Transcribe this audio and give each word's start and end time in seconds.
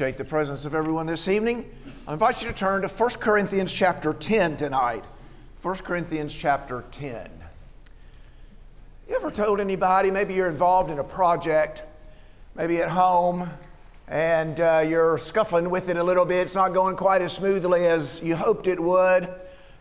Take 0.00 0.16
the 0.16 0.24
presence 0.24 0.64
of 0.64 0.74
everyone 0.74 1.06
this 1.06 1.28
evening. 1.28 1.70
I 2.08 2.14
invite 2.14 2.40
you 2.40 2.48
to 2.48 2.54
turn 2.54 2.80
to 2.80 2.88
1 2.88 3.10
Corinthians 3.20 3.70
chapter 3.70 4.14
10 4.14 4.56
tonight. 4.56 5.04
1 5.60 5.74
Corinthians 5.80 6.34
chapter 6.34 6.84
10. 6.90 7.28
You 9.10 9.16
ever 9.16 9.30
told 9.30 9.60
anybody, 9.60 10.10
maybe 10.10 10.32
you're 10.32 10.48
involved 10.48 10.90
in 10.90 11.00
a 11.00 11.04
project, 11.04 11.82
maybe 12.54 12.78
at 12.78 12.88
home, 12.88 13.50
and 14.08 14.58
uh, 14.58 14.86
you're 14.88 15.18
scuffling 15.18 15.68
with 15.68 15.90
it 15.90 15.98
a 15.98 16.02
little 16.02 16.24
bit. 16.24 16.46
It's 16.46 16.54
not 16.54 16.72
going 16.72 16.96
quite 16.96 17.20
as 17.20 17.34
smoothly 17.34 17.84
as 17.84 18.22
you 18.22 18.36
hoped 18.36 18.68
it 18.68 18.80
would. 18.80 19.28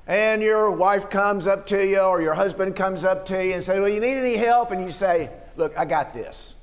And 0.06 0.42
your 0.42 0.70
wife 0.70 1.10
comes 1.10 1.48
up 1.48 1.66
to 1.68 1.88
you, 1.88 2.02
or 2.02 2.22
your 2.22 2.34
husband 2.34 2.76
comes 2.76 3.06
up 3.06 3.26
to 3.28 3.42
you 3.42 3.54
and 3.54 3.64
says, 3.64 3.80
Well, 3.80 3.88
you 3.88 4.02
need 4.02 4.18
any 4.18 4.36
help? 4.36 4.72
And 4.72 4.84
you 4.84 4.92
say, 4.92 5.30
Look, 5.56 5.78
I 5.78 5.86
got 5.86 6.12
this. 6.12 6.56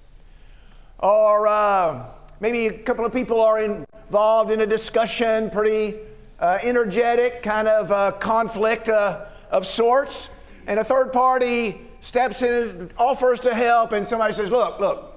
Or, 0.99 1.49
uh, 1.49 2.11
Maybe 2.39 2.67
a 2.67 2.73
couple 2.73 3.07
of 3.07 3.15
people 3.15 3.41
are 3.41 3.59
involved 3.61 4.51
in 4.51 4.61
a 4.61 4.67
discussion, 4.67 5.49
pretty 5.49 5.97
uh, 6.39 6.59
energetic 6.63 7.43
kind 7.43 7.67
of 7.67 7.91
uh, 7.91 8.13
conflict 8.13 8.91
uh, 8.91 9.25
of 9.51 9.67
sorts, 9.67 10.29
and 10.67 10.79
a 10.79 10.85
third 10.85 11.15
party 11.15 11.81
steps 12.01 12.43
in 12.43 12.53
and 12.53 12.95
offers 12.99 13.41
to 13.41 13.55
help, 13.55 13.93
and 13.93 14.07
somebody 14.07 14.35
says, 14.35 14.51
Look, 14.51 14.79
look, 14.79 15.15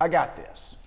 I 0.00 0.06
got 0.06 0.36
this. 0.36 0.78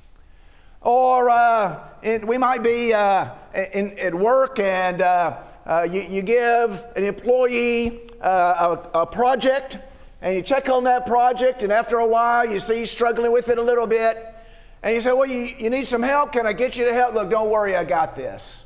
Or 0.81 1.29
uh, 1.29 1.79
we 2.25 2.37
might 2.37 2.63
be 2.63 2.93
uh, 2.93 3.31
in, 3.73 3.99
at 3.99 4.15
work 4.15 4.59
and 4.59 5.01
uh, 5.01 5.35
you, 5.89 6.01
you, 6.01 6.21
give 6.21 6.85
an 6.95 7.03
employee 7.03 8.07
a, 8.21 8.79
a 8.93 9.05
project, 9.05 9.79
and 10.21 10.33
you 10.33 10.41
check 10.41 10.69
on 10.69 10.85
that 10.85 11.05
project, 11.05 11.61
and 11.61 11.73
after 11.73 11.97
a 11.97 12.07
while 12.07 12.49
you 12.49 12.61
see 12.61 12.77
he's 12.77 12.91
struggling 12.91 13.33
with 13.33 13.49
it 13.49 13.57
a 13.57 13.61
little 13.61 13.85
bit 13.85 14.36
and 14.87 14.95
you 14.95 15.01
say, 15.01 15.11
Well, 15.11 15.27
you, 15.27 15.49
you 15.59 15.69
need 15.69 15.85
some 15.85 16.01
help? 16.01 16.31
Can 16.31 16.47
I 16.47 16.53
get 16.53 16.77
you 16.77 16.85
to 16.85 16.93
help? 16.93 17.13
Look, 17.13 17.29
don't 17.29 17.49
worry, 17.49 17.75
I 17.75 17.83
got 17.83 18.15
this. 18.15 18.63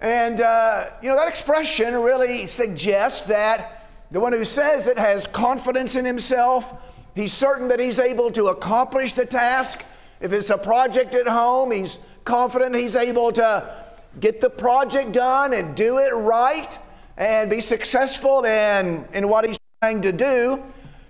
And, 0.00 0.40
uh, 0.40 0.84
you 1.02 1.08
know, 1.08 1.16
that 1.16 1.26
expression 1.26 1.94
really 1.94 2.46
suggests 2.46 3.22
that 3.22 3.88
the 4.12 4.20
one 4.20 4.32
who 4.32 4.44
says 4.44 4.86
it 4.86 5.00
has 5.00 5.26
confidence 5.26 5.96
in 5.96 6.04
himself. 6.04 6.72
He's 7.16 7.32
certain 7.32 7.66
that 7.68 7.80
he's 7.80 7.98
able 7.98 8.30
to 8.30 8.46
accomplish 8.46 9.14
the 9.14 9.26
task. 9.26 9.84
If 10.20 10.32
it's 10.32 10.50
a 10.50 10.58
project 10.58 11.12
at 11.16 11.26
home, 11.26 11.72
he's 11.72 11.98
confident 12.22 12.76
he's 12.76 12.94
able 12.94 13.32
to 13.32 13.74
get 14.20 14.40
the 14.40 14.50
project 14.50 15.10
done 15.10 15.54
and 15.54 15.74
do 15.74 15.98
it 15.98 16.14
right 16.14 16.78
and 17.16 17.50
be 17.50 17.60
successful 17.60 18.44
in, 18.44 19.04
in 19.12 19.28
what 19.28 19.44
he's 19.44 19.58
trying 19.82 20.02
to 20.02 20.12
do. 20.12 20.62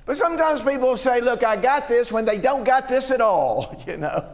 But 0.07 0.17
sometimes 0.17 0.62
people 0.62 0.97
say, 0.97 1.21
Look, 1.21 1.45
I 1.45 1.57
got 1.57 1.89
this 1.89 2.11
when 2.11 2.25
they 2.25 2.39
don't 2.39 2.65
got 2.65 2.89
this 2.89 3.11
at 3.11 3.21
all, 3.21 3.83
you 3.87 3.99
know. 3.99 4.33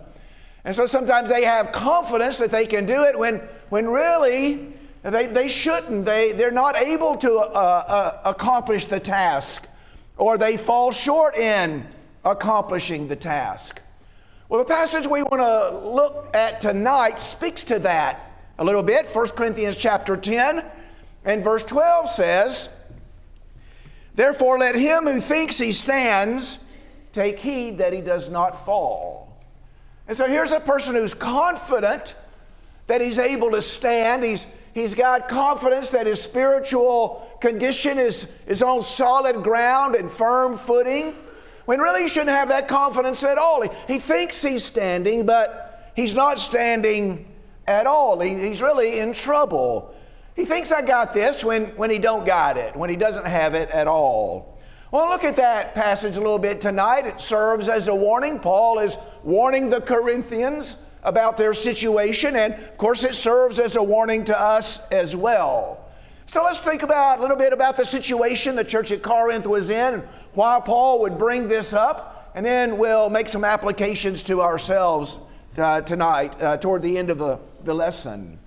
And 0.65 0.77
so 0.77 0.87
sometimes 0.87 1.29
they 1.29 1.45
have 1.45 1.73
confidence 1.73 2.39
that 2.39 2.51
they 2.51 2.67
can 2.67 2.87
do 2.87 3.03
it 3.03 3.19
when, 3.19 3.39
when 3.71 3.89
really 3.89 4.73
they, 5.03 5.27
they 5.27 5.49
shouldn't. 5.49 6.05
They, 6.05 6.33
they're 6.33 6.53
not 6.53 6.77
able 6.77 7.17
to 7.17 7.39
uh, 7.39 7.85
uh, 7.89 8.21
accomplish 8.31 8.85
the 8.85 9.01
task, 9.01 9.67
or 10.17 10.39
they 10.39 10.57
fall 10.57 10.93
short 10.93 11.37
in 11.37 11.85
accomplishing 12.25 13.09
the 13.09 13.17
task. 13.17 13.81
Well, 14.49 14.61
the 14.61 14.73
passage 14.73 15.07
we 15.07 15.23
want 15.23 15.41
to 15.41 15.89
look 15.89 16.31
at 16.37 16.61
tonight 16.61 17.19
speaks 17.19 17.65
to 17.65 17.79
that 17.81 18.33
a 18.59 18.65
little 18.65 18.83
bit. 18.83 19.09
1 19.09 19.29
Corinthians 19.31 19.77
chapter 19.77 20.17
10 20.17 20.65
and 21.25 21.43
verse 21.43 21.65
12 21.65 22.09
says, 22.09 22.69
Therefore, 24.15 24.59
let 24.59 24.75
him 24.75 25.05
who 25.05 25.21
thinks 25.21 25.59
he 25.59 25.73
stands 25.73 26.59
take 27.13 27.39
heed 27.39 27.79
that 27.79 27.93
he 27.93 28.01
does 28.01 28.29
not 28.29 28.65
fall. 28.65 29.41
And 30.09 30.17
so 30.17 30.27
here's 30.27 30.53
a 30.53 30.61
person 30.61 30.95
who's 30.95 31.15
confident 31.15 32.15
that 32.87 33.01
he's 33.01 33.19
able 33.19 33.51
to 33.53 33.63
stand. 33.63 34.25
He's, 34.25 34.47
he's 34.75 34.95
got 34.95 35.29
confidence 35.29 35.91
that 35.91 36.07
his 36.07 36.21
spiritual 36.21 37.27
condition 37.41 37.99
is, 37.99 38.27
is 38.47 38.63
on 38.63 38.83
solid 38.83 39.43
ground 39.43 39.95
and 39.95 40.11
firm 40.11 40.57
footing, 40.57 41.15
when 41.65 41.79
really 41.79 42.03
he 42.03 42.09
shouldn't 42.09 42.31
have 42.31 42.49
that 42.49 42.69
confidence 42.69 43.23
at 43.25 43.39
all. 43.39 43.63
He, 43.63 43.71
he 43.87 43.99
thinks 43.99 44.43
he's 44.43 44.65
standing, 44.65 45.25
but 45.25 45.93
he's 45.95 46.15
not 46.15 46.39
standing 46.39 47.27
at 47.67 47.87
all. 47.87 48.21
He, 48.21 48.35
he's 48.35 48.61
really 48.61 48.99
in 48.99 49.13
trouble. 49.13 49.92
He 50.35 50.45
thinks 50.45 50.73
I 50.73 50.83
got 50.83 51.13
this 51.13 51.45
when, 51.45 51.67
when 51.77 51.91
he 51.91 51.99
don't 51.99 52.25
got 52.25 52.57
it, 52.57 52.75
when 52.75 52.89
he 52.89 52.97
doesn't 52.97 53.27
have 53.27 53.55
it 53.55 53.71
at 53.71 53.87
all. 53.87 54.59
Well, 54.91 55.09
look 55.09 55.25
at 55.25 55.37
that 55.37 55.75
passage 55.75 56.17
a 56.17 56.21
little 56.21 56.39
bit 56.39 56.61
tonight. 56.61 57.07
It 57.07 57.21
serves 57.21 57.69
as 57.69 57.89
a 57.89 57.95
warning. 57.95 58.39
Paul 58.39 58.79
is 58.79 58.99
warning 59.23 59.71
the 59.71 59.81
Corinthians 59.81 60.77
about 61.03 61.37
their 61.37 61.53
situation, 61.53 62.37
and 62.37 62.55
of 62.55 62.77
course, 62.77 63.03
it 63.03 63.15
serves 63.15 63.59
as 63.59 63.77
a 63.77 63.83
warning 63.83 64.25
to 64.27 64.39
us 64.39 64.81
as 64.91 65.17
well. 65.17 65.79
So 66.27 66.45
let's 66.45 66.61
think 66.61 66.83
about 66.83 67.19
a 67.19 67.23
little 67.23 67.37
bit 67.37 67.53
about 67.53 67.77
the 67.77 67.85
situation 67.85 68.55
the 68.55 68.65
church 68.65 68.93
at 68.93 69.03
Corinth 69.03 69.47
was 69.47 69.71
in, 69.71 69.95
and 69.95 70.03
why 70.35 70.61
Paul 70.65 71.01
would 71.01 71.19
bring 71.19 71.49
this 71.49 71.73
up, 71.73 72.31
and 72.35 72.45
then 72.47 72.79
we'll 72.79 73.11
make 73.11 73.29
some 73.29 73.45
applications 73.45 74.23
to 74.25 74.41
ourselves 74.41 75.19
uh, 75.59 75.81
tonight 75.83 76.41
uh, 76.41 76.57
toward 76.57 76.83
the 76.83 76.97
end 76.97 77.11
of 77.11 77.19
the, 77.19 77.39
the 77.65 77.75
lesson. 77.75 78.39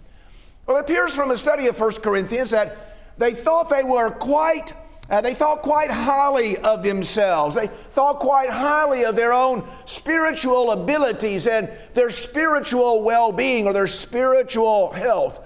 Well, 0.65 0.77
it 0.77 0.81
appears 0.81 1.15
from 1.15 1.29
a 1.29 1.37
study 1.37 1.67
of 1.67 1.79
1 1.79 1.93
Corinthians 2.01 2.49
that 2.49 2.95
they 3.17 3.33
thought 3.33 3.69
they 3.69 3.83
were 3.83 4.09
quite, 4.09 4.73
uh, 5.09 5.21
they 5.21 5.35
thought 5.35 5.61
quite 5.61 5.91
highly 5.91 6.57
of 6.57 6.83
themselves. 6.83 7.55
They 7.55 7.67
thought 7.67 8.19
quite 8.19 8.49
highly 8.49 9.05
of 9.05 9.15
their 9.15 9.31
own 9.31 9.67
spiritual 9.85 10.71
abilities 10.71 11.45
and 11.45 11.69
their 11.93 12.09
spiritual 12.09 13.03
well 13.03 13.31
being 13.31 13.67
or 13.67 13.73
their 13.73 13.87
spiritual 13.87 14.91
health. 14.91 15.39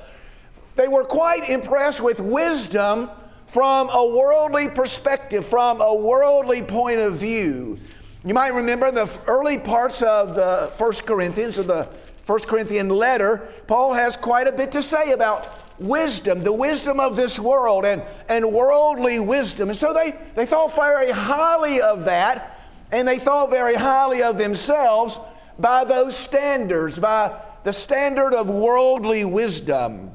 They 0.75 0.87
were 0.87 1.03
quite 1.03 1.49
impressed 1.49 2.01
with 2.01 2.21
wisdom 2.21 3.09
from 3.47 3.89
a 3.89 4.07
worldly 4.15 4.69
perspective, 4.69 5.45
from 5.45 5.81
a 5.81 5.93
worldly 5.93 6.61
point 6.61 6.99
of 6.99 7.15
view. 7.15 7.77
You 8.23 8.33
might 8.33 8.53
remember 8.53 8.89
the 8.91 9.09
early 9.27 9.57
parts 9.57 10.01
of 10.01 10.35
the 10.35 10.71
First 10.77 11.05
Corinthians, 11.05 11.57
of 11.57 11.67
the 11.67 11.89
First 12.29 12.47
Corinthian 12.47 12.89
letter, 12.89 13.49
Paul 13.65 13.95
has 13.95 14.15
quite 14.15 14.45
a 14.45 14.51
bit 14.51 14.71
to 14.73 14.83
say 14.83 15.13
about 15.13 15.49
wisdom, 15.79 16.43
the 16.43 16.53
wisdom 16.53 16.99
of 16.99 17.15
this 17.15 17.39
world 17.39 17.85
and, 17.85 18.03
and 18.29 18.53
worldly 18.53 19.19
wisdom. 19.19 19.69
And 19.69 19.75
so 19.75 19.95
they, 19.95 20.15
they 20.35 20.45
thought 20.45 20.75
very 20.75 21.09
highly 21.09 21.81
of 21.81 22.05
that, 22.05 22.59
and 22.91 23.07
they 23.07 23.17
thought 23.17 23.49
very 23.49 23.73
highly 23.73 24.21
of 24.21 24.37
themselves 24.37 25.19
by 25.57 25.83
those 25.83 26.15
standards, 26.15 26.99
by 26.99 27.35
the 27.63 27.73
standard 27.73 28.35
of 28.35 28.47
worldly 28.47 29.25
wisdom. 29.25 30.11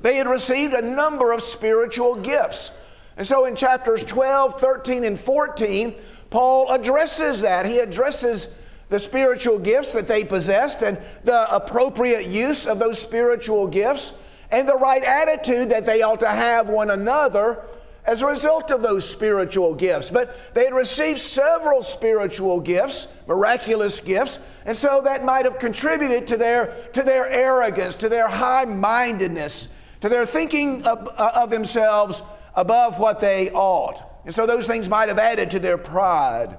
They 0.00 0.16
had 0.16 0.26
received 0.26 0.74
a 0.74 0.82
number 0.82 1.30
of 1.30 1.42
spiritual 1.42 2.16
gifts. 2.16 2.72
And 3.16 3.24
so 3.24 3.44
in 3.44 3.54
chapters 3.54 4.02
12, 4.02 4.58
13, 4.58 5.04
and 5.04 5.16
14, 5.16 5.94
Paul 6.28 6.72
addresses 6.72 7.42
that. 7.42 7.66
He 7.66 7.78
addresses 7.78 8.48
the 8.88 8.98
spiritual 8.98 9.58
gifts 9.58 9.92
that 9.92 10.06
they 10.06 10.24
possessed 10.24 10.82
and 10.82 10.98
the 11.22 11.54
appropriate 11.54 12.26
use 12.26 12.66
of 12.66 12.78
those 12.78 13.00
spiritual 13.00 13.66
gifts 13.66 14.12
and 14.50 14.68
the 14.68 14.76
right 14.76 15.02
attitude 15.02 15.70
that 15.70 15.86
they 15.86 16.02
ought 16.02 16.20
to 16.20 16.28
have 16.28 16.68
one 16.68 16.90
another 16.90 17.64
as 18.04 18.22
a 18.22 18.26
result 18.26 18.70
of 18.70 18.82
those 18.82 19.08
spiritual 19.08 19.74
gifts. 19.74 20.10
But 20.10 20.54
they 20.54 20.64
had 20.64 20.74
received 20.74 21.18
several 21.18 21.82
spiritual 21.82 22.60
gifts, 22.60 23.08
miraculous 23.26 23.98
gifts, 23.98 24.38
and 24.64 24.76
so 24.76 25.00
that 25.02 25.24
might 25.24 25.44
have 25.44 25.58
contributed 25.58 26.28
to 26.28 26.36
their, 26.36 26.88
to 26.92 27.02
their 27.02 27.28
arrogance, 27.28 27.96
to 27.96 28.08
their 28.08 28.28
high 28.28 28.64
mindedness, 28.64 29.68
to 30.00 30.08
their 30.08 30.24
thinking 30.24 30.84
of, 30.84 31.08
uh, 31.16 31.32
of 31.34 31.50
themselves 31.50 32.22
above 32.54 33.00
what 33.00 33.18
they 33.18 33.50
ought. 33.50 34.02
And 34.24 34.34
so 34.34 34.46
those 34.46 34.66
things 34.66 34.88
might 34.88 35.08
have 35.08 35.18
added 35.18 35.50
to 35.52 35.58
their 35.58 35.78
pride. 35.78 36.56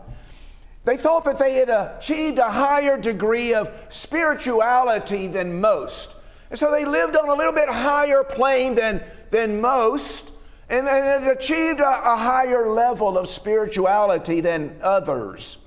They 0.87 0.95
thought 0.95 1.25
that 1.25 1.37
they 1.37 1.55
had 1.55 1.67
achieved 1.67 2.39
a 2.39 2.49
higher 2.49 2.97
degree 2.97 3.53
of 3.53 3.69
spirituality 3.89 5.27
than 5.27 5.59
most. 5.59 6.15
And 6.49 6.57
so 6.57 6.71
they 6.71 6.85
lived 6.85 7.17
on 7.17 7.27
a 7.27 7.33
little 7.33 7.51
bit 7.51 7.67
higher 7.67 8.23
plane 8.23 8.73
than, 8.73 9.03
than 9.29 9.59
most, 9.59 10.31
and, 10.69 10.87
and 10.87 11.25
had 11.25 11.37
achieved 11.37 11.81
a, 11.81 12.13
a 12.13 12.15
higher 12.15 12.69
level 12.69 13.17
of 13.17 13.27
spirituality 13.27 14.39
than 14.39 14.77
others. 14.81 15.57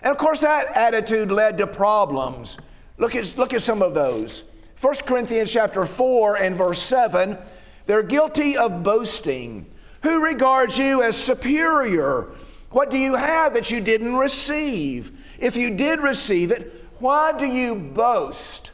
And 0.00 0.10
of 0.10 0.16
course, 0.16 0.40
that 0.40 0.74
attitude 0.74 1.30
led 1.30 1.58
to 1.58 1.66
problems. 1.66 2.56
Look 2.96 3.14
at, 3.14 3.36
look 3.36 3.52
at 3.52 3.60
some 3.60 3.82
of 3.82 3.92
those. 3.92 4.42
1 4.80 4.94
Corinthians 5.04 5.52
chapter 5.52 5.84
4 5.84 6.38
and 6.38 6.56
verse 6.56 6.80
7, 6.80 7.36
they're 7.84 8.02
guilty 8.02 8.56
of 8.56 8.82
boasting. 8.82 9.66
Who 10.02 10.24
regards 10.24 10.78
you 10.78 11.02
as 11.02 11.14
superior? 11.14 12.30
What 12.72 12.90
do 12.90 12.98
you 12.98 13.14
have 13.14 13.54
that 13.54 13.70
you 13.70 13.80
didn't 13.80 14.16
receive? 14.16 15.12
If 15.38 15.56
you 15.56 15.70
did 15.70 16.00
receive 16.00 16.50
it, 16.50 16.84
why 16.98 17.32
do 17.36 17.46
you 17.46 17.74
boast 17.74 18.72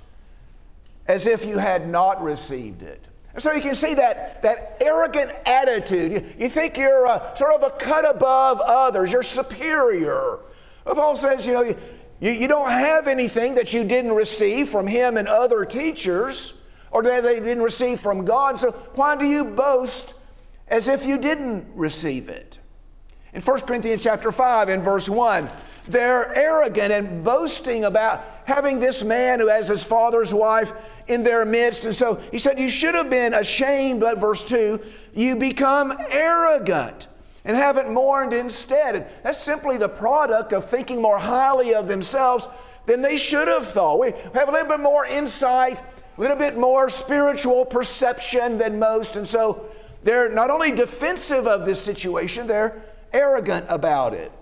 as 1.06 1.26
if 1.26 1.44
you 1.44 1.58
had 1.58 1.88
not 1.88 2.22
received 2.22 2.82
it? 2.82 3.08
So 3.36 3.52
you 3.52 3.60
can 3.60 3.74
see 3.74 3.94
that, 3.94 4.42
that 4.42 4.78
arrogant 4.80 5.30
attitude. 5.46 6.12
You, 6.12 6.34
you 6.38 6.48
think 6.48 6.76
you're 6.76 7.06
uh, 7.06 7.34
sort 7.34 7.52
of 7.52 7.62
a 7.62 7.70
cut 7.70 8.08
above 8.08 8.60
others, 8.60 9.12
you're 9.12 9.22
superior. 9.22 10.38
Paul 10.84 11.14
says, 11.16 11.46
you 11.46 11.52
know, 11.52 11.74
You, 12.20 12.32
you 12.32 12.48
don't 12.48 12.70
have 12.70 13.06
anything 13.06 13.54
that 13.54 13.72
you 13.72 13.84
didn't 13.84 14.12
receive 14.12 14.68
from 14.68 14.88
him 14.88 15.16
and 15.16 15.28
other 15.28 15.64
teachers 15.64 16.54
or 16.90 17.02
that 17.02 17.22
they 17.22 17.38
didn't 17.38 17.62
receive 17.62 18.00
from 18.00 18.24
God. 18.24 18.58
So 18.58 18.72
why 18.96 19.14
do 19.14 19.24
you 19.24 19.44
boast 19.44 20.14
as 20.66 20.88
if 20.88 21.06
you 21.06 21.16
didn't 21.18 21.66
receive 21.76 22.28
it? 22.28 22.58
In 23.32 23.42
1 23.42 23.60
Corinthians 23.60 24.02
chapter 24.02 24.32
5 24.32 24.68
in 24.68 24.80
verse 24.80 25.08
1, 25.08 25.50
they're 25.86 26.34
arrogant 26.36 26.92
and 26.92 27.24
boasting 27.24 27.84
about 27.84 28.24
having 28.44 28.80
this 28.80 29.04
man 29.04 29.40
who 29.40 29.48
has 29.48 29.68
his 29.68 29.84
father's 29.84 30.32
wife 30.32 30.72
in 31.06 31.22
their 31.22 31.44
midst. 31.44 31.84
And 31.84 31.94
so 31.94 32.16
he 32.30 32.38
said, 32.38 32.58
You 32.58 32.70
should 32.70 32.94
have 32.94 33.10
been 33.10 33.34
ashamed, 33.34 34.00
but 34.00 34.18
verse 34.18 34.44
2, 34.44 34.80
you 35.14 35.36
become 35.36 35.92
arrogant 36.10 37.08
and 37.44 37.56
haven't 37.56 37.90
mourned 37.90 38.32
instead. 38.32 38.96
And 38.96 39.06
that's 39.22 39.38
simply 39.38 39.76
the 39.76 39.88
product 39.88 40.52
of 40.52 40.64
thinking 40.64 41.00
more 41.00 41.18
highly 41.18 41.74
of 41.74 41.88
themselves 41.88 42.48
than 42.86 43.02
they 43.02 43.16
should 43.16 43.48
have 43.48 43.66
thought. 43.66 44.00
We 44.00 44.12
have 44.34 44.48
a 44.48 44.52
little 44.52 44.68
bit 44.68 44.80
more 44.80 45.06
insight, 45.06 45.80
a 45.80 46.20
little 46.20 46.36
bit 46.36 46.56
more 46.56 46.90
spiritual 46.90 47.64
perception 47.64 48.58
than 48.58 48.78
most. 48.78 49.16
And 49.16 49.28
so 49.28 49.66
they're 50.02 50.30
not 50.30 50.50
only 50.50 50.72
defensive 50.72 51.46
of 51.46 51.64
this 51.66 51.82
situation, 51.82 52.46
they're 52.46 52.82
arrogant 53.12 53.66
about 53.68 54.14
it. 54.14 54.32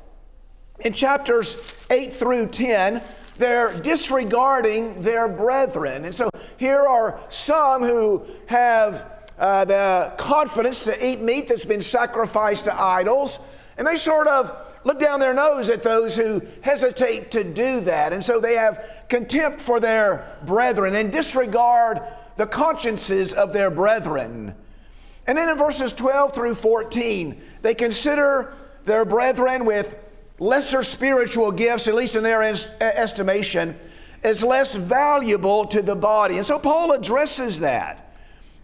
In 0.80 0.92
chapters 0.92 1.74
8 1.90 2.12
through 2.12 2.48
10, 2.48 3.02
they're 3.38 3.78
disregarding 3.80 5.02
their 5.02 5.28
brethren. 5.28 6.04
And 6.04 6.14
so 6.14 6.30
here 6.56 6.86
are 6.86 7.20
some 7.28 7.82
who 7.82 8.24
have 8.46 9.10
uh, 9.38 9.64
the 9.64 10.14
confidence 10.16 10.84
to 10.84 11.06
eat 11.06 11.20
meat 11.20 11.48
that's 11.48 11.64
been 11.64 11.82
sacrificed 11.82 12.64
to 12.64 12.80
idols, 12.80 13.38
and 13.76 13.86
they 13.86 13.96
sort 13.96 14.26
of 14.26 14.74
look 14.84 15.00
down 15.00 15.20
their 15.20 15.34
nose 15.34 15.68
at 15.68 15.82
those 15.82 16.16
who 16.16 16.40
hesitate 16.62 17.30
to 17.32 17.44
do 17.44 17.80
that. 17.80 18.12
And 18.12 18.24
so 18.24 18.40
they 18.40 18.54
have 18.54 19.04
contempt 19.08 19.60
for 19.60 19.80
their 19.80 20.38
brethren 20.46 20.94
and 20.94 21.12
disregard 21.12 22.00
the 22.36 22.46
consciences 22.46 23.34
of 23.34 23.52
their 23.52 23.70
brethren. 23.70 24.54
And 25.26 25.36
then 25.36 25.48
in 25.48 25.58
verses 25.58 25.92
12 25.92 26.32
through 26.32 26.54
14, 26.54 27.40
they 27.66 27.74
consider 27.74 28.54
their 28.84 29.04
brethren 29.04 29.64
with 29.64 29.96
lesser 30.38 30.84
spiritual 30.84 31.50
gifts, 31.50 31.88
at 31.88 31.96
least 31.96 32.14
in 32.14 32.22
their 32.22 32.42
estimation, 32.42 33.76
as 34.22 34.44
less 34.44 34.76
valuable 34.76 35.66
to 35.66 35.82
the 35.82 35.96
body. 35.96 36.36
And 36.36 36.46
so 36.46 36.60
Paul 36.60 36.92
addresses 36.92 37.60
that. 37.60 38.14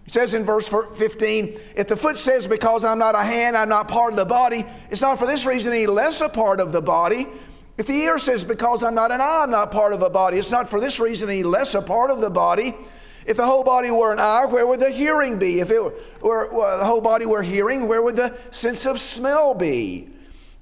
He 0.04 0.10
says 0.10 0.34
in 0.34 0.44
verse 0.44 0.68
15, 0.68 1.58
if 1.76 1.88
the 1.88 1.96
foot 1.96 2.16
says, 2.16 2.46
Because 2.46 2.84
I'm 2.84 2.98
not 2.98 3.16
a 3.16 3.24
hand, 3.24 3.56
I'm 3.56 3.68
not 3.68 3.88
part 3.88 4.12
of 4.12 4.16
the 4.16 4.24
body, 4.24 4.64
it's 4.88 5.02
not 5.02 5.18
for 5.18 5.26
this 5.26 5.46
reason 5.46 5.72
any 5.72 5.86
less 5.86 6.20
a 6.20 6.28
part 6.28 6.60
of 6.60 6.70
the 6.70 6.82
body. 6.82 7.26
If 7.78 7.86
the 7.88 7.94
ear 7.94 8.18
says, 8.18 8.44
Because 8.44 8.84
I'm 8.84 8.94
not 8.94 9.10
an 9.10 9.20
eye, 9.20 9.40
I'm 9.42 9.50
not 9.50 9.72
part 9.72 9.92
of 9.92 10.02
a 10.02 10.10
body, 10.10 10.38
it's 10.38 10.50
not 10.50 10.68
for 10.68 10.80
this 10.80 11.00
reason 11.00 11.28
any 11.28 11.42
less 11.42 11.74
a 11.74 11.82
part 11.82 12.10
of 12.10 12.20
the 12.20 12.30
body. 12.30 12.72
If 13.26 13.36
the 13.36 13.46
whole 13.46 13.64
body 13.64 13.90
were 13.90 14.12
an 14.12 14.18
eye, 14.18 14.46
where 14.46 14.66
would 14.66 14.80
the 14.80 14.90
hearing 14.90 15.38
be? 15.38 15.60
If 15.60 15.70
it 15.70 15.82
were, 15.82 15.92
were 16.20 16.76
the 16.78 16.84
whole 16.84 17.00
body 17.00 17.26
were 17.26 17.42
hearing, 17.42 17.88
where 17.88 18.02
would 18.02 18.16
the 18.16 18.36
sense 18.50 18.86
of 18.86 18.98
smell 18.98 19.54
be? 19.54 20.08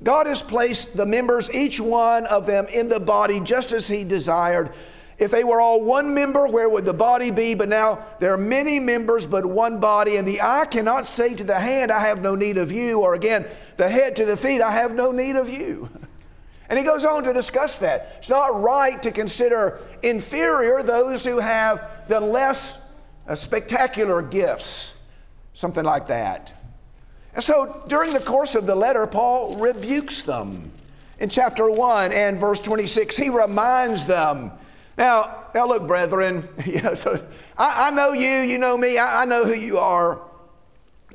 God 0.02 0.26
has 0.26 0.42
placed 0.42 0.96
the 0.96 1.06
members, 1.06 1.52
each 1.52 1.80
one 1.80 2.26
of 2.26 2.46
them, 2.46 2.66
in 2.72 2.88
the 2.88 3.00
body 3.00 3.40
just 3.40 3.72
as 3.72 3.88
He 3.88 4.04
desired. 4.04 4.72
If 5.18 5.30
they 5.30 5.44
were 5.44 5.60
all 5.60 5.84
one 5.84 6.14
member, 6.14 6.46
where 6.48 6.68
would 6.68 6.86
the 6.86 6.94
body 6.94 7.30
be? 7.30 7.54
But 7.54 7.68
now 7.68 8.06
there 8.18 8.32
are 8.32 8.38
many 8.38 8.80
members, 8.80 9.26
but 9.26 9.44
one 9.44 9.78
body. 9.78 10.16
And 10.16 10.26
the 10.26 10.40
eye 10.40 10.64
cannot 10.64 11.04
say 11.04 11.34
to 11.34 11.44
the 11.44 11.60
hand, 11.60 11.92
I 11.92 12.00
have 12.00 12.22
no 12.22 12.34
need 12.34 12.56
of 12.56 12.72
you. 12.72 13.00
Or 13.00 13.12
again, 13.12 13.46
the 13.76 13.90
head 13.90 14.16
to 14.16 14.24
the 14.24 14.36
feet, 14.36 14.62
I 14.62 14.70
have 14.70 14.94
no 14.94 15.12
need 15.12 15.36
of 15.36 15.50
you. 15.50 15.90
And 16.70 16.78
he 16.78 16.84
goes 16.84 17.05
on 17.05 17.25
to 17.25 17.34
discuss 17.34 17.78
that. 17.81 18.14
It's 18.17 18.31
not 18.31 18.62
right 18.62 19.02
to 19.02 19.11
consider 19.11 19.87
inferior 20.02 20.82
those 20.82 21.25
who 21.26 21.38
have 21.38 22.08
the 22.08 22.20
less 22.20 22.78
uh, 23.28 23.34
spectacular 23.34 24.22
gifts, 24.22 24.94
something 25.52 25.84
like 25.84 26.06
that. 26.06 26.55
And 27.34 27.44
so 27.44 27.84
during 27.88 28.14
the 28.14 28.20
course 28.20 28.55
of 28.55 28.64
the 28.64 28.75
letter, 28.75 29.06
Paul 29.06 29.56
rebukes 29.56 30.22
them. 30.22 30.72
In 31.19 31.28
chapter 31.28 31.70
1 31.70 32.12
and 32.12 32.38
verse 32.38 32.61
26, 32.61 33.16
he 33.16 33.28
reminds 33.28 34.06
them 34.06 34.52
now, 35.00 35.46
now 35.55 35.66
look, 35.66 35.87
brethren, 35.87 36.46
you 36.66 36.82
know, 36.82 36.93
so 36.93 37.26
I, 37.56 37.88
I 37.88 37.90
know 37.90 38.12
you, 38.12 38.28
you 38.28 38.58
know 38.58 38.76
me, 38.76 38.99
I, 38.99 39.23
I, 39.23 39.25
know 39.25 39.44
who 39.44 39.55
you 39.55 39.78
are. 39.78 40.20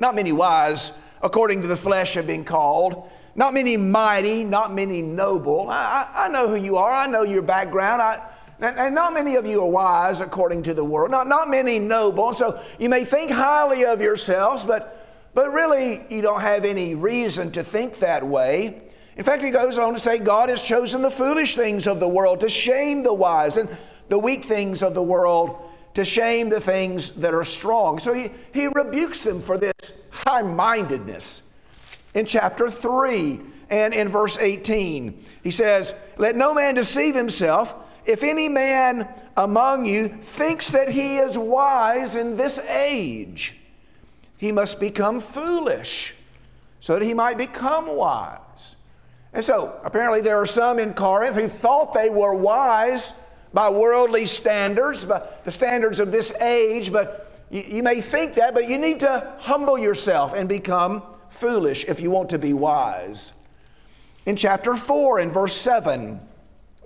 Not 0.00 0.16
many 0.16 0.32
wise, 0.32 0.90
according 1.22 1.62
to 1.62 1.68
the 1.68 1.76
flesh, 1.76 2.14
have 2.14 2.26
been 2.26 2.44
called. 2.44 3.08
Not 3.36 3.52
many 3.52 3.76
mighty, 3.76 4.44
not 4.44 4.72
many 4.72 5.02
noble. 5.02 5.68
I, 5.68 6.10
I, 6.14 6.24
I 6.24 6.28
know 6.28 6.48
who 6.48 6.56
you 6.56 6.78
are. 6.78 6.90
I 6.90 7.06
know 7.06 7.22
your 7.22 7.42
background. 7.42 8.00
I, 8.00 8.20
and 8.58 8.94
not 8.94 9.12
many 9.12 9.36
of 9.36 9.46
you 9.46 9.60
are 9.60 9.68
wise 9.68 10.22
according 10.22 10.62
to 10.64 10.74
the 10.74 10.82
world. 10.84 11.10
Not, 11.10 11.28
not 11.28 11.50
many 11.50 11.78
noble. 11.78 12.32
So 12.32 12.58
you 12.78 12.88
may 12.88 13.04
think 13.04 13.30
highly 13.30 13.84
of 13.84 14.00
yourselves, 14.00 14.64
but, 14.64 15.06
but 15.34 15.52
really 15.52 16.06
you 16.08 16.22
don't 16.22 16.40
have 16.40 16.64
any 16.64 16.94
reason 16.94 17.52
to 17.52 17.62
think 17.62 17.98
that 17.98 18.26
way. 18.26 18.80
In 19.18 19.24
fact, 19.24 19.42
he 19.42 19.50
goes 19.50 19.78
on 19.78 19.92
to 19.92 19.98
say, 19.98 20.18
God 20.18 20.48
has 20.48 20.62
chosen 20.62 21.02
the 21.02 21.10
foolish 21.10 21.54
things 21.54 21.86
of 21.86 22.00
the 22.00 22.08
world 22.08 22.40
to 22.40 22.48
shame 22.48 23.02
the 23.02 23.12
wise, 23.12 23.58
and 23.58 23.68
the 24.08 24.18
weak 24.18 24.44
things 24.44 24.82
of 24.82 24.94
the 24.94 25.02
world 25.02 25.58
to 25.94 26.04
shame 26.04 26.48
the 26.48 26.60
things 26.60 27.10
that 27.12 27.34
are 27.34 27.44
strong. 27.44 27.98
So 27.98 28.14
he, 28.14 28.28
he 28.52 28.68
rebukes 28.68 29.22
them 29.22 29.40
for 29.40 29.58
this 29.58 29.92
high 30.10 30.42
mindedness. 30.42 31.42
In 32.16 32.24
chapter 32.24 32.70
3 32.70 33.42
and 33.68 33.92
in 33.92 34.08
verse 34.08 34.38
18, 34.38 35.22
he 35.44 35.50
says, 35.50 35.94
Let 36.16 36.34
no 36.34 36.54
man 36.54 36.74
deceive 36.74 37.14
himself. 37.14 37.74
If 38.06 38.22
any 38.22 38.48
man 38.48 39.06
among 39.36 39.84
you 39.84 40.08
thinks 40.08 40.70
that 40.70 40.88
he 40.88 41.18
is 41.18 41.36
wise 41.36 42.16
in 42.16 42.38
this 42.38 42.58
age, 42.58 43.58
he 44.38 44.50
must 44.50 44.80
become 44.80 45.20
foolish 45.20 46.14
so 46.80 46.94
that 46.94 47.02
he 47.02 47.12
might 47.12 47.36
become 47.36 47.94
wise. 47.94 48.76
And 49.34 49.44
so, 49.44 49.78
apparently, 49.84 50.22
there 50.22 50.40
are 50.40 50.46
some 50.46 50.78
in 50.78 50.94
Corinth 50.94 51.36
who 51.36 51.48
thought 51.48 51.92
they 51.92 52.08
were 52.08 52.34
wise 52.34 53.12
by 53.52 53.68
worldly 53.68 54.24
standards, 54.24 55.04
by 55.04 55.28
the 55.44 55.50
standards 55.50 56.00
of 56.00 56.12
this 56.12 56.32
age, 56.40 56.90
but 56.90 57.44
you, 57.50 57.62
you, 57.66 57.82
may 57.82 58.00
think 58.00 58.32
that, 58.34 58.54
but 58.54 58.70
you 58.70 58.78
need 58.78 59.00
to 59.00 59.34
humble 59.40 59.78
yourself 59.78 60.32
and 60.32 60.48
become 60.48 61.02
foolish 61.30 61.84
if 61.84 62.00
you 62.00 62.10
want 62.10 62.30
to 62.30 62.38
be 62.38 62.52
wise. 62.52 63.32
In 64.26 64.36
chapter 64.36 64.74
4, 64.74 65.20
in 65.20 65.30
verse 65.30 65.54
7, 65.54 66.20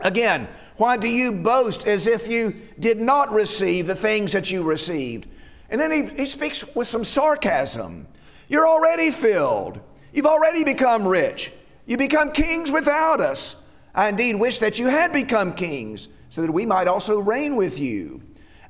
again, 0.00 0.48
why 0.76 0.96
do 0.96 1.08
you 1.08 1.32
boast 1.32 1.86
as 1.86 2.06
if 2.06 2.30
you 2.30 2.54
did 2.78 2.98
not 2.98 3.32
receive 3.32 3.86
the 3.86 3.94
things 3.94 4.32
that 4.32 4.50
you 4.50 4.62
received? 4.62 5.28
And 5.70 5.80
then 5.80 5.90
he, 5.90 6.22
he 6.22 6.26
speaks 6.26 6.64
with 6.74 6.86
some 6.86 7.04
sarcasm. 7.04 8.06
You're 8.48 8.68
already 8.68 9.10
filled, 9.10 9.80
you've 10.12 10.26
already 10.26 10.64
become 10.64 11.06
rich. 11.06 11.52
You 11.86 11.96
become 11.96 12.30
kings 12.30 12.70
without 12.70 13.20
us. 13.20 13.56
I 13.94 14.08
indeed 14.08 14.36
wish 14.36 14.58
that 14.58 14.78
you 14.78 14.86
had 14.86 15.12
become 15.12 15.52
kings, 15.52 16.08
so 16.28 16.42
that 16.42 16.52
we 16.52 16.64
might 16.64 16.86
also 16.86 17.18
reign 17.18 17.56
with 17.56 17.80
you. 17.80 18.22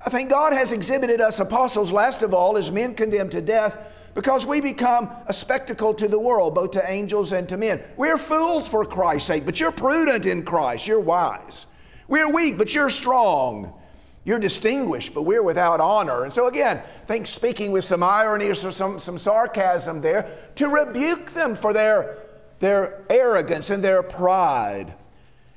I 0.05 0.09
think 0.09 0.31
God 0.31 0.55
has 0.55 0.73
exhibited 0.73 1.21
us 1.21 1.41
apostles, 1.41 1.93
last 1.93 2.23
of 2.23 2.33
all, 2.33 2.57
as 2.57 2.73
men 2.73 2.95
condemned 2.95 3.33
to 3.33 3.43
death, 3.43 3.77
because 4.15 4.47
we 4.47 4.61
become 4.61 5.11
a 5.27 5.33
spectacle 5.33 5.95
to 5.95 6.09
the 6.09 6.19
world, 6.19 6.55
both 6.55 6.73
to 6.73 6.91
angels 6.91 7.33
and 7.33 7.49
to 7.49 7.57
men. 7.57 7.83
We're 7.97 8.19
fools 8.19 8.69
for 8.69 8.85
Christ's 8.85 9.29
sake, 9.29 9.47
but 9.47 9.61
you're 9.61 9.73
prudent 9.73 10.27
in 10.27 10.45
Christ. 10.45 10.87
You're 10.87 11.01
wise. 11.01 11.67
We're 12.09 12.31
weak, 12.31 12.59
but 12.59 12.75
you're 12.75 12.91
strong. 12.91 13.73
You're 14.25 14.39
distinguished, 14.39 15.15
but 15.15 15.23
we're 15.23 15.43
without 15.43 15.81
honor. 15.81 16.25
And 16.25 16.33
so, 16.33 16.47
again, 16.47 16.83
think 17.07 17.27
speaking 17.27 17.73
with 17.73 17.85
some 17.85 18.03
irony 18.03 18.47
or 18.47 18.55
some, 18.55 18.99
some 18.99 19.17
sarcasm 19.17 20.01
there, 20.01 20.31
to 20.57 20.69
rebuke 20.69 21.31
them 21.31 21.55
for 21.55 21.73
their 21.73 22.19
their 22.61 23.03
arrogance 23.11 23.71
and 23.71 23.83
their 23.83 24.03
pride. 24.03 24.95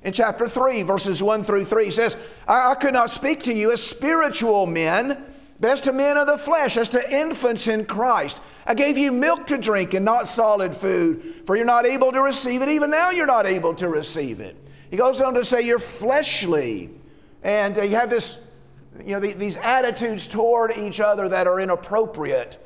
In 0.01 0.12
chapter 0.12 0.48
3, 0.48 0.81
verses 0.81 1.22
1 1.22 1.43
through 1.43 1.65
3, 1.65 1.86
he 1.86 1.91
says, 1.91 2.17
I, 2.48 2.72
I 2.72 2.75
could 2.75 2.93
not 2.93 3.10
speak 3.10 3.43
to 3.43 3.53
you 3.53 3.72
as 3.72 3.81
spiritual 3.81 4.65
men, 4.65 5.24
but 5.63 5.72
as 5.72 5.79
to 5.79 5.93
men 5.93 6.17
of 6.17 6.27
the 6.27 6.38
flesh, 6.38 6.75
as 6.75 6.89
to 6.89 7.10
infants 7.10 7.70
in 7.70 7.86
Christ. 7.86 8.41
I 8.65 8.74
gave 8.74 8.98
you 8.98 9.13
milk 9.13 9.48
to 9.48 9.58
drink 9.58 9.93
and 9.93 10.03
not 10.03 10.27
solid 10.27 10.75
food, 10.75 11.43
for 11.46 11.55
you're 11.55 11.63
not 11.63 11.86
able 11.86 12.12
to 12.12 12.22
receive 12.22 12.62
it. 12.62 12.67
Even 12.67 12.91
now, 12.91 13.12
you're 13.12 13.25
not 13.25 13.46
able 13.46 13.74
to 13.75 13.88
receive 13.88 14.41
it. 14.41 14.58
He 14.91 14.98
goes 14.98 15.22
on 15.22 15.36
to 15.36 15.46
say, 15.46 15.62
You're 15.62 15.79
fleshly. 15.79 16.89
And 17.43 17.79
uh, 17.79 17.84
you 17.84 17.96
have 17.96 18.10
this, 18.10 18.41
you 19.05 19.13
know, 19.13 19.22
these 19.22 19.55
attitudes 19.55 20.27
toward 20.27 20.75
each 20.75 21.00
other 21.00 21.29
that 21.29 21.48
are 21.48 21.62
inappropriate. 21.62 22.58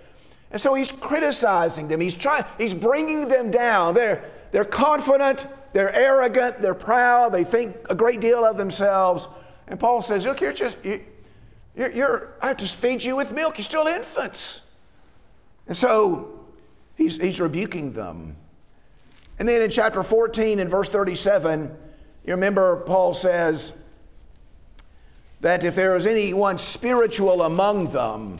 And 0.49 0.59
so 0.59 0.73
he's 0.73 0.91
criticizing 0.91 1.89
them. 1.89 2.01
He's 2.01 2.17
trying, 2.17 2.45
he's 2.57 2.73
bringing 2.73 3.27
them 3.27 3.51
down. 3.51 3.93
They're, 3.93 4.27
they're 4.51 4.65
confident, 4.65 5.45
they're 5.71 5.93
arrogant, 5.93 6.61
they're 6.61 6.73
proud, 6.73 7.31
they 7.31 7.43
think 7.43 7.77
a 7.91 7.95
great 7.95 8.21
deal 8.21 8.43
of 8.43 8.57
themselves. 8.57 9.27
And 9.67 9.79
Paul 9.79 10.01
says, 10.01 10.25
Look, 10.25 10.41
you're 10.41 10.51
just, 10.51 10.83
you, 10.83 11.03
you're, 11.77 11.91
you're, 11.91 12.33
I 12.41 12.47
have 12.47 12.57
to 12.57 12.65
feed 12.65 13.03
you 13.03 13.15
with 13.15 13.31
milk. 13.31 13.57
You're 13.57 13.63
still 13.63 13.85
infants. 13.85 14.61
And 15.67 15.77
so 15.77 16.39
he's, 16.95 17.17
he's 17.17 17.39
rebuking 17.39 17.91
them. 17.91 18.35
And 19.39 19.47
then 19.47 19.61
in 19.61 19.69
chapter 19.69 20.01
14 20.01 20.59
and 20.59 20.69
verse 20.69 20.89
37, 20.89 21.71
You 22.25 22.33
remember, 22.33 22.77
Paul 22.77 23.13
says 23.13 23.73
that 25.41 25.63
if 25.63 25.75
there 25.75 25.95
is 25.95 26.07
anyone 26.07 26.57
spiritual 26.57 27.43
among 27.43 27.91
them, 27.91 28.39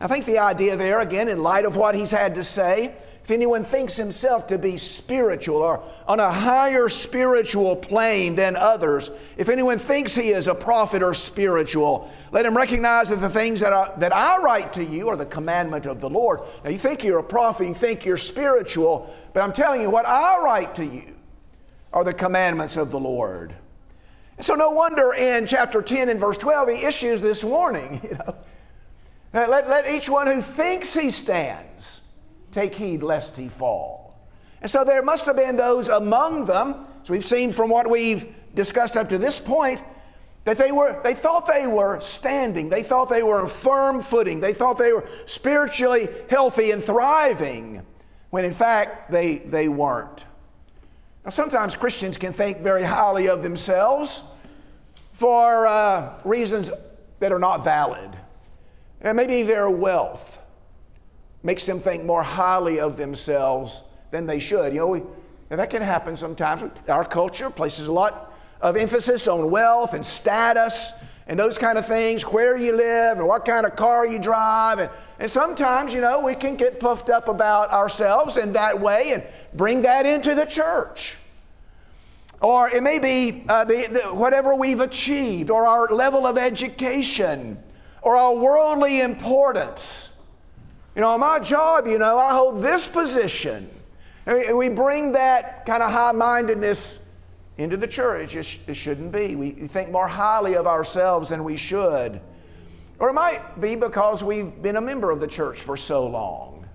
I 0.00 0.06
think 0.06 0.24
the 0.24 0.38
idea 0.38 0.76
there, 0.76 1.00
again, 1.00 1.28
in 1.28 1.42
light 1.42 1.64
of 1.64 1.76
what 1.76 1.96
he's 1.96 2.12
had 2.12 2.36
to 2.36 2.44
say, 2.44 2.94
if 3.26 3.32
anyone 3.32 3.64
thinks 3.64 3.96
himself 3.96 4.46
to 4.46 4.56
be 4.56 4.76
spiritual 4.76 5.56
or 5.56 5.82
on 6.06 6.20
a 6.20 6.30
higher 6.30 6.88
spiritual 6.88 7.74
plane 7.74 8.36
than 8.36 8.54
others, 8.54 9.10
if 9.36 9.48
anyone 9.48 9.78
thinks 9.78 10.14
he 10.14 10.28
is 10.28 10.46
a 10.46 10.54
prophet 10.54 11.02
or 11.02 11.12
spiritual, 11.12 12.08
let 12.30 12.46
him 12.46 12.56
recognize 12.56 13.08
that 13.08 13.16
the 13.16 13.28
things 13.28 13.58
that 13.58 13.72
I, 13.72 13.92
that 13.96 14.14
I 14.14 14.38
write 14.40 14.72
to 14.74 14.84
you 14.84 15.08
are 15.08 15.16
the 15.16 15.26
commandment 15.26 15.86
of 15.86 16.00
the 16.00 16.08
Lord. 16.08 16.42
Now, 16.62 16.70
you 16.70 16.78
think 16.78 17.02
you're 17.02 17.18
a 17.18 17.24
prophet, 17.24 17.66
you 17.66 17.74
think 17.74 18.04
you're 18.04 18.16
spiritual, 18.16 19.12
but 19.32 19.42
I'm 19.42 19.52
telling 19.52 19.80
you, 19.80 19.90
what 19.90 20.06
I 20.06 20.38
write 20.38 20.76
to 20.76 20.86
you 20.86 21.12
are 21.92 22.04
the 22.04 22.14
commandments 22.14 22.76
of 22.76 22.92
the 22.92 23.00
Lord. 23.00 23.56
So, 24.38 24.54
no 24.54 24.70
wonder 24.70 25.14
in 25.14 25.48
chapter 25.48 25.82
10 25.82 26.10
and 26.10 26.20
verse 26.20 26.38
12, 26.38 26.68
he 26.68 26.84
issues 26.84 27.20
this 27.22 27.42
warning. 27.42 28.00
You 28.08 28.18
know, 28.18 29.48
let, 29.48 29.68
let 29.68 29.90
each 29.90 30.08
one 30.08 30.28
who 30.28 30.40
thinks 30.40 30.94
he 30.94 31.10
stands 31.10 32.02
take 32.56 32.74
heed 32.74 33.02
lest 33.02 33.36
he 33.36 33.48
fall. 33.48 34.18
And 34.62 34.70
so 34.70 34.82
there 34.82 35.02
must 35.02 35.26
have 35.26 35.36
been 35.36 35.56
those 35.56 35.88
among 35.90 36.46
them, 36.46 36.86
as 37.02 37.10
we've 37.10 37.24
seen 37.24 37.52
from 37.52 37.68
what 37.68 37.88
we've 37.88 38.34
discussed 38.54 38.96
up 38.96 39.10
to 39.10 39.18
this 39.18 39.38
point, 39.38 39.82
that 40.44 40.56
they 40.56 40.72
were 40.72 41.00
they 41.02 41.12
thought 41.12 41.44
they 41.46 41.66
were 41.66 42.00
standing. 42.00 42.70
They 42.70 42.82
thought 42.82 43.10
they 43.10 43.22
were 43.22 43.42
on 43.42 43.48
firm 43.48 44.00
footing. 44.00 44.40
They 44.40 44.54
thought 44.54 44.78
they 44.78 44.92
were 44.92 45.06
spiritually 45.26 46.08
healthy 46.30 46.70
and 46.70 46.82
thriving 46.82 47.84
when 48.30 48.44
in 48.44 48.52
fact 48.52 49.10
they 49.10 49.38
they 49.38 49.68
weren't. 49.68 50.24
Now 51.24 51.30
sometimes 51.30 51.76
christians 51.76 52.16
can 52.16 52.32
think 52.32 52.58
very 52.58 52.84
highly 52.84 53.28
of 53.28 53.42
themselves 53.42 54.22
for 55.12 55.66
uh, 55.66 56.20
reasons 56.24 56.70
that 57.18 57.32
are 57.32 57.38
not 57.38 57.64
valid. 57.64 58.16
And 59.00 59.16
maybe 59.16 59.42
their 59.42 59.68
wealth 59.68 60.40
makes 61.46 61.64
them 61.64 61.78
think 61.78 62.04
more 62.04 62.24
highly 62.24 62.80
of 62.80 62.96
themselves 62.96 63.84
than 64.10 64.26
they 64.26 64.40
should. 64.40 64.72
You 64.72 64.80
know, 64.80 64.88
we, 64.88 65.02
that 65.48 65.70
can 65.70 65.80
happen 65.80 66.16
sometimes. 66.16 66.64
Our 66.88 67.04
culture 67.04 67.50
places 67.50 67.86
a 67.86 67.92
lot 67.92 68.34
of 68.60 68.76
emphasis 68.76 69.28
on 69.28 69.48
wealth 69.48 69.94
and 69.94 70.04
status 70.04 70.92
and 71.28 71.38
those 71.38 71.56
kind 71.56 71.78
of 71.78 71.86
things, 71.86 72.22
where 72.24 72.56
you 72.56 72.76
live 72.76 73.18
and 73.18 73.26
what 73.28 73.44
kind 73.44 73.64
of 73.64 73.76
car 73.76 74.06
you 74.06 74.18
drive. 74.18 74.80
And, 74.80 74.90
and 75.20 75.30
sometimes, 75.30 75.94
you 75.94 76.00
know, 76.00 76.24
we 76.24 76.34
can 76.34 76.56
get 76.56 76.80
puffed 76.80 77.10
up 77.10 77.28
about 77.28 77.70
ourselves 77.70 78.36
in 78.36 78.52
that 78.54 78.80
way 78.80 79.12
and 79.12 79.22
bring 79.54 79.82
that 79.82 80.04
into 80.04 80.34
the 80.34 80.46
church. 80.46 81.16
Or 82.40 82.68
it 82.68 82.82
may 82.82 82.98
be 82.98 83.44
uh, 83.48 83.64
the, 83.64 83.86
the, 83.90 84.14
whatever 84.14 84.54
we've 84.56 84.80
achieved, 84.80 85.50
or 85.50 85.66
our 85.66 85.88
level 85.88 86.26
of 86.26 86.38
education, 86.38 87.58
or 88.02 88.16
our 88.16 88.34
worldly 88.34 89.00
importance. 89.00 90.10
You 90.96 91.02
know, 91.02 91.18
my 91.18 91.38
job, 91.38 91.86
you 91.86 91.98
know, 91.98 92.16
I 92.18 92.32
hold 92.32 92.62
this 92.62 92.88
position. 92.88 93.68
And 94.24 94.56
we 94.56 94.70
bring 94.70 95.12
that 95.12 95.66
kind 95.66 95.82
of 95.82 95.92
high 95.92 96.12
mindedness 96.12 97.00
into 97.58 97.76
the 97.76 97.86
church. 97.86 98.34
It 98.34 98.74
shouldn't 98.74 99.12
be. 99.12 99.36
We 99.36 99.50
think 99.50 99.90
more 99.90 100.08
highly 100.08 100.56
of 100.56 100.66
ourselves 100.66 101.28
than 101.28 101.44
we 101.44 101.58
should. 101.58 102.18
Or 102.98 103.10
it 103.10 103.12
might 103.12 103.60
be 103.60 103.76
because 103.76 104.24
we've 104.24 104.62
been 104.62 104.76
a 104.76 104.80
member 104.80 105.10
of 105.10 105.20
the 105.20 105.26
church 105.26 105.60
for 105.60 105.76
so 105.76 106.06
long. 106.06 106.66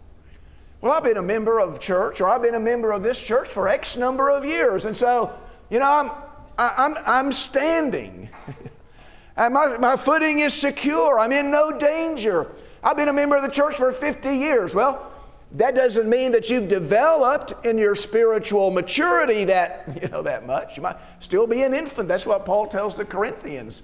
Well, 0.81 0.91
I've 0.91 1.03
been 1.03 1.17
a 1.17 1.23
member 1.23 1.59
of 1.59 1.79
church, 1.79 2.21
or 2.21 2.29
I've 2.29 2.43
been 2.43 2.55
a 2.55 2.59
member 2.59 2.91
of 2.91 3.01
this 3.01 3.21
church 3.21 3.47
for 3.47 3.67
X 3.67 3.97
number 3.97 4.29
of 4.29 4.45
years. 4.45 4.85
And 4.85 4.95
so, 4.95 5.35
you 5.71 5.79
know, 5.79 5.85
I'm, 5.89 6.11
I'm, 6.59 7.03
I'm 7.07 7.31
standing. 7.31 8.29
and 9.35 9.53
my, 9.53 9.77
my 9.77 9.97
footing 9.97 10.39
is 10.39 10.53
secure. 10.53 11.19
I'm 11.19 11.31
in 11.31 11.49
no 11.49 11.75
danger. 11.75 12.51
I've 12.83 12.97
been 12.97 13.09
a 13.09 13.13
member 13.13 13.35
of 13.35 13.43
the 13.43 13.49
church 13.49 13.75
for 13.75 13.91
50 13.91 14.29
years. 14.29 14.73
Well, 14.73 15.11
that 15.53 15.75
doesn't 15.75 16.09
mean 16.09 16.31
that 16.31 16.49
you've 16.49 16.69
developed 16.69 17.65
in 17.65 17.77
your 17.77 17.95
spiritual 17.95 18.71
maturity 18.71 19.45
that, 19.45 19.97
you 20.01 20.07
know, 20.09 20.21
that 20.21 20.45
much. 20.45 20.77
You 20.77 20.83
might 20.83 20.97
still 21.19 21.47
be 21.47 21.63
an 21.63 21.73
infant. 21.73 22.07
That's 22.07 22.25
what 22.25 22.45
Paul 22.45 22.67
tells 22.67 22.95
the 22.95 23.05
Corinthians. 23.05 23.83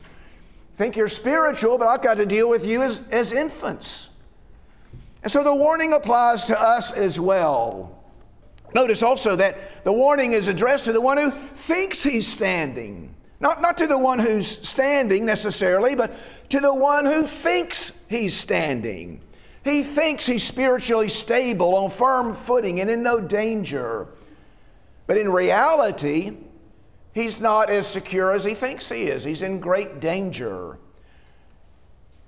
Think 0.75 0.95
you're 0.95 1.07
spiritual, 1.07 1.77
but 1.77 1.87
I've 1.87 2.01
got 2.01 2.17
to 2.17 2.25
deal 2.25 2.49
with 2.49 2.65
you 2.65 2.83
as, 2.83 3.01
as 3.11 3.33
infants. 3.33 4.11
And 5.23 5.31
so 5.31 5.43
the 5.43 5.53
warning 5.53 5.93
applies 5.93 6.45
to 6.45 6.59
us 6.59 6.91
as 6.91 7.19
well. 7.19 7.97
Notice 8.73 9.01
also 9.01 9.35
that 9.35 9.83
the 9.83 9.91
warning 9.91 10.33
is 10.33 10.47
addressed 10.47 10.85
to 10.85 10.93
the 10.93 11.01
one 11.01 11.17
who 11.17 11.31
thinks 11.31 12.03
he's 12.03 12.27
standing. 12.27 13.15
Not, 13.39 13.61
not 13.61 13.77
to 13.77 13.87
the 13.87 13.97
one 13.97 14.19
who's 14.19 14.47
standing 14.67 15.25
necessarily, 15.25 15.95
but 15.95 16.13
to 16.49 16.59
the 16.59 16.73
one 16.73 17.05
who 17.05 17.23
thinks 17.23 17.91
he's 18.09 18.35
standing. 18.35 19.21
He 19.63 19.83
thinks 19.83 20.25
he's 20.25 20.43
spiritually 20.43 21.09
stable, 21.09 21.75
on 21.75 21.89
firm 21.89 22.33
footing, 22.33 22.79
and 22.79 22.89
in 22.89 23.03
no 23.03 23.19
danger. 23.19 24.07
But 25.05 25.17
in 25.17 25.29
reality, 25.29 26.37
he's 27.13 27.39
not 27.39 27.69
as 27.69 27.85
secure 27.85 28.31
as 28.31 28.43
he 28.43 28.53
thinks 28.53 28.89
he 28.89 29.03
is. 29.03 29.23
He's 29.23 29.41
in 29.41 29.59
great 29.59 29.99
danger. 29.99 30.79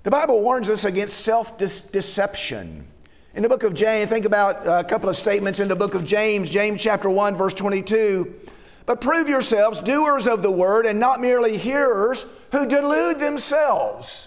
The 0.02 0.10
Bible 0.10 0.40
warns 0.40 0.70
us 0.70 0.84
against 0.84 1.20
self 1.20 1.58
deception. 1.58 2.86
In 3.34 3.42
the 3.42 3.48
book 3.48 3.62
of 3.62 3.74
James, 3.74 4.06
think 4.06 4.24
about 4.24 4.66
a 4.66 4.84
couple 4.84 5.08
of 5.08 5.16
statements 5.16 5.60
in 5.60 5.68
the 5.68 5.76
book 5.76 5.94
of 5.94 6.04
James, 6.04 6.50
James 6.50 6.82
chapter 6.82 7.08
1, 7.08 7.36
verse 7.36 7.54
22. 7.54 8.34
But 8.90 9.00
prove 9.00 9.28
yourselves 9.28 9.80
doers 9.80 10.26
of 10.26 10.42
the 10.42 10.50
word 10.50 10.84
and 10.84 10.98
not 10.98 11.20
merely 11.20 11.56
hearers 11.56 12.26
who 12.50 12.66
delude 12.66 13.20
themselves. 13.20 14.26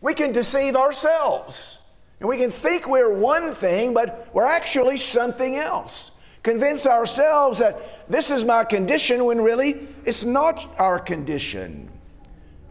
We 0.00 0.14
can 0.14 0.32
deceive 0.32 0.74
ourselves. 0.74 1.78
And 2.18 2.28
we 2.28 2.36
can 2.36 2.50
think 2.50 2.88
we're 2.88 3.14
one 3.14 3.52
thing, 3.52 3.94
but 3.94 4.28
we're 4.32 4.46
actually 4.46 4.98
something 4.98 5.54
else. 5.54 6.10
Convince 6.42 6.88
ourselves 6.88 7.60
that 7.60 8.10
this 8.10 8.32
is 8.32 8.44
my 8.44 8.64
condition 8.64 9.26
when 9.26 9.40
really 9.40 9.86
it's 10.04 10.24
not 10.24 10.74
our 10.80 10.98
condition. 10.98 11.88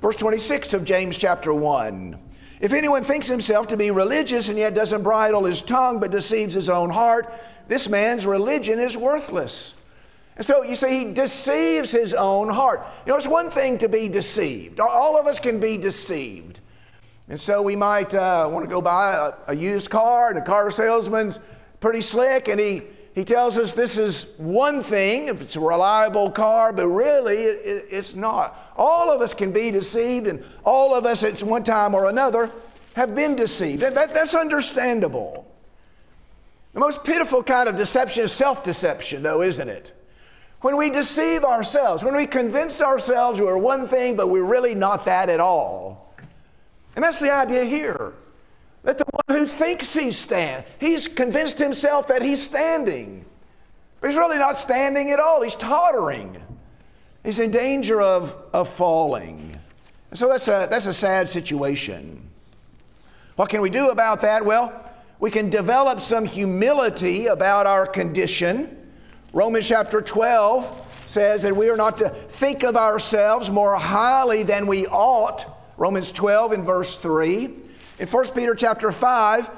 Verse 0.01 0.17
26 0.17 0.73
of 0.73 0.83
James 0.83 1.17
chapter 1.17 1.53
1. 1.53 2.19
If 2.59 2.73
anyone 2.73 3.05
thinks 3.05 3.27
himself 3.27 3.67
to 3.67 3.77
be 3.77 3.91
religious 3.91 4.49
and 4.49 4.57
yet 4.57 4.73
doesn't 4.73 5.03
bridle 5.03 5.45
his 5.45 5.61
tongue 5.61 6.01
but 6.01 6.11
deceives 6.11 6.53
his 6.53 6.69
own 6.69 6.89
heart, 6.89 7.33
this 7.69 7.87
man's 7.87 8.27
religion 8.27 8.77
is 8.77 8.97
worthless. 8.97 9.75
And 10.35 10.45
so 10.45 10.63
you 10.63 10.75
see, 10.75 11.05
he 11.05 11.13
deceives 11.13 11.91
his 11.91 12.13
own 12.13 12.49
heart. 12.49 12.85
You 13.05 13.11
know, 13.11 13.17
it's 13.17 13.27
one 13.27 13.49
thing 13.49 13.77
to 13.79 13.89
be 13.89 14.07
deceived. 14.07 14.79
All 14.79 15.17
of 15.17 15.27
us 15.27 15.39
can 15.39 15.59
be 15.59 15.77
deceived. 15.77 16.59
And 17.29 17.39
so 17.39 17.61
we 17.61 17.75
might 17.75 18.13
uh, 18.13 18.49
want 18.51 18.67
to 18.67 18.73
go 18.73 18.81
buy 18.81 19.13
a, 19.47 19.51
a, 19.51 19.55
used 19.55 19.89
car, 19.89 20.29
and 20.29 20.37
the 20.37 20.41
car 20.41 20.69
salesman's 20.69 21.39
pretty 21.79 22.01
slick, 22.01 22.49
and 22.49 22.59
he, 22.59 22.81
he 23.15 23.23
tells 23.23 23.57
us 23.57 23.73
this 23.73 23.97
is 23.97 24.27
one 24.37 24.81
thing, 24.81 25.29
if 25.29 25.41
it's 25.41 25.55
a 25.55 25.59
reliable 25.59 26.29
car, 26.29 26.73
but 26.73 26.87
really 26.87 27.35
it, 27.35 27.65
it, 27.65 27.85
it's 27.89 28.13
not. 28.13 28.73
All 28.75 29.09
of 29.09 29.21
us 29.21 29.33
can 29.33 29.53
be 29.53 29.71
deceived, 29.71 30.27
and 30.27 30.43
all 30.65 30.93
of 30.93 31.05
us 31.05 31.23
at 31.23 31.41
one 31.43 31.63
time 31.63 31.95
or 31.95 32.09
another 32.09 32.51
have 32.93 33.15
been 33.15 33.35
deceived. 33.35 33.83
And 33.83 33.95
that, 33.95 34.13
that's 34.13 34.35
understandable. 34.35 35.47
The 36.73 36.79
most 36.79 37.03
pitiful 37.03 37.41
kind 37.43 37.69
of 37.69 37.77
deception 37.77 38.25
is 38.25 38.31
self 38.33 38.63
deception, 38.63 39.23
though, 39.23 39.41
isn't 39.41 39.69
it? 39.69 39.93
When 40.63 40.77
we 40.77 40.89
deceive 40.89 41.43
ourselves, 41.43 42.05
when 42.05 42.15
we 42.15 42.25
convince 42.25 42.81
ourselves 42.81 43.41
we're 43.41 43.57
one 43.57 43.85
thing, 43.85 44.15
but 44.15 44.29
we're 44.29 44.45
really 44.45 44.73
not 44.73 45.03
that 45.03 45.29
at 45.29 45.41
all. 45.41 46.15
And 46.95 47.03
that's 47.03 47.19
the 47.19 47.33
idea 47.33 47.65
here. 47.65 48.13
That 48.83 48.97
the 48.97 49.03
one 49.27 49.39
who 49.39 49.45
thinks 49.45 49.93
he's 49.93 50.17
stand, 50.17 50.63
he's 50.79 51.09
convinced 51.09 51.59
himself 51.59 52.07
that 52.07 52.21
he's 52.21 52.41
standing. 52.41 53.25
But 53.99 54.11
he's 54.11 54.17
really 54.17 54.37
not 54.37 54.55
standing 54.55 55.09
at 55.09 55.19
all. 55.19 55.41
He's 55.41 55.55
tottering. 55.55 56.41
He's 57.25 57.39
in 57.39 57.51
danger 57.51 57.99
of, 57.99 58.33
of 58.53 58.69
falling. 58.69 59.59
And 60.11 60.17
so 60.17 60.29
that's 60.29 60.47
a, 60.47 60.69
that's 60.71 60.85
a 60.85 60.93
sad 60.93 61.27
situation. 61.27 62.25
What 63.35 63.49
can 63.49 63.59
we 63.59 63.69
do 63.69 63.89
about 63.89 64.21
that? 64.21 64.45
Well, 64.45 64.89
we 65.19 65.29
can 65.29 65.49
develop 65.49 65.99
some 65.99 66.23
humility 66.23 67.25
about 67.25 67.67
our 67.67 67.85
condition 67.85 68.79
Romans 69.35 69.67
chapter 69.67 69.99
12 69.99 70.81
says 71.07 71.41
that 71.41 71.55
we 71.55 71.67
are 71.67 71.75
not 71.75 71.97
to 71.97 72.09
think 72.09 72.63
of 72.63 72.77
ourselves 72.77 73.49
more 73.49 73.75
highly 73.75 74.43
than 74.43 74.67
we 74.67 74.85
ought. 74.85 75.47
Romans 75.75 76.11
12 76.11 76.53
in 76.53 76.61
verse 76.61 76.97
3. 76.97 77.45
In 77.97 78.07
1 78.07 78.27
Peter 78.35 78.53
chapter 78.53 78.91
5 78.91 79.49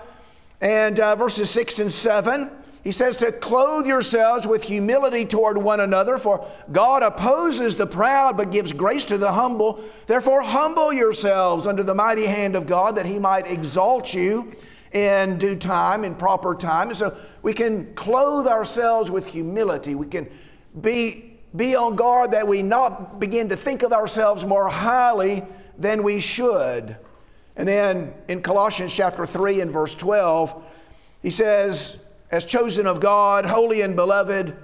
and 0.61 0.97
uh, 0.97 1.15
verses 1.17 1.49
6 1.49 1.79
and 1.79 1.91
7, 1.91 2.49
he 2.85 2.93
says 2.93 3.17
to 3.17 3.33
clothe 3.33 3.85
yourselves 3.85 4.47
with 4.47 4.63
humility 4.63 5.25
toward 5.25 5.57
one 5.57 5.81
another, 5.81 6.17
for 6.17 6.47
God 6.71 7.03
opposes 7.03 7.75
the 7.75 7.87
proud 7.87 8.37
but 8.37 8.53
gives 8.53 8.71
grace 8.71 9.03
to 9.05 9.17
the 9.17 9.33
humble. 9.33 9.83
Therefore, 10.07 10.41
humble 10.41 10.93
yourselves 10.93 11.67
under 11.67 11.83
the 11.83 11.95
mighty 11.95 12.27
hand 12.27 12.55
of 12.55 12.65
God 12.65 12.95
that 12.95 13.07
he 13.07 13.19
might 13.19 13.51
exalt 13.51 14.13
you 14.13 14.55
in 14.95 15.37
due 15.37 15.57
time, 15.57 16.05
in 16.05 16.15
proper 16.15 16.55
time. 16.55 16.87
And 16.87 16.97
so 16.97 17.15
we 17.43 17.53
can 17.53 17.93
clothe 17.93 18.47
ourselves 18.47 19.11
with 19.11 19.27
humility. 19.27 19.93
We 19.93 20.07
can 20.07 20.27
be 20.81 21.35
be 21.55 21.75
on 21.75 21.95
guard 21.95 22.31
that 22.31 22.47
we 22.47 22.61
not 22.61 23.19
begin 23.19 23.49
to 23.49 23.55
think 23.55 23.81
of 23.81 23.93
ourselves 23.93 24.45
more 24.45 24.67
highly 24.67 25.41
than 25.77 26.03
we 26.03 26.19
should. 26.19 26.97
And 27.55 27.67
then 27.67 28.13
in 28.27 28.41
Colossians 28.41 28.93
chapter 28.93 29.25
3 29.25 29.61
and 29.61 29.71
verse 29.71 29.95
12, 29.95 30.63
he 31.21 31.31
says, 31.31 31.97
As 32.29 32.43
chosen 32.43 32.87
of 32.87 32.99
God, 32.99 33.45
holy 33.45 33.81
and 33.81 33.95
beloved, 33.95 34.55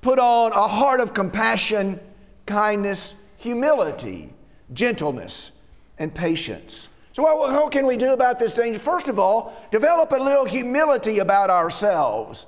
put 0.00 0.18
on 0.18 0.52
a 0.52 0.68
heart 0.68 1.00
of 1.00 1.12
compassion, 1.12 2.00
kindness, 2.46 3.14
humility, 3.36 4.32
gentleness, 4.72 5.52
and 5.98 6.14
patience. 6.14 6.88
So, 7.18 7.24
what, 7.24 7.52
what 7.52 7.72
can 7.72 7.84
we 7.84 7.96
do 7.96 8.12
about 8.12 8.38
this 8.38 8.52
danger? 8.52 8.78
First 8.78 9.08
of 9.08 9.18
all, 9.18 9.52
develop 9.72 10.12
a 10.12 10.18
little 10.18 10.44
humility 10.44 11.18
about 11.18 11.50
ourselves. 11.50 12.46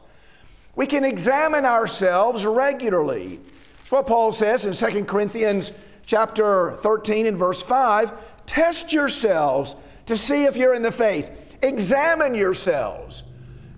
We 0.76 0.86
can 0.86 1.04
examine 1.04 1.64
ourselves 1.64 2.46
regularly. 2.46 3.40
That's 3.78 3.90
what 3.90 4.06
Paul 4.06 4.30
says 4.30 4.66
in 4.66 4.92
2 4.92 5.06
Corinthians 5.06 5.72
chapter 6.06 6.76
13 6.76 7.26
and 7.26 7.36
verse 7.36 7.60
5. 7.60 8.12
Test 8.46 8.92
yourselves 8.92 9.74
to 10.06 10.16
see 10.16 10.44
if 10.44 10.56
you're 10.56 10.74
in 10.74 10.82
the 10.82 10.92
faith. 10.92 11.56
Examine 11.62 12.36
yourselves. 12.36 13.24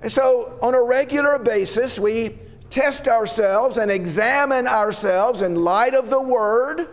And 0.02 0.12
so, 0.12 0.58
on 0.61 0.75
a 0.75 0.82
regular 0.82 1.38
basis, 1.38 1.99
we 1.99 2.38
test 2.68 3.08
ourselves 3.08 3.78
and 3.78 3.90
examine 3.90 4.66
ourselves 4.66 5.40
in 5.40 5.54
light 5.54 5.94
of 5.94 6.11
the 6.11 6.20
Word. 6.20 6.87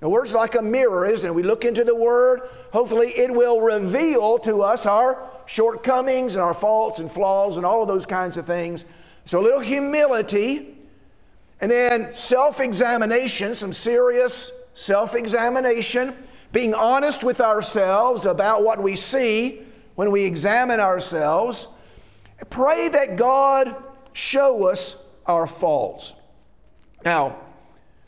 The 0.00 0.08
Word's 0.08 0.32
like 0.32 0.54
a 0.54 0.62
mirror, 0.62 1.06
isn't 1.06 1.26
it? 1.26 1.34
We 1.34 1.42
look 1.42 1.64
into 1.64 1.82
the 1.82 1.94
Word, 1.94 2.42
hopefully, 2.72 3.08
it 3.08 3.34
will 3.34 3.60
reveal 3.60 4.38
to 4.38 4.62
us 4.62 4.86
our 4.86 5.28
shortcomings 5.46 6.36
and 6.36 6.42
our 6.42 6.54
faults 6.54 7.00
and 7.00 7.10
flaws 7.10 7.56
and 7.56 7.66
all 7.66 7.82
of 7.82 7.88
those 7.88 8.06
kinds 8.06 8.36
of 8.36 8.46
things. 8.46 8.84
So, 9.24 9.40
a 9.40 9.42
little 9.42 9.60
humility, 9.60 10.76
and 11.60 11.70
then 11.70 12.14
self 12.14 12.60
examination, 12.60 13.54
some 13.54 13.72
serious 13.72 14.52
self 14.74 15.16
examination, 15.16 16.14
being 16.52 16.74
honest 16.74 17.24
with 17.24 17.40
ourselves 17.40 18.24
about 18.24 18.62
what 18.62 18.80
we 18.80 18.94
see 18.94 19.62
when 19.96 20.12
we 20.12 20.24
examine 20.24 20.78
ourselves. 20.78 21.66
Pray 22.50 22.88
that 22.88 23.16
God 23.16 23.74
show 24.12 24.68
us 24.68 24.96
our 25.26 25.48
faults. 25.48 26.14
Now, 27.04 27.36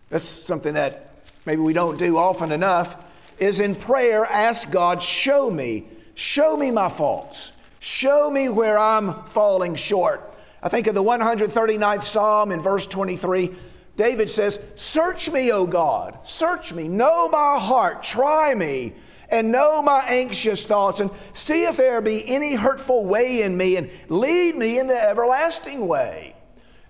that's 0.09 0.25
something 0.25 0.75
that 0.75 1.10
maybe 1.47 1.63
we 1.63 1.73
don't 1.73 1.99
do 1.99 2.17
often 2.17 2.53
enough, 2.53 3.07
is 3.39 3.61
in 3.61 3.75
prayer, 3.75 4.27
ask 4.27 4.71
God, 4.71 5.03
show 5.03 5.51
me, 5.51 5.87
show 6.15 6.57
me 6.57 6.71
my 6.71 6.89
faults, 6.89 7.53
show 7.79 8.31
me 8.31 8.49
where 8.49 8.79
I'm 8.79 9.25
falling 9.25 9.75
short. 9.75 10.35
I 10.63 10.69
think 10.69 10.87
of 10.87 10.95
the 10.95 11.03
139th 11.03 12.05
Psalm 12.05 12.53
in 12.53 12.61
verse 12.61 12.87
23. 12.87 13.51
David 13.97 14.31
says, 14.31 14.61
Search 14.75 15.31
me, 15.31 15.53
O 15.53 15.67
God, 15.67 16.19
search 16.23 16.73
me, 16.73 16.89
know 16.89 17.29
my 17.29 17.59
heart, 17.59 18.03
try 18.03 18.55
me, 18.55 18.95
and 19.31 19.53
know 19.53 19.81
my 19.83 20.05
anxious 20.09 20.67
thoughts, 20.67 21.01
and 21.01 21.11
see 21.33 21.65
if 21.65 21.77
there 21.77 22.01
be 22.03 22.27
any 22.27 22.55
hurtful 22.55 23.07
way 23.07 23.43
in 23.43 23.57
me, 23.57 23.77
and 23.77 23.91
lead 24.09 24.57
me 24.57 24.79
in 24.79 24.87
the 24.87 25.03
everlasting 25.03 25.87
way. 25.87 26.35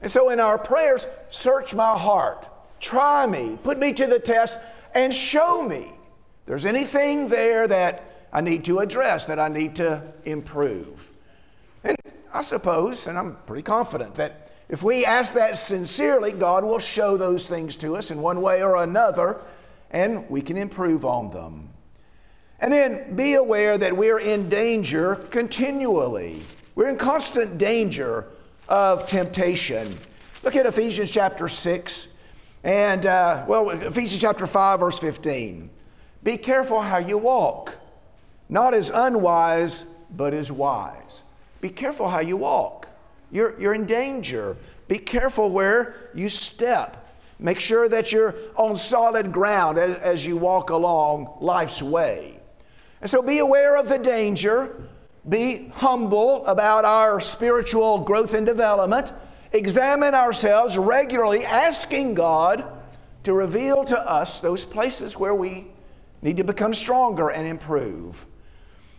And 0.03 0.11
so 0.11 0.31
in 0.31 0.41
our 0.41 0.59
prayers, 0.59 1.07
search 1.29 1.75
my 1.75 1.99
heart, 1.99 2.49
try 2.81 3.27
me, 3.27 3.59
put 3.63 3.79
me 3.79 3.93
to 3.93 4.07
the 4.07 4.19
test, 4.19 4.59
and 4.95 5.15
show 5.15 5.63
me 5.63 5.93
there's 6.47 6.65
anything 6.65 7.29
there 7.29 7.69
that 7.69 8.27
I 8.33 8.41
need 8.41 8.65
to 8.65 8.79
address, 8.79 9.27
that 9.27 9.39
I 9.39 9.49
need 9.49 9.77
to 9.77 10.03
improve. 10.25 11.13
And 11.85 11.97
I 12.33 12.43
suppose, 12.43 13.07
and 13.07 13.19
I'm 13.19 13.37
pretty 13.47 13.63
confident, 13.63 14.15
that 14.17 14.51
if 14.69 14.83
we 14.83 15.05
ask 15.05 15.35
that 15.35 15.57
sincerely, 15.57 16.33
God 16.33 16.65
will 16.65 16.79
show 16.79 17.17
those 17.17 17.49
things 17.49 17.77
to 17.79 17.97
us 17.97 18.11
in 18.11 18.23
one 18.23 18.41
way 18.41 18.63
or 18.63 18.77
another, 18.77 19.41
and 19.91 20.29
we 20.31 20.41
can 20.43 20.57
improve 20.57 21.05
on 21.05 21.31
them. 21.31 21.69
And 22.61 22.73
then 22.73 23.17
be 23.17 23.35
aware 23.35 23.79
that 23.79 23.97
we're 23.97 24.21
in 24.21 24.49
danger 24.49 25.17
continually. 25.17 26.43
We're 26.75 26.89
in 26.89 26.99
constant 26.99 27.59
danger 27.59 28.27
of 28.69 29.07
temptation. 29.07 29.97
Look 30.43 30.55
at 30.55 30.67
Ephesians 30.67 31.11
chapter 31.11 31.49
6 31.49 32.09
and, 32.63 33.07
uh, 33.07 33.45
well, 33.47 33.71
Ephesians 33.71 34.21
chapter 34.21 34.47
5, 34.47 34.81
verse 34.81 34.99
15. 34.99 35.71
Be 36.23 36.37
careful 36.37 36.81
how 36.81 36.99
you 36.99 37.19
walk, 37.19 37.77
not 38.49 38.75
as 38.75 38.91
unwise, 38.91 39.87
but 40.11 40.35
as 40.35 40.53
wise. 40.53 41.23
Be 41.61 41.71
careful 41.71 42.09
how 42.09 42.21
you 42.21 42.37
walk. 42.37 42.89
You're, 43.31 43.59
you're 43.61 43.75
in 43.75 43.87
danger. 43.87 44.57
Be 44.89 44.99
careful 44.99 45.51
where 45.51 46.11
you 46.15 46.29
step. 46.29 46.97
Make 47.39 47.61
sure 47.61 47.89
that 47.89 48.13
you're 48.13 48.35
on 48.57 48.77
solid 48.77 49.33
ground 49.33 49.79
as, 49.79 49.97
as 49.99 50.27
you 50.27 50.37
walk 50.37 50.71
along 50.71 51.39
life's 51.41 51.81
way. 51.81 52.39
And 53.01 53.09
so 53.09 53.23
be 53.23 53.39
aware 53.39 53.77
of 53.77 53.89
the 53.89 53.99
danger 53.99 54.89
be 55.29 55.71
humble 55.75 56.45
about 56.47 56.85
our 56.85 57.21
spiritual 57.21 57.99
growth 57.99 58.33
and 58.33 58.47
development, 58.47 59.13
examine 59.53 60.15
ourselves 60.15 60.79
regularly, 60.79 61.45
asking 61.45 62.15
God 62.15 62.65
to 63.25 63.33
reveal 63.33 63.85
to 63.85 63.99
us 63.99 64.41
those 64.41 64.65
places 64.65 65.17
where 65.17 65.35
we 65.35 65.67
need 66.23 66.37
to 66.37 66.45
become 66.45 66.75
stronger 66.75 67.31
and 67.31 67.47
improve. 67.47 68.27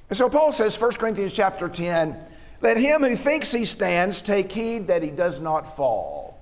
And 0.09 0.17
so 0.17 0.29
Paul 0.29 0.51
says, 0.51 0.79
1 0.79 0.91
Corinthians 0.93 1.33
chapter 1.33 1.69
10, 1.69 2.17
let 2.61 2.77
him 2.77 3.01
who 3.01 3.15
thinks 3.15 3.51
he 3.51 3.65
stands 3.65 4.21
take 4.21 4.51
heed 4.51 4.87
that 4.87 5.03
he 5.03 5.09
does 5.09 5.39
not 5.39 5.75
fall. 5.75 6.39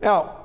Now, 0.00 0.36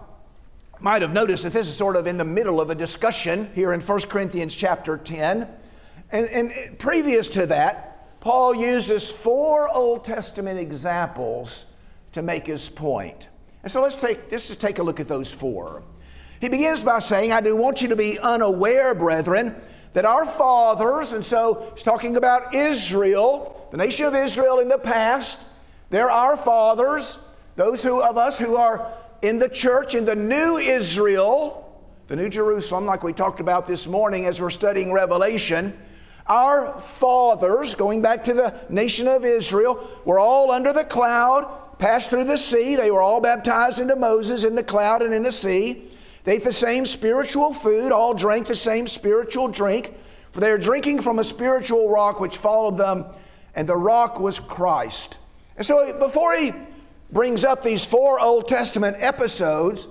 might 0.79 1.01
have 1.01 1.13
noticed 1.13 1.43
that 1.43 1.53
this 1.53 1.67
is 1.67 1.77
sort 1.77 1.95
of 1.95 2.07
in 2.07 2.17
the 2.17 2.25
middle 2.25 2.59
of 2.59 2.69
a 2.69 2.75
discussion 2.75 3.49
here 3.53 3.73
in 3.73 3.79
1 3.79 3.99
Corinthians 4.01 4.55
chapter 4.55 4.97
10. 4.97 5.47
And, 6.11 6.29
and 6.29 6.79
previous 6.79 7.29
to 7.29 7.45
that, 7.47 8.19
Paul 8.19 8.55
uses 8.55 9.09
four 9.11 9.69
Old 9.69 10.03
Testament 10.03 10.59
examples 10.59 11.65
to 12.13 12.21
make 12.21 12.47
his 12.47 12.69
point. 12.69 13.27
And 13.61 13.71
so 13.71 13.81
let's 13.81 13.95
take, 13.95 14.29
just 14.29 14.59
take 14.59 14.79
a 14.79 14.83
look 14.83 14.99
at 14.99 15.07
those 15.07 15.33
four. 15.33 15.83
He 16.41 16.49
begins 16.49 16.83
by 16.83 16.99
saying, 16.99 17.31
I 17.31 17.41
do 17.41 17.55
want 17.55 17.81
you 17.81 17.87
to 17.89 17.95
be 17.95 18.19
unaware, 18.19 18.93
brethren, 18.93 19.55
that 19.93 20.05
our 20.05 20.25
fathers, 20.25 21.13
and 21.13 21.23
so 21.23 21.71
he's 21.73 21.83
talking 21.83 22.17
about 22.17 22.53
Israel, 22.53 23.67
the 23.71 23.77
nation 23.77 24.05
of 24.05 24.15
Israel 24.15 24.59
in 24.59 24.67
the 24.67 24.77
past, 24.77 25.39
they're 25.89 26.11
our 26.11 26.35
fathers, 26.35 27.19
those 27.55 27.83
who, 27.83 28.01
of 28.01 28.17
us 28.17 28.39
who 28.39 28.55
are 28.55 28.91
in 29.21 29.39
the 29.39 29.47
church, 29.47 29.95
in 29.95 30.03
the 30.03 30.15
new 30.15 30.57
Israel, 30.57 31.81
the 32.07 32.15
new 32.15 32.29
Jerusalem, 32.29 32.85
like 32.85 33.03
we 33.03 33.13
talked 33.13 33.39
about 33.39 33.65
this 33.65 33.87
morning 33.87 34.25
as 34.25 34.41
we're 34.41 34.49
studying 34.49 34.91
Revelation. 34.91 35.77
Our 36.27 36.77
fathers, 36.77 37.75
going 37.75 38.01
back 38.01 38.23
to 38.25 38.33
the 38.33 38.59
nation 38.69 39.07
of 39.07 39.23
Israel, 39.23 39.87
were 40.03 40.19
all 40.19 40.51
under 40.51 40.73
the 40.73 40.83
cloud, 40.83 41.62
passed 41.79 42.09
through 42.09 42.25
the 42.25 42.37
sea. 42.37 42.75
They 42.75 42.91
were 42.91 43.01
all 43.01 43.21
baptized 43.21 43.79
into 43.79 43.95
Moses 43.95 44.43
in 44.43 44.55
the 44.55 44.63
cloud 44.63 45.01
and 45.01 45.13
in 45.13 45.23
the 45.23 45.31
sea. 45.31 45.89
They 46.23 46.35
ate 46.35 46.43
the 46.43 46.51
same 46.51 46.85
spiritual 46.85 47.53
food, 47.53 47.91
all 47.91 48.13
drank 48.13 48.47
the 48.47 48.55
same 48.55 48.87
spiritual 48.87 49.49
drink, 49.49 49.93
for 50.31 50.39
they 50.39 50.51
are 50.51 50.57
drinking 50.57 51.01
from 51.01 51.19
a 51.19 51.23
spiritual 51.23 51.89
rock 51.89 52.19
which 52.19 52.37
followed 52.37 52.77
them, 52.77 53.05
and 53.55 53.67
the 53.67 53.75
rock 53.75 54.19
was 54.19 54.39
Christ. 54.39 55.17
And 55.57 55.65
so 55.65 55.97
before 55.99 56.33
he 56.35 56.53
brings 57.11 57.43
up 57.43 57.61
these 57.61 57.85
four 57.85 58.19
Old 58.19 58.47
Testament 58.47 58.97
episodes, 58.99 59.87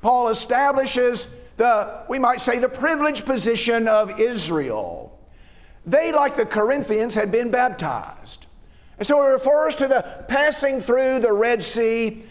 Paul 0.00 0.28
establishes 0.28 1.28
the, 1.56 2.04
we 2.08 2.18
might 2.18 2.40
say, 2.40 2.58
the 2.58 2.68
privileged 2.68 3.26
position 3.26 3.86
of 3.88 4.18
Israel. 4.18 5.18
They, 5.84 6.12
like 6.12 6.36
the 6.36 6.46
Corinthians, 6.46 7.14
had 7.14 7.32
been 7.32 7.50
baptized. 7.50 8.46
And 9.02 9.06
so 9.08 9.20
it 9.20 9.30
refers 9.30 9.74
to 9.74 9.88
the 9.88 10.24
passing 10.28 10.78
through 10.78 11.18
the 11.18 11.32
Red 11.32 11.60
Sea. 11.60 12.24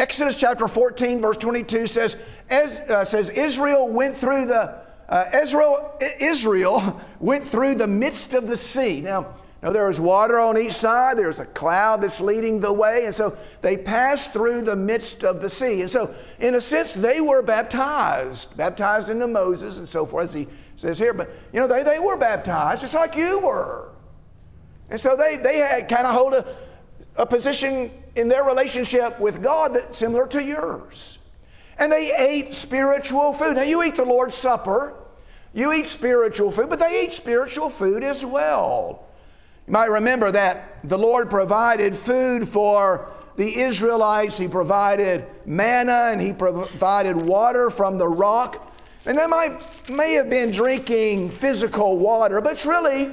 Exodus 0.00 0.34
chapter 0.34 0.66
14, 0.66 1.20
verse 1.20 1.36
22 1.36 1.86
says, 1.86 2.16
as, 2.50 2.78
uh, 2.78 3.04
says 3.04 3.30
Israel 3.30 3.88
went 3.88 4.16
through 4.16 4.46
the 4.46 4.80
uh, 5.08 5.26
Israel, 5.32 5.96
Israel 6.18 7.00
went 7.20 7.44
through 7.44 7.76
the 7.76 7.86
midst 7.86 8.34
of 8.34 8.48
the 8.48 8.56
sea. 8.56 9.00
Now, 9.00 9.32
now 9.62 9.70
there 9.70 9.86
was 9.86 10.00
water 10.00 10.40
on 10.40 10.58
each 10.58 10.72
side, 10.72 11.18
there's 11.18 11.38
a 11.38 11.46
cloud 11.46 12.00
that's 12.00 12.20
leading 12.20 12.58
the 12.58 12.72
way, 12.72 13.04
and 13.06 13.14
so 13.14 13.38
they 13.60 13.76
passed 13.76 14.32
through 14.32 14.62
the 14.62 14.74
midst 14.74 15.22
of 15.22 15.40
the 15.40 15.48
sea. 15.48 15.82
And 15.82 15.90
so, 15.90 16.12
in 16.40 16.56
a 16.56 16.60
sense, 16.60 16.94
they 16.94 17.20
were 17.20 17.42
baptized, 17.42 18.56
baptized 18.56 19.08
into 19.08 19.28
Moses 19.28 19.78
and 19.78 19.88
so 19.88 20.04
forth, 20.04 20.30
as 20.30 20.34
he 20.34 20.48
says 20.74 20.98
here. 20.98 21.14
But, 21.14 21.30
you 21.52 21.60
know, 21.60 21.68
they, 21.68 21.84
they 21.84 22.00
were 22.00 22.16
baptized 22.16 22.80
just 22.80 22.94
like 22.94 23.14
you 23.14 23.38
were. 23.38 23.92
And 24.90 25.00
so 25.00 25.16
they, 25.16 25.36
they 25.36 25.58
had 25.58 25.88
kind 25.88 26.06
of 26.06 26.12
hold 26.12 26.34
a, 26.34 26.56
a 27.16 27.26
position 27.26 27.90
in 28.16 28.28
their 28.28 28.44
relationship 28.44 29.18
with 29.20 29.42
God 29.42 29.74
that's 29.74 29.98
similar 29.98 30.26
to 30.28 30.42
yours. 30.42 31.18
And 31.78 31.92
they 31.92 32.10
ate 32.18 32.54
spiritual 32.54 33.32
food. 33.32 33.56
Now, 33.56 33.62
you 33.62 33.82
eat 33.82 33.96
the 33.96 34.04
Lord's 34.04 34.34
Supper, 34.34 34.94
you 35.54 35.72
eat 35.72 35.86
spiritual 35.86 36.50
food, 36.50 36.68
but 36.68 36.78
they 36.78 37.04
eat 37.04 37.12
spiritual 37.12 37.70
food 37.70 38.02
as 38.02 38.24
well. 38.24 39.06
You 39.66 39.72
might 39.72 39.90
remember 39.90 40.30
that 40.32 40.78
the 40.84 40.98
Lord 40.98 41.30
provided 41.30 41.94
food 41.94 42.48
for 42.48 43.12
the 43.36 43.60
Israelites. 43.60 44.36
He 44.36 44.48
provided 44.48 45.26
manna 45.46 46.08
and 46.10 46.20
he 46.20 46.32
provided 46.32 47.16
water 47.16 47.70
from 47.70 47.98
the 47.98 48.08
rock. 48.08 48.74
And 49.06 49.16
they 49.16 49.26
might, 49.26 49.88
may 49.88 50.14
have 50.14 50.28
been 50.28 50.50
drinking 50.50 51.30
physical 51.30 51.98
water, 51.98 52.40
but 52.40 52.52
it's 52.52 52.66
really 52.66 53.10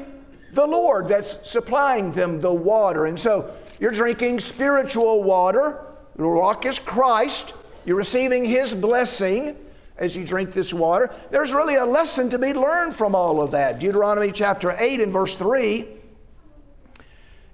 the 0.56 0.66
Lord 0.66 1.08
that's 1.08 1.38
supplying 1.50 2.12
them 2.12 2.40
the 2.40 2.54
water. 2.54 3.06
And 3.06 3.20
so 3.20 3.54
you're 3.80 3.92
drinking 3.92 4.40
spiritual 4.40 5.22
water. 5.22 5.86
The 6.16 6.24
rock 6.24 6.66
is 6.66 6.80
Christ. 6.80 7.54
You're 7.86 7.98
receiving 7.98 8.46
His 8.46 8.74
blessing 8.74 9.58
as 9.98 10.16
you 10.16 10.26
drink 10.26 10.52
this 10.52 10.74
water. 10.74 11.14
There's 11.30 11.54
really 11.54 11.76
a 11.76 11.86
lesson 11.86 12.30
to 12.30 12.40
be 12.40 12.54
learned 12.54 12.96
from 12.96 13.16
all 13.16 13.42
of 13.42 13.52
that. 13.52 13.80
Deuteronomy 13.80 14.32
chapter 14.32 14.76
8 14.78 15.02
and 15.02 15.14
verse 15.14 15.36
3 15.36 15.86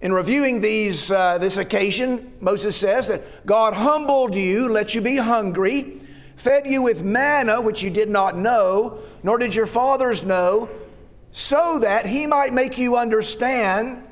in 0.01 0.11
reviewing 0.11 0.61
these, 0.61 1.11
uh, 1.11 1.37
this 1.37 1.57
occasion, 1.57 2.33
Moses 2.39 2.75
says 2.75 3.07
that 3.07 3.45
God 3.45 3.75
humbled 3.75 4.33
you, 4.33 4.67
let 4.67 4.95
you 4.95 5.01
be 5.01 5.17
hungry, 5.17 6.01
fed 6.35 6.65
you 6.65 6.81
with 6.81 7.03
manna, 7.03 7.61
which 7.61 7.83
you 7.83 7.91
did 7.91 8.09
not 8.09 8.35
know, 8.35 8.97
nor 9.21 9.37
did 9.37 9.53
your 9.53 9.67
fathers 9.67 10.23
know, 10.23 10.69
so 11.31 11.79
that 11.79 12.05
he 12.05 12.27
might 12.27 12.53
make 12.53 12.77
you 12.77 12.97
understand 12.97 14.03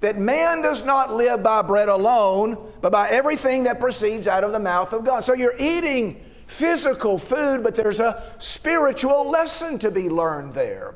that 0.00 0.18
man 0.18 0.62
does 0.62 0.84
not 0.84 1.14
live 1.14 1.42
by 1.42 1.62
bread 1.62 1.88
alone, 1.88 2.72
but 2.80 2.92
by 2.92 3.08
everything 3.08 3.64
that 3.64 3.80
proceeds 3.80 4.28
out 4.28 4.44
of 4.44 4.52
the 4.52 4.60
mouth 4.60 4.92
of 4.92 5.04
God. 5.04 5.24
So 5.24 5.34
you're 5.34 5.56
eating 5.58 6.24
physical 6.46 7.18
food, 7.18 7.62
but 7.62 7.74
there's 7.74 8.00
a 8.00 8.32
spiritual 8.38 9.28
lesson 9.28 9.78
to 9.80 9.90
be 9.90 10.08
learned 10.08 10.54
there. 10.54 10.94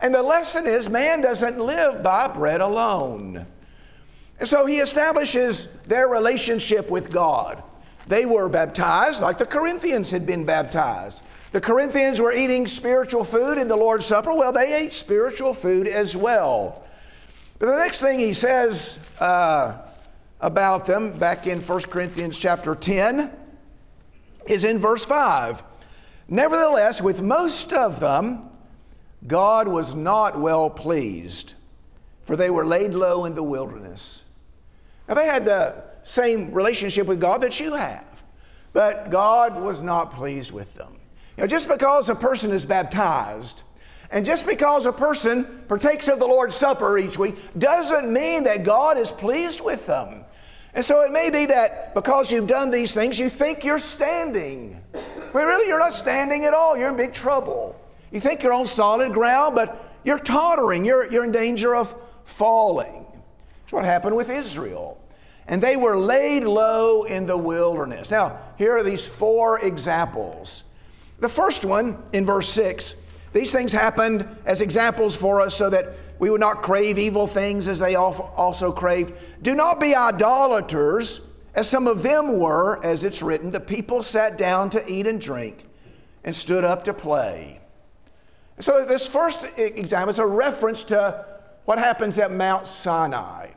And 0.00 0.14
the 0.14 0.22
lesson 0.22 0.66
is 0.66 0.90
man 0.90 1.22
doesn't 1.22 1.58
live 1.58 2.02
by 2.02 2.28
bread 2.28 2.60
alone. 2.60 3.46
And 4.38 4.48
so 4.48 4.66
he 4.66 4.78
establishes 4.78 5.68
their 5.86 6.08
relationship 6.08 6.90
with 6.90 7.10
God. 7.10 7.62
They 8.08 8.26
were 8.26 8.48
baptized 8.48 9.22
like 9.22 9.38
the 9.38 9.46
Corinthians 9.46 10.10
had 10.10 10.26
been 10.26 10.44
baptized. 10.44 11.22
The 11.52 11.60
Corinthians 11.60 12.18
were 12.18 12.32
eating 12.32 12.66
spiritual 12.66 13.24
food 13.24 13.58
in 13.58 13.68
the 13.68 13.76
Lord's 13.76 14.06
Supper. 14.06 14.34
Well, 14.34 14.52
they 14.52 14.74
ate 14.74 14.94
spiritual 14.94 15.52
food 15.52 15.86
as 15.86 16.16
well. 16.16 16.82
But 17.58 17.66
the 17.66 17.76
next 17.76 18.00
thing 18.00 18.18
he 18.18 18.32
says 18.32 18.98
uh, 19.20 19.76
about 20.40 20.86
them, 20.86 21.12
back 21.12 21.46
in 21.46 21.60
1 21.60 21.80
Corinthians 21.82 22.38
chapter 22.38 22.74
10, 22.74 23.30
is 24.46 24.64
in 24.64 24.78
verse 24.78 25.04
5. 25.04 25.62
Nevertheless, 26.26 27.02
with 27.02 27.20
most 27.20 27.74
of 27.74 28.00
them, 28.00 28.48
God 29.26 29.68
was 29.68 29.94
not 29.94 30.40
well 30.40 30.70
pleased, 30.70 31.52
for 32.22 32.34
they 32.34 32.48
were 32.48 32.64
laid 32.64 32.94
low 32.94 33.26
in 33.26 33.34
the 33.34 33.42
wilderness. 33.42 34.24
Now, 35.06 35.14
they 35.14 35.26
had 35.26 35.44
the 35.44 35.84
same 36.02 36.50
relationship 36.52 37.06
with 37.06 37.20
God 37.20 37.42
that 37.42 37.60
you 37.60 37.74
have, 37.74 38.24
but 38.72 39.10
God 39.10 39.60
was 39.60 39.82
not 39.82 40.12
pleased 40.12 40.50
with 40.50 40.74
them. 40.74 40.96
Know, 41.42 41.48
just 41.48 41.68
because 41.68 42.08
a 42.08 42.14
person 42.14 42.52
is 42.52 42.64
baptized, 42.64 43.64
and 44.12 44.24
just 44.24 44.46
because 44.46 44.86
a 44.86 44.92
person 44.92 45.64
partakes 45.66 46.06
of 46.06 46.20
the 46.20 46.26
Lord's 46.26 46.54
Supper 46.54 46.98
each 46.98 47.18
week 47.18 47.36
doesn't 47.58 48.12
mean 48.12 48.44
that 48.44 48.62
God 48.62 48.96
is 48.96 49.10
pleased 49.10 49.60
with 49.60 49.84
them. 49.88 50.24
And 50.72 50.84
so 50.84 51.00
it 51.00 51.10
may 51.10 51.30
be 51.30 51.46
that 51.46 51.94
because 51.94 52.30
you've 52.30 52.46
done 52.46 52.70
these 52.70 52.94
things, 52.94 53.18
you 53.18 53.28
think 53.28 53.64
you're 53.64 53.80
standing. 53.80 54.80
But 54.92 55.44
really, 55.44 55.66
you're 55.66 55.80
not 55.80 55.94
standing 55.94 56.44
at 56.44 56.54
all. 56.54 56.78
You're 56.78 56.90
in 56.90 56.96
big 56.96 57.12
trouble. 57.12 57.74
You 58.12 58.20
think 58.20 58.44
you're 58.44 58.52
on 58.52 58.64
solid 58.64 59.12
ground, 59.12 59.56
but 59.56 59.98
you're 60.04 60.20
tottering. 60.20 60.84
You're, 60.84 61.10
you're 61.10 61.24
in 61.24 61.32
danger 61.32 61.74
of 61.74 61.92
falling. 62.22 63.04
That's 63.62 63.72
what 63.72 63.84
happened 63.84 64.14
with 64.14 64.30
Israel. 64.30 65.00
And 65.48 65.60
they 65.60 65.76
were 65.76 65.98
laid 65.98 66.44
low 66.44 67.02
in 67.02 67.26
the 67.26 67.36
wilderness. 67.36 68.12
Now, 68.12 68.38
here 68.56 68.76
are 68.76 68.84
these 68.84 69.04
four 69.04 69.58
examples. 69.58 70.62
The 71.22 71.28
first 71.28 71.64
one 71.64 72.02
in 72.12 72.26
verse 72.26 72.48
6 72.50 72.96
these 73.32 73.50
things 73.50 73.72
happened 73.72 74.28
as 74.44 74.60
examples 74.60 75.16
for 75.16 75.40
us 75.40 75.54
so 75.54 75.70
that 75.70 75.94
we 76.18 76.28
would 76.30 76.40
not 76.40 76.62
crave 76.62 76.98
evil 76.98 77.26
things 77.26 77.66
as 77.66 77.78
they 77.78 77.94
also 77.94 78.72
craved. 78.72 79.14
Do 79.40 79.54
not 79.54 79.80
be 79.80 79.94
idolaters, 79.94 81.22
as 81.54 81.68
some 81.68 81.86
of 81.86 82.02
them 82.02 82.38
were, 82.38 82.84
as 82.84 83.04
it's 83.04 83.22
written. 83.22 83.50
The 83.50 83.60
people 83.60 84.02
sat 84.02 84.36
down 84.36 84.68
to 84.70 84.86
eat 84.86 85.06
and 85.06 85.20
drink 85.20 85.66
and 86.24 86.36
stood 86.36 86.62
up 86.62 86.84
to 86.84 86.92
play. 86.92 87.60
So, 88.60 88.84
this 88.84 89.08
first 89.08 89.48
example 89.56 90.10
is 90.10 90.18
a 90.18 90.26
reference 90.26 90.84
to 90.84 91.24
what 91.64 91.78
happens 91.78 92.18
at 92.18 92.30
Mount 92.30 92.66
Sinai. 92.66 93.48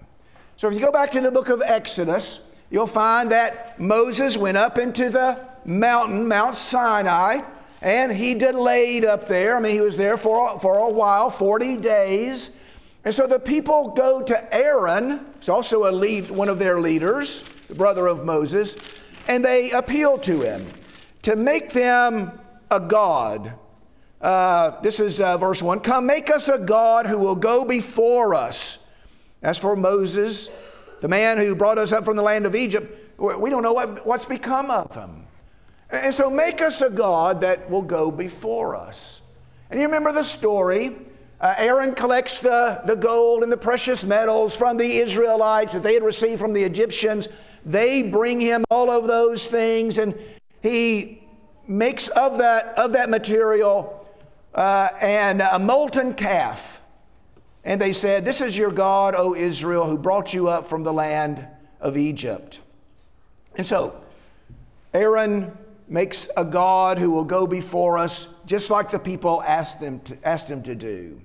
So 0.55 0.69
if 0.69 0.73
you 0.73 0.79
go 0.79 0.91
back 0.91 1.11
to 1.11 1.21
the 1.21 1.31
book 1.31 1.49
of 1.49 1.61
Exodus, 1.65 2.39
you'll 2.69 2.87
find 2.87 3.29
that 3.31 3.77
Moses 3.77 4.37
went 4.37 4.55
up 4.55 4.77
into 4.77 5.09
the 5.09 5.45
mountain, 5.65 6.27
Mount 6.27 6.55
Sinai, 6.55 7.41
and 7.85 8.11
he 8.11 8.33
delayed 8.33 9.05
up 9.05 9.27
there. 9.27 9.55
I 9.55 9.59
mean, 9.59 9.73
he 9.73 9.79
was 9.79 9.95
there 9.95 10.17
for, 10.17 10.57
for 10.59 10.79
a 10.79 10.89
while, 10.89 11.29
40 11.29 11.77
days. 11.77 12.49
And 13.05 13.13
so 13.13 13.27
the 13.27 13.39
people 13.39 13.89
go 13.89 14.23
to 14.23 14.53
Aaron, 14.53 15.23
who's 15.35 15.49
also 15.49 15.87
a 15.87 15.93
lead, 15.93 16.31
one 16.31 16.49
of 16.49 16.57
their 16.57 16.79
leaders, 16.79 17.43
the 17.67 17.75
brother 17.75 18.07
of 18.07 18.25
Moses, 18.25 18.75
and 19.27 19.45
they 19.45 19.69
appeal 19.69 20.17
to 20.17 20.41
him 20.41 20.65
to 21.21 21.35
make 21.35 21.73
them 21.73 22.31
a 22.71 22.79
God. 22.79 23.53
Uh, 24.19 24.81
this 24.81 24.99
is 24.99 25.21
uh, 25.21 25.37
verse 25.37 25.61
1 25.61 25.81
Come, 25.81 26.07
make 26.07 26.31
us 26.31 26.49
a 26.49 26.57
God 26.57 27.05
who 27.05 27.19
will 27.19 27.35
go 27.35 27.65
before 27.65 28.33
us 28.33 28.79
as 29.43 29.59
for 29.59 29.75
Moses, 29.75 30.49
the 31.01 31.07
man 31.07 31.37
who 31.37 31.53
brought 31.53 31.77
us 31.77 31.91
up 31.91 32.03
from 32.03 32.15
the 32.15 32.23
land 32.23 32.47
of 32.47 32.55
Egypt, 32.55 33.19
we 33.19 33.51
don't 33.51 33.61
know 33.61 33.73
what, 33.73 34.07
what's 34.07 34.25
become 34.25 34.71
of 34.71 34.95
him. 34.95 35.24
And 35.89 36.13
so 36.13 36.29
make 36.29 36.61
us 36.61 36.81
a 36.81 36.89
God 36.89 37.41
that 37.41 37.69
will 37.69 37.81
go 37.81 38.11
before 38.11 38.75
us. 38.75 39.21
And 39.69 39.79
you 39.79 39.85
remember 39.85 40.11
the 40.11 40.23
story. 40.23 40.97
Uh, 41.39 41.53
Aaron 41.57 41.93
collects 41.93 42.39
the, 42.39 42.81
the 42.85 42.95
gold 42.95 43.43
and 43.43 43.51
the 43.51 43.57
precious 43.57 44.05
metals 44.05 44.55
from 44.55 44.77
the 44.77 44.97
Israelites 44.97 45.73
that 45.73 45.83
they 45.83 45.93
had 45.93 46.03
received 46.03 46.39
from 46.39 46.53
the 46.53 46.63
Egyptians. 46.63 47.27
They 47.65 48.03
bring 48.03 48.39
him 48.39 48.63
all 48.69 48.89
of 48.89 49.07
those 49.07 49.47
things, 49.47 49.97
and 49.97 50.17
he 50.61 51.23
makes 51.67 52.07
of 52.09 52.37
that, 52.37 52.77
of 52.77 52.93
that 52.93 53.09
material 53.09 54.07
uh, 54.53 54.89
and 55.01 55.41
a 55.41 55.59
molten 55.59 56.13
calf. 56.13 56.81
And 57.63 57.81
they 57.81 57.93
said, 57.93 58.23
This 58.23 58.41
is 58.41 58.57
your 58.57 58.71
God, 58.71 59.15
O 59.17 59.35
Israel, 59.35 59.85
who 59.89 59.97
brought 59.97 60.33
you 60.33 60.47
up 60.47 60.65
from 60.65 60.83
the 60.83 60.93
land 60.93 61.45
of 61.81 61.97
Egypt. 61.97 62.61
And 63.55 63.65
so, 63.65 63.99
Aaron 64.93 65.57
makes 65.87 66.27
a 66.35 66.45
God 66.45 66.97
who 66.97 67.11
will 67.11 67.23
go 67.23 67.45
before 67.45 67.97
us, 67.97 68.27
just 68.45 68.69
like 68.69 68.91
the 68.91 68.99
people 68.99 69.41
asked, 69.43 69.79
them 69.79 69.99
to, 70.01 70.17
asked 70.27 70.49
him 70.49 70.63
to 70.63 70.75
do. 70.75 71.21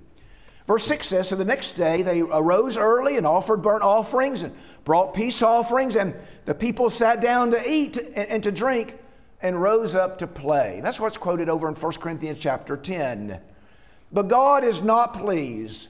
Verse 0.67 0.85
6 0.85 1.07
says 1.07 1.29
So 1.29 1.35
the 1.35 1.45
next 1.45 1.73
day 1.73 2.03
they 2.03 2.21
arose 2.21 2.77
early 2.77 3.17
and 3.17 3.25
offered 3.25 3.61
burnt 3.61 3.83
offerings 3.83 4.43
and 4.43 4.55
brought 4.83 5.13
peace 5.13 5.41
offerings, 5.41 5.95
and 5.95 6.15
the 6.45 6.55
people 6.55 6.89
sat 6.89 7.21
down 7.21 7.51
to 7.51 7.61
eat 7.67 7.97
and, 7.97 8.17
and 8.17 8.43
to 8.43 8.51
drink 8.51 8.97
and 9.41 9.61
rose 9.61 9.95
up 9.95 10.19
to 10.19 10.27
play. 10.27 10.81
That's 10.83 10.99
what's 10.99 11.17
quoted 11.17 11.49
over 11.49 11.67
in 11.67 11.73
1 11.73 11.91
Corinthians 11.93 12.39
chapter 12.39 12.77
10. 12.77 13.39
But 14.11 14.27
God 14.27 14.63
is 14.63 14.81
not 14.81 15.13
pleased 15.13 15.89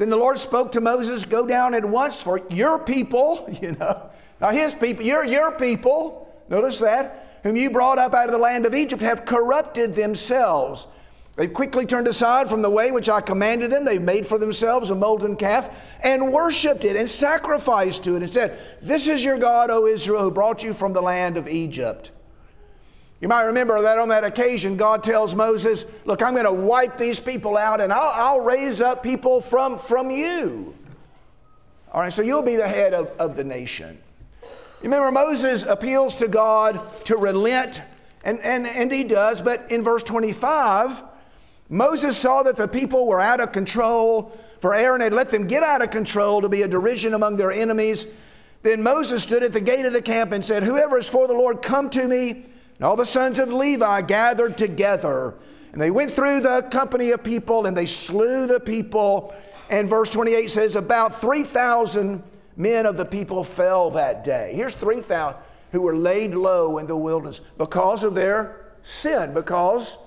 then 0.00 0.08
the 0.08 0.16
Lord 0.16 0.38
spoke 0.38 0.72
to 0.72 0.80
Moses, 0.80 1.26
Go 1.26 1.46
down 1.46 1.74
at 1.74 1.84
once, 1.84 2.22
for 2.22 2.40
your 2.48 2.78
people, 2.78 3.46
you 3.60 3.72
know, 3.72 4.10
not 4.40 4.54
his 4.54 4.72
people, 4.72 5.04
your, 5.04 5.26
your 5.26 5.52
people, 5.52 6.34
notice 6.48 6.78
that, 6.78 7.29
whom 7.42 7.56
you 7.56 7.70
brought 7.70 7.98
up 7.98 8.14
out 8.14 8.26
of 8.26 8.32
the 8.32 8.38
land 8.38 8.66
of 8.66 8.74
Egypt, 8.74 9.02
have 9.02 9.24
corrupted 9.24 9.94
themselves. 9.94 10.86
They've 11.36 11.52
quickly 11.52 11.86
turned 11.86 12.08
aside 12.08 12.50
from 12.50 12.60
the 12.60 12.68
way 12.68 12.90
which 12.90 13.08
I 13.08 13.20
commanded 13.20 13.70
them. 13.70 13.84
They've 13.84 14.02
made 14.02 14.26
for 14.26 14.38
themselves 14.38 14.90
a 14.90 14.94
molten 14.94 15.36
calf 15.36 15.70
and 16.02 16.32
worshiped 16.32 16.84
it 16.84 16.96
and 16.96 17.08
sacrificed 17.08 18.04
to 18.04 18.16
it 18.16 18.22
and 18.22 18.30
said, 18.30 18.58
This 18.82 19.08
is 19.08 19.24
your 19.24 19.38
God, 19.38 19.70
O 19.70 19.86
Israel, 19.86 20.22
who 20.22 20.30
brought 20.30 20.62
you 20.62 20.74
from 20.74 20.92
the 20.92 21.00
land 21.00 21.38
of 21.38 21.48
Egypt. 21.48 22.10
You 23.20 23.28
might 23.28 23.44
remember 23.44 23.80
that 23.82 23.98
on 23.98 24.08
that 24.08 24.24
occasion, 24.24 24.76
God 24.76 25.04
tells 25.04 25.34
Moses, 25.34 25.86
Look, 26.04 26.22
I'm 26.22 26.32
going 26.34 26.44
to 26.44 26.52
wipe 26.52 26.98
these 26.98 27.20
people 27.20 27.56
out 27.56 27.80
and 27.80 27.92
I'll, 27.92 28.12
I'll, 28.14 28.40
raise 28.40 28.80
up 28.80 29.02
people 29.02 29.40
from, 29.40 29.78
from 29.78 30.10
you. 30.10 30.74
All 31.92 32.00
right, 32.00 32.12
so 32.12 32.22
you'll 32.22 32.42
be 32.42 32.56
the 32.56 32.68
head 32.68 32.94
of, 32.94 33.08
of 33.18 33.36
the 33.36 33.44
nation. 33.44 33.98
Remember, 34.82 35.10
Moses 35.12 35.64
appeals 35.64 36.16
to 36.16 36.28
God 36.28 36.80
to 37.04 37.16
relent, 37.16 37.82
and, 38.24 38.40
and, 38.40 38.66
and 38.66 38.90
he 38.90 39.04
does, 39.04 39.42
but 39.42 39.70
in 39.70 39.82
verse 39.82 40.02
25, 40.02 41.02
Moses 41.68 42.16
saw 42.16 42.42
that 42.42 42.56
the 42.56 42.66
people 42.66 43.06
were 43.06 43.20
out 43.20 43.40
of 43.40 43.52
control, 43.52 44.36
for 44.58 44.74
Aaron 44.74 45.00
had 45.00 45.12
let 45.12 45.30
them 45.30 45.46
get 45.46 45.62
out 45.62 45.82
of 45.82 45.90
control 45.90 46.40
to 46.40 46.48
be 46.48 46.62
a 46.62 46.68
derision 46.68 47.14
among 47.14 47.36
their 47.36 47.52
enemies. 47.52 48.06
Then 48.62 48.82
Moses 48.82 49.22
stood 49.22 49.42
at 49.42 49.52
the 49.52 49.60
gate 49.60 49.86
of 49.86 49.92
the 49.92 50.02
camp 50.02 50.32
and 50.32 50.44
said, 50.44 50.62
Whoever 50.62 50.98
is 50.98 51.08
for 51.08 51.28
the 51.28 51.34
Lord, 51.34 51.62
come 51.62 51.88
to 51.90 52.08
me. 52.08 52.46
And 52.76 52.84
all 52.84 52.96
the 52.96 53.06
sons 53.06 53.38
of 53.38 53.52
Levi 53.52 54.02
gathered 54.02 54.56
together, 54.56 55.34
and 55.72 55.80
they 55.80 55.90
went 55.90 56.10
through 56.10 56.40
the 56.40 56.62
company 56.70 57.10
of 57.10 57.22
people, 57.22 57.66
and 57.66 57.76
they 57.76 57.86
slew 57.86 58.46
the 58.46 58.58
people. 58.60 59.34
And 59.70 59.88
verse 59.88 60.10
28 60.10 60.50
says, 60.50 60.76
About 60.76 61.14
3,000 61.14 62.22
men 62.56 62.86
of 62.86 62.96
the 62.96 63.04
people 63.04 63.44
fell 63.44 63.90
that 63.90 64.24
day. 64.24 64.52
Here's 64.54 64.74
3,000 64.74 65.36
who 65.72 65.82
were 65.82 65.96
laid 65.96 66.34
low 66.34 66.78
in 66.78 66.86
the 66.86 66.96
wilderness 66.96 67.40
because 67.56 68.02
of 68.02 68.14
their 68.14 68.72
sin, 68.82 69.32
because 69.34 69.98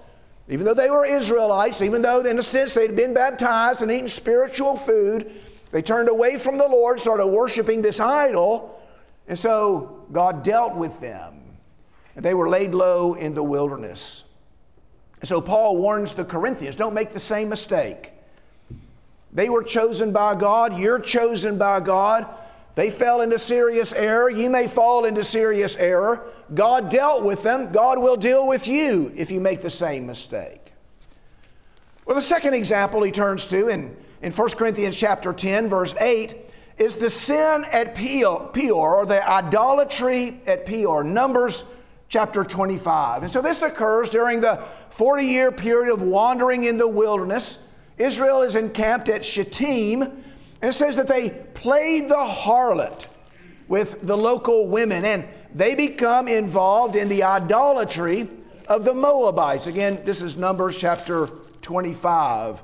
even 0.50 0.66
though 0.66 0.74
they 0.74 0.90
were 0.90 1.06
Israelites, 1.06 1.82
even 1.82 2.02
though 2.02 2.20
in 2.22 2.38
a 2.38 2.44
sense 2.44 2.74
they'd 2.74 2.96
been 2.96 3.14
baptized 3.14 3.82
and 3.82 3.92
eaten 3.92 4.10
spiritual 4.10 4.76
food, 4.76 5.32
they 5.72 5.82
turned 5.82 6.10
away 6.10 6.38
from 6.38 6.58
the 6.58 6.68
Lord, 6.68 7.00
started 7.00 7.28
worshiping 7.28 7.82
this 7.82 8.00
idol, 8.00 8.82
and 9.28 9.40
so 9.40 10.06
God 10.12 10.44
dealt 10.44 10.76
with 10.76 11.00
them. 11.00 11.40
And 12.16 12.24
they 12.24 12.36
were 12.36 12.50
laid 12.50 12.76
low 12.76 13.16
in 13.16 13.34
the 13.34 13.44
wilderness. 13.44 14.26
And 15.20 15.28
so 15.28 15.42
Paul 15.42 15.78
warns 15.78 16.14
the 16.14 16.26
Corinthians 16.26 16.76
don't 16.76 16.94
make 16.94 17.12
the 17.12 17.20
same 17.20 17.50
mistake. 17.50 18.13
They 19.34 19.50
were 19.50 19.64
chosen 19.64 20.12
by 20.12 20.36
God, 20.36 20.78
you're 20.78 21.00
chosen 21.00 21.58
by 21.58 21.80
God. 21.80 22.28
They 22.76 22.90
fell 22.90 23.22
into 23.22 23.38
serious 23.38 23.94
error. 23.94 24.30
You 24.30 24.50
may 24.50 24.68
fall 24.68 25.06
into 25.06 25.24
serious 25.24 25.76
error. 25.78 26.28
God 26.54 26.90
dealt 26.90 27.24
with 27.24 27.44
them. 27.44 27.72
God 27.72 28.00
will 28.00 28.18
deal 28.18 28.48
with 28.48 28.68
you 28.68 29.12
if 29.16 29.30
you 29.30 29.40
make 29.40 29.62
the 29.62 29.70
same 29.70 30.08
mistake. 30.08 30.74
Well, 32.06 32.16
the 32.16 32.22
second 32.22 32.56
example 32.56 33.04
he 33.04 33.12
turns 33.12 33.46
to 33.48 33.68
in, 33.68 33.96
in 34.22 34.32
1 34.32 34.50
Corinthians 34.52 34.98
chapter 34.98 35.34
10, 35.34 35.68
verse 35.68 35.94
8, 36.02 36.50
is 36.78 36.96
the 36.96 37.10
sin 37.10 37.66
at 37.72 37.94
Peor, 37.96 38.96
or 38.96 39.06
the 39.06 39.28
idolatry 39.30 40.42
at 40.48 40.66
Peor, 40.66 41.04
Numbers 41.04 41.64
chapter 42.10 42.44
25. 42.44 43.24
And 43.24 43.32
so 43.32 43.42
this 43.42 43.62
occurs 43.62 44.10
during 44.10 44.42
the 44.42 44.62
40 44.90 45.26
year 45.26 45.52
period 45.52 45.94
of 45.94 46.02
wandering 46.02 46.64
in 46.64 46.78
the 46.78 46.88
wilderness. 46.88 47.60
Israel 47.98 48.42
is 48.42 48.56
encamped 48.56 49.10
at 49.10 49.24
Shittim 49.24 50.24
and 50.64 50.70
it 50.70 50.74
says 50.74 50.96
that 50.96 51.08
they 51.08 51.30
played 51.30 52.08
the 52.08 52.16
harlot 52.16 53.08
with 53.68 54.02
the 54.02 54.18
local 54.18 54.70
women, 54.70 55.04
and 55.04 55.28
they 55.54 55.76
become 55.76 56.30
involved 56.30 56.96
in 56.96 57.10
the 57.10 57.22
idolatry 57.22 58.30
of 58.70 58.86
the 58.86 58.94
Moabites. 58.94 59.68
Again, 59.68 60.00
this 60.06 60.22
is 60.22 60.38
Numbers 60.38 60.78
chapter 60.78 61.28
25. 61.62 62.64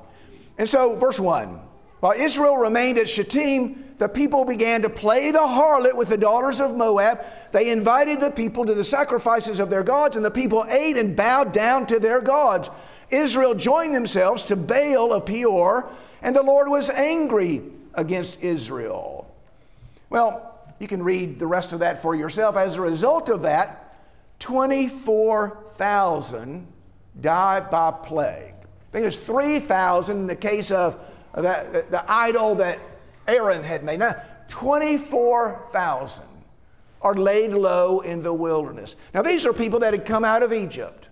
And 0.56 0.66
so, 0.66 0.96
verse 0.96 1.20
1 1.20 1.60
While 2.00 2.12
Israel 2.12 2.56
remained 2.56 2.96
at 2.96 3.06
Shittim, 3.06 3.96
the 3.98 4.08
people 4.08 4.46
began 4.46 4.80
to 4.80 4.88
play 4.88 5.30
the 5.30 5.38
harlot 5.38 5.94
with 5.94 6.08
the 6.08 6.16
daughters 6.16 6.58
of 6.58 6.74
Moab. 6.74 7.22
They 7.52 7.70
invited 7.70 8.18
the 8.18 8.30
people 8.30 8.64
to 8.64 8.72
the 8.72 8.82
sacrifices 8.82 9.60
of 9.60 9.68
their 9.68 9.82
gods, 9.82 10.16
and 10.16 10.24
the 10.24 10.30
people 10.30 10.64
ate 10.70 10.96
and 10.96 11.14
bowed 11.14 11.52
down 11.52 11.86
to 11.88 11.98
their 11.98 12.22
gods. 12.22 12.70
Israel 13.10 13.54
joined 13.54 13.94
themselves 13.94 14.44
to 14.46 14.56
Baal 14.56 15.12
of 15.12 15.26
Peor, 15.26 15.90
and 16.22 16.34
the 16.34 16.42
Lord 16.42 16.68
was 16.68 16.88
angry 16.90 17.62
against 17.94 18.42
Israel. 18.42 19.32
Well, 20.08 20.58
you 20.78 20.86
can 20.86 21.02
read 21.02 21.38
the 21.38 21.46
rest 21.46 21.72
of 21.72 21.80
that 21.80 22.00
for 22.00 22.14
yourself. 22.14 22.56
As 22.56 22.76
a 22.76 22.80
result 22.80 23.28
of 23.28 23.42
that, 23.42 23.98
24,000 24.38 26.66
died 27.20 27.68
by 27.70 27.90
plague. 27.90 28.54
I 28.54 28.92
think 28.92 29.06
it's 29.06 29.16
3,000 29.16 30.16
in 30.16 30.26
the 30.26 30.34
case 30.34 30.70
of 30.70 30.98
the, 31.34 31.84
the 31.90 32.02
idol 32.10 32.54
that 32.56 32.78
Aaron 33.28 33.62
had 33.62 33.84
made. 33.84 34.00
Now, 34.00 34.16
24,000 34.48 36.24
are 37.02 37.14
laid 37.14 37.52
low 37.52 38.00
in 38.00 38.22
the 38.22 38.32
wilderness. 38.32 38.96
Now, 39.14 39.20
these 39.22 39.46
are 39.46 39.52
people 39.52 39.78
that 39.80 39.92
had 39.92 40.06
come 40.06 40.24
out 40.24 40.42
of 40.42 40.52
Egypt. 40.52 41.09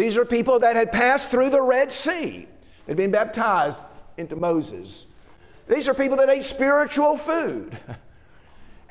These 0.00 0.16
are 0.16 0.24
people 0.24 0.60
that 0.60 0.76
had 0.76 0.92
passed 0.92 1.30
through 1.30 1.50
the 1.50 1.60
Red 1.60 1.92
Sea, 1.92 2.48
had 2.86 2.96
been 2.96 3.10
baptized 3.10 3.84
into 4.16 4.34
Moses. 4.34 5.06
These 5.68 5.90
are 5.90 5.94
people 5.94 6.16
that 6.16 6.30
ate 6.30 6.44
spiritual 6.44 7.16
food. 7.16 7.78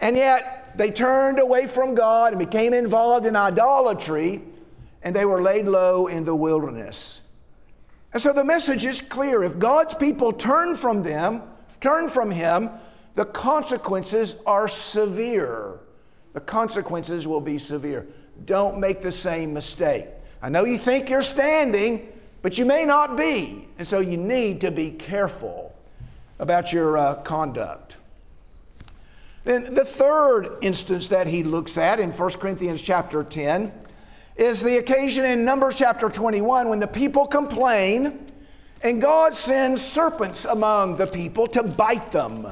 And 0.02 0.16
yet 0.16 0.78
they 0.78 0.92
turned 0.92 1.40
away 1.40 1.68
from 1.68 1.94
God 1.94 2.32
and 2.32 2.40
became 2.40 2.74
involved 2.74 3.26
in 3.26 3.36
idolatry, 3.36 4.42
and 5.04 5.14
they 5.14 5.26
were 5.26 5.42
laid 5.42 5.66
low 5.66 6.08
in 6.08 6.24
the 6.24 6.34
wilderness. 6.34 7.20
And 8.14 8.22
so 8.22 8.32
the 8.32 8.46
message 8.46 8.86
is 8.86 9.02
clear. 9.02 9.44
If 9.44 9.60
God's 9.60 9.96
people 9.96 10.32
turn 10.32 10.78
from 10.78 11.04
them, 11.04 11.42
turn 11.82 12.08
from 12.08 12.32
Him, 12.32 12.70
the 13.16 13.26
consequences 13.26 14.38
are 14.46 14.70
severe. 14.70 15.82
The 16.32 16.40
consequences 16.40 17.28
will 17.28 17.42
be 17.42 17.58
severe. 17.58 18.08
Don't 18.46 18.80
make 18.80 19.02
the 19.02 19.12
same 19.12 19.54
mistake. 19.54 20.06
I 20.42 20.50
know 20.50 20.64
you 20.64 20.78
think 20.78 21.10
you're 21.10 21.22
standing, 21.22 22.08
but 22.42 22.58
you 22.58 22.66
may 22.66 22.86
not 22.86 23.18
be. 23.18 23.68
And 23.78 23.88
so 23.88 24.00
you 24.00 24.18
need 24.18 24.62
to 24.62 24.72
be 24.72 24.92
careful 24.92 25.76
about 26.40 26.72
your 26.72 26.98
uh, 26.98 27.16
conduct. 27.16 27.98
Then 29.44 29.74
the 29.74 29.86
third 29.86 30.58
instance 30.62 31.08
that 31.10 31.28
he 31.28 31.44
looks 31.44 31.78
at 31.78 32.00
in 32.00 32.12
1 32.12 32.30
Corinthians 32.34 32.82
chapter 32.82 33.24
10 33.24 33.72
is 34.36 34.62
the 34.62 34.78
occasion 34.78 35.26
in 35.26 35.44
Numbers 35.44 35.76
chapter 35.76 36.08
21 36.08 36.70
when 36.70 36.80
the 36.80 36.88
people 36.88 37.26
complain 37.26 38.28
and 38.82 39.02
God 39.02 39.36
sends 39.36 39.82
serpents 39.82 40.46
among 40.46 40.96
the 40.96 41.08
people 41.08 41.48
to 41.48 41.64
bite 41.64 42.12
them. 42.12 42.48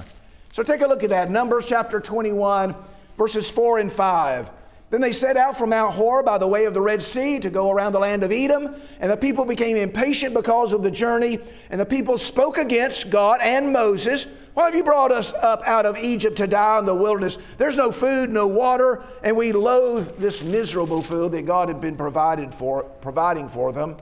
So 0.52 0.64
take 0.64 0.82
a 0.82 0.88
look 0.88 1.04
at 1.04 1.12
that. 1.12 1.32
Numbers 1.32 1.66
chapter 1.66 2.02
21, 2.02 2.76
verses 3.16 3.50
4 3.50 3.80
and 3.80 3.92
5. 3.92 4.52
Then 4.90 5.02
they 5.02 5.12
set 5.12 5.36
out 5.36 5.58
from 5.58 5.72
Mount 5.72 5.94
Hor 5.94 6.24
by 6.24 6.38
the 6.38 6.48
way 6.48 6.64
of 6.66 6.74
the 6.74 6.82
Red 6.82 7.02
Sea 7.02 7.40
to 7.40 7.50
go 7.50 7.72
around 7.72 7.92
the 7.92 8.00
land 8.00 8.24
of 8.24 8.32
Edom. 8.32 8.76
And 9.00 9.12
the 9.12 9.18
people 9.18 9.44
became 9.44 9.76
impatient 9.76 10.34
because 10.34 10.72
of 10.72 10.82
the 10.82 10.92
journey. 10.92 11.40
And 11.70 11.80
the 11.80 11.86
people 11.86 12.18
spoke 12.18 12.58
against 12.58 13.10
God 13.10 13.42
and 13.42 13.74
Moses. 13.74 14.28
Why 14.54 14.66
have 14.66 14.76
you 14.76 14.84
brought 14.84 15.12
us 15.12 15.34
up 15.34 15.62
out 15.68 15.86
of 15.86 15.98
Egypt 15.98 16.38
to 16.38 16.48
die 16.48 16.80
in 16.80 16.86
the 16.86 16.96
wilderness? 16.96 17.38
There's 17.58 17.78
no 17.78 17.92
food, 17.92 18.30
no 18.32 18.48
water, 18.48 19.04
and 19.24 19.38
we 19.38 19.52
loathe 19.52 20.18
this 20.18 20.44
miserable 20.44 21.02
food 21.02 21.34
that 21.34 21.46
God 21.46 21.68
had 21.68 21.80
been 21.80 21.96
provided 21.96 22.52
for, 22.52 22.84
providing 22.84 23.50
for 23.50 23.72
them. 23.72 23.98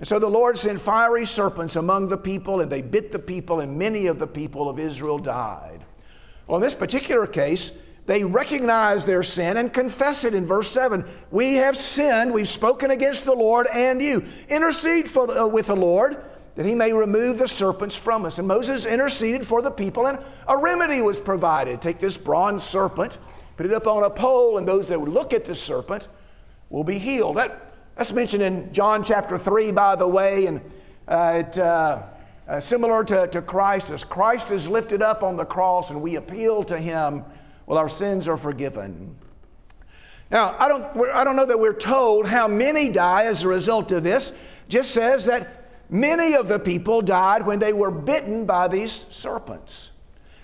And 0.00 0.08
so 0.08 0.18
the 0.18 0.28
Lord 0.28 0.58
sent 0.58 0.80
fiery 0.80 1.26
serpents 1.26 1.76
among 1.76 2.08
the 2.08 2.16
people, 2.16 2.60
and 2.60 2.72
they 2.72 2.82
bit 2.82 3.12
the 3.12 3.20
people, 3.20 3.60
and 3.60 3.78
many 3.78 4.06
of 4.06 4.18
the 4.18 4.26
people 4.26 4.68
of 4.68 4.80
Israel 4.80 5.18
died. 5.18 5.84
Well, 6.48 6.56
in 6.56 6.62
this 6.62 6.74
particular 6.74 7.26
case, 7.28 7.70
they 8.08 8.24
recognize 8.24 9.04
their 9.04 9.22
sin 9.22 9.58
and 9.58 9.70
confess 9.70 10.24
it 10.24 10.32
in 10.32 10.46
verse 10.46 10.70
7. 10.70 11.04
We 11.30 11.56
have 11.56 11.76
sinned, 11.76 12.32
we've 12.32 12.48
spoken 12.48 12.90
against 12.90 13.26
the 13.26 13.34
Lord 13.34 13.66
and 13.72 14.00
you. 14.00 14.24
Intercede 14.48 15.10
for 15.10 15.26
the, 15.26 15.42
uh, 15.42 15.46
with 15.46 15.66
the 15.66 15.76
Lord 15.76 16.24
that 16.54 16.64
he 16.64 16.74
may 16.74 16.90
remove 16.94 17.36
the 17.36 17.46
serpents 17.46 17.96
from 17.96 18.24
us. 18.24 18.38
And 18.38 18.48
Moses 18.48 18.86
interceded 18.86 19.46
for 19.46 19.60
the 19.60 19.70
people, 19.70 20.06
and 20.06 20.18
a 20.48 20.56
remedy 20.56 21.02
was 21.02 21.20
provided. 21.20 21.82
Take 21.82 21.98
this 21.98 22.16
bronze 22.16 22.62
serpent, 22.62 23.18
put 23.58 23.66
it 23.66 23.74
up 23.74 23.86
on 23.86 24.02
a 24.02 24.10
pole, 24.10 24.56
and 24.56 24.66
those 24.66 24.88
that 24.88 24.98
would 24.98 25.10
look 25.10 25.34
at 25.34 25.44
the 25.44 25.54
serpent 25.54 26.08
will 26.70 26.84
be 26.84 26.98
healed. 26.98 27.36
That, 27.36 27.74
that's 27.94 28.14
mentioned 28.14 28.42
in 28.42 28.72
John 28.72 29.04
chapter 29.04 29.36
3, 29.36 29.70
by 29.72 29.96
the 29.96 30.08
way, 30.08 30.46
and 30.46 30.62
uh, 31.06 31.42
it, 31.44 31.58
uh, 31.58 32.04
uh, 32.48 32.58
similar 32.58 33.04
to, 33.04 33.26
to 33.26 33.42
Christ. 33.42 33.90
As 33.90 34.02
Christ 34.02 34.50
is 34.50 34.66
lifted 34.66 35.02
up 35.02 35.22
on 35.22 35.36
the 35.36 35.44
cross 35.44 35.90
and 35.90 36.00
we 36.00 36.16
appeal 36.16 36.64
to 36.64 36.78
him 36.78 37.22
well, 37.68 37.76
our 37.76 37.88
sins 37.88 38.26
are 38.28 38.38
forgiven. 38.38 39.14
Now, 40.30 40.56
I 40.58 40.68
don't, 40.68 40.84
I 41.12 41.22
don't 41.22 41.36
know 41.36 41.44
that 41.44 41.58
we're 41.58 41.74
told 41.74 42.26
how 42.26 42.48
many 42.48 42.88
die 42.88 43.24
as 43.24 43.44
a 43.44 43.48
result 43.48 43.92
of 43.92 44.02
this. 44.02 44.32
Just 44.70 44.92
says 44.92 45.26
that 45.26 45.70
many 45.90 46.34
of 46.34 46.48
the 46.48 46.58
people 46.58 47.02
died 47.02 47.46
when 47.46 47.58
they 47.58 47.74
were 47.74 47.90
bitten 47.90 48.46
by 48.46 48.68
these 48.68 49.04
serpents. 49.10 49.90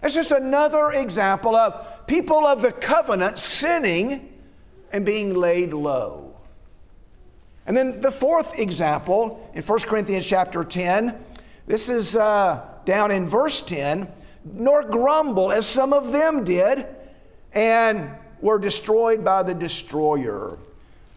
It's 0.02 0.14
just 0.14 0.32
another 0.32 0.90
example 0.90 1.56
of 1.56 2.06
people 2.06 2.46
of 2.46 2.60
the 2.60 2.72
covenant 2.72 3.38
sinning 3.38 4.30
and 4.92 5.06
being 5.06 5.34
laid 5.34 5.72
low. 5.72 6.36
And 7.66 7.74
then 7.74 8.02
the 8.02 8.10
fourth 8.10 8.58
example 8.58 9.50
in 9.54 9.62
1 9.62 9.78
Corinthians 9.80 10.26
chapter 10.26 10.62
10, 10.62 11.18
this 11.66 11.88
is 11.88 12.16
uh, 12.16 12.66
down 12.84 13.10
in 13.10 13.26
verse 13.26 13.62
10, 13.62 14.12
nor 14.44 14.82
grumble 14.82 15.50
as 15.50 15.66
some 15.66 15.94
of 15.94 16.12
them 16.12 16.44
did 16.44 16.86
and 17.54 18.10
were 18.40 18.58
destroyed 18.58 19.24
by 19.24 19.42
the 19.42 19.54
destroyer. 19.54 20.58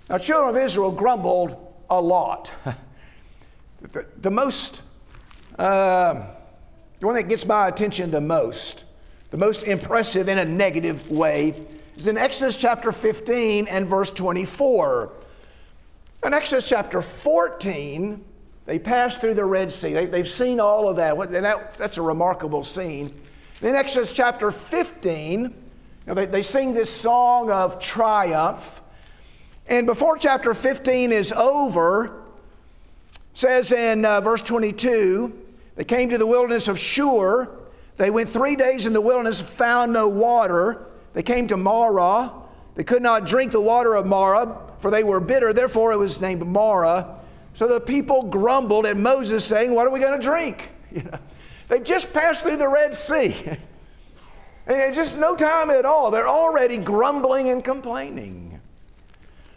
Now, 0.09 0.17
children 0.17 0.55
of 0.55 0.57
Israel 0.57 0.91
grumbled 0.91 1.73
a 1.89 1.99
lot. 1.99 2.51
the, 3.81 4.05
the, 4.21 4.31
most, 4.31 4.81
uh, 5.59 6.25
the 6.99 7.05
one 7.05 7.15
that 7.15 7.27
gets 7.27 7.45
my 7.45 7.67
attention 7.67 8.11
the 8.11 8.21
most, 8.21 8.85
the 9.31 9.37
most 9.37 9.63
impressive 9.63 10.29
in 10.29 10.37
a 10.37 10.45
negative 10.45 11.09
way, 11.11 11.65
is 11.97 12.07
in 12.07 12.17
Exodus 12.17 12.55
chapter 12.55 12.91
15 12.91 13.67
and 13.67 13.87
verse 13.87 14.11
24. 14.11 15.11
In 16.23 16.33
Exodus 16.33 16.69
chapter 16.69 17.01
14, 17.01 18.23
they 18.65 18.79
passed 18.79 19.21
through 19.21 19.33
the 19.33 19.45
Red 19.45 19.71
Sea. 19.71 20.05
They, 20.05 20.17
have 20.17 20.29
seen 20.29 20.59
all 20.59 20.89
of 20.89 20.97
that, 20.97 21.17
and 21.17 21.45
that, 21.45 21.73
that's 21.75 21.97
a 21.97 22.01
remarkable 22.01 22.63
scene. 22.63 23.11
Then 23.61 23.75
Exodus 23.75 24.13
chapter 24.13 24.51
15, 24.51 25.53
now, 26.07 26.13
they, 26.13 26.25
they 26.25 26.41
sing 26.41 26.71
this 26.71 26.89
song 26.89 27.51
of 27.51 27.79
triumph. 27.79 28.81
And 29.67 29.85
before 29.85 30.17
chapter 30.17 30.53
15 30.53 31.11
is 31.11 31.33
over, 31.33 32.23
says 33.33 33.73
in 33.73 34.05
uh, 34.05 34.21
verse 34.21 34.41
22, 34.41 35.37
they 35.75 35.83
came 35.83 36.09
to 36.09 36.17
the 36.17 36.25
wilderness 36.25 36.69
of 36.69 36.79
Shur. 36.79 37.49
They 37.97 38.09
went 38.09 38.29
three 38.29 38.55
days 38.55 38.85
in 38.85 38.93
the 38.93 39.01
wilderness, 39.01 39.41
found 39.41 39.91
no 39.91 40.07
water. 40.07 40.87
They 41.11 41.23
came 41.23 41.45
to 41.49 41.57
Marah. 41.57 42.31
They 42.75 42.85
could 42.85 43.03
not 43.03 43.27
drink 43.27 43.51
the 43.51 43.59
water 43.61 43.93
of 43.95 44.05
Marah, 44.05 44.57
for 44.79 44.89
they 44.89 45.03
were 45.03 45.19
bitter. 45.19 45.51
Therefore, 45.51 45.91
it 45.91 45.97
was 45.97 46.21
named 46.21 46.45
Marah. 46.47 47.19
So 47.53 47.67
the 47.67 47.81
people 47.81 48.23
grumbled 48.23 48.85
at 48.85 48.95
Moses, 48.95 49.43
saying, 49.43 49.73
What 49.73 49.85
are 49.85 49.89
we 49.89 49.99
going 49.99 50.19
to 50.19 50.25
drink? 50.25 50.71
You 50.89 51.03
know, 51.03 51.19
they've 51.67 51.83
just 51.83 52.13
passed 52.13 52.45
through 52.45 52.55
the 52.55 52.69
Red 52.69 52.95
Sea. 52.95 53.35
it's 54.67 54.97
just 54.97 55.17
no 55.17 55.35
time 55.35 55.69
at 55.69 55.85
all. 55.85 56.11
They're 56.11 56.27
already 56.27 56.77
grumbling 56.77 57.49
and 57.49 57.63
complaining. 57.63 58.59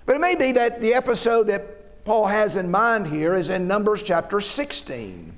But 0.07 0.17
it 0.17 0.21
may 0.21 0.35
be 0.35 0.53
that 0.53 0.81
the 0.81 0.95
episode 0.95 1.45
that 1.45 2.05
Paul 2.05 2.27
has 2.27 2.57
in 2.57 2.71
mind 2.71 3.07
here 3.07 3.35
is 3.35 3.51
in 3.51 3.69
Numbers 3.69 4.03
chapter 4.03 4.41
16 4.41 5.33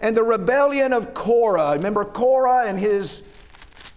and 0.00 0.16
the 0.16 0.22
rebellion 0.22 0.92
of 0.92 1.14
Korah. 1.14 1.72
Remember 1.72 2.04
Korah 2.04 2.68
and 2.68 2.78
his 2.78 3.22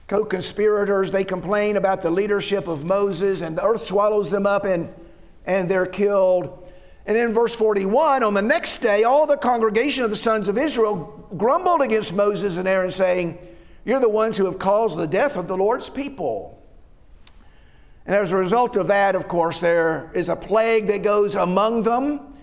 co 0.08 0.26
conspirators, 0.26 1.12
they 1.12 1.24
complain 1.24 1.78
about 1.78 2.02
the 2.02 2.12
leadership 2.12 2.68
of 2.68 2.84
Moses, 2.84 3.42
and 3.42 3.58
the 3.58 3.64
earth 3.64 3.86
swallows 3.86 4.30
them 4.32 4.46
up 4.46 4.66
and, 4.66 4.94
and 5.46 5.70
they're 5.70 5.86
killed. 5.86 6.58
And 7.06 7.16
then 7.16 7.34
verse 7.34 7.56
41 7.56 8.24
on 8.24 8.34
the 8.34 8.42
next 8.42 8.82
day, 8.82 9.04
all 9.04 9.26
the 9.26 9.38
congregation 9.38 10.04
of 10.04 10.10
the 10.10 10.16
sons 10.16 10.50
of 10.50 10.58
Israel 10.58 11.28
grumbled 11.38 11.82
against 11.82 12.14
Moses 12.14 12.58
and 12.58 12.68
Aaron, 12.68 12.92
saying, 12.92 13.38
You're 13.84 14.00
the 14.00 14.10
ones 14.10 14.38
who 14.38 14.46
have 14.46 14.60
caused 14.60 14.98
the 14.98 15.08
death 15.08 15.36
of 15.36 15.48
the 15.48 15.58
Lord's 15.58 15.90
people. 15.90 16.62
And 18.06 18.16
as 18.16 18.32
a 18.32 18.38
result 18.38 18.78
of 18.78 18.88
that, 18.88 19.16
of 19.16 19.28
course, 19.28 19.60
there 19.60 20.12
is 20.14 20.30
a 20.30 20.36
plague 20.36 20.88
that 20.88 21.04
goes 21.04 21.36
among 21.36 21.84
them. 21.84 22.36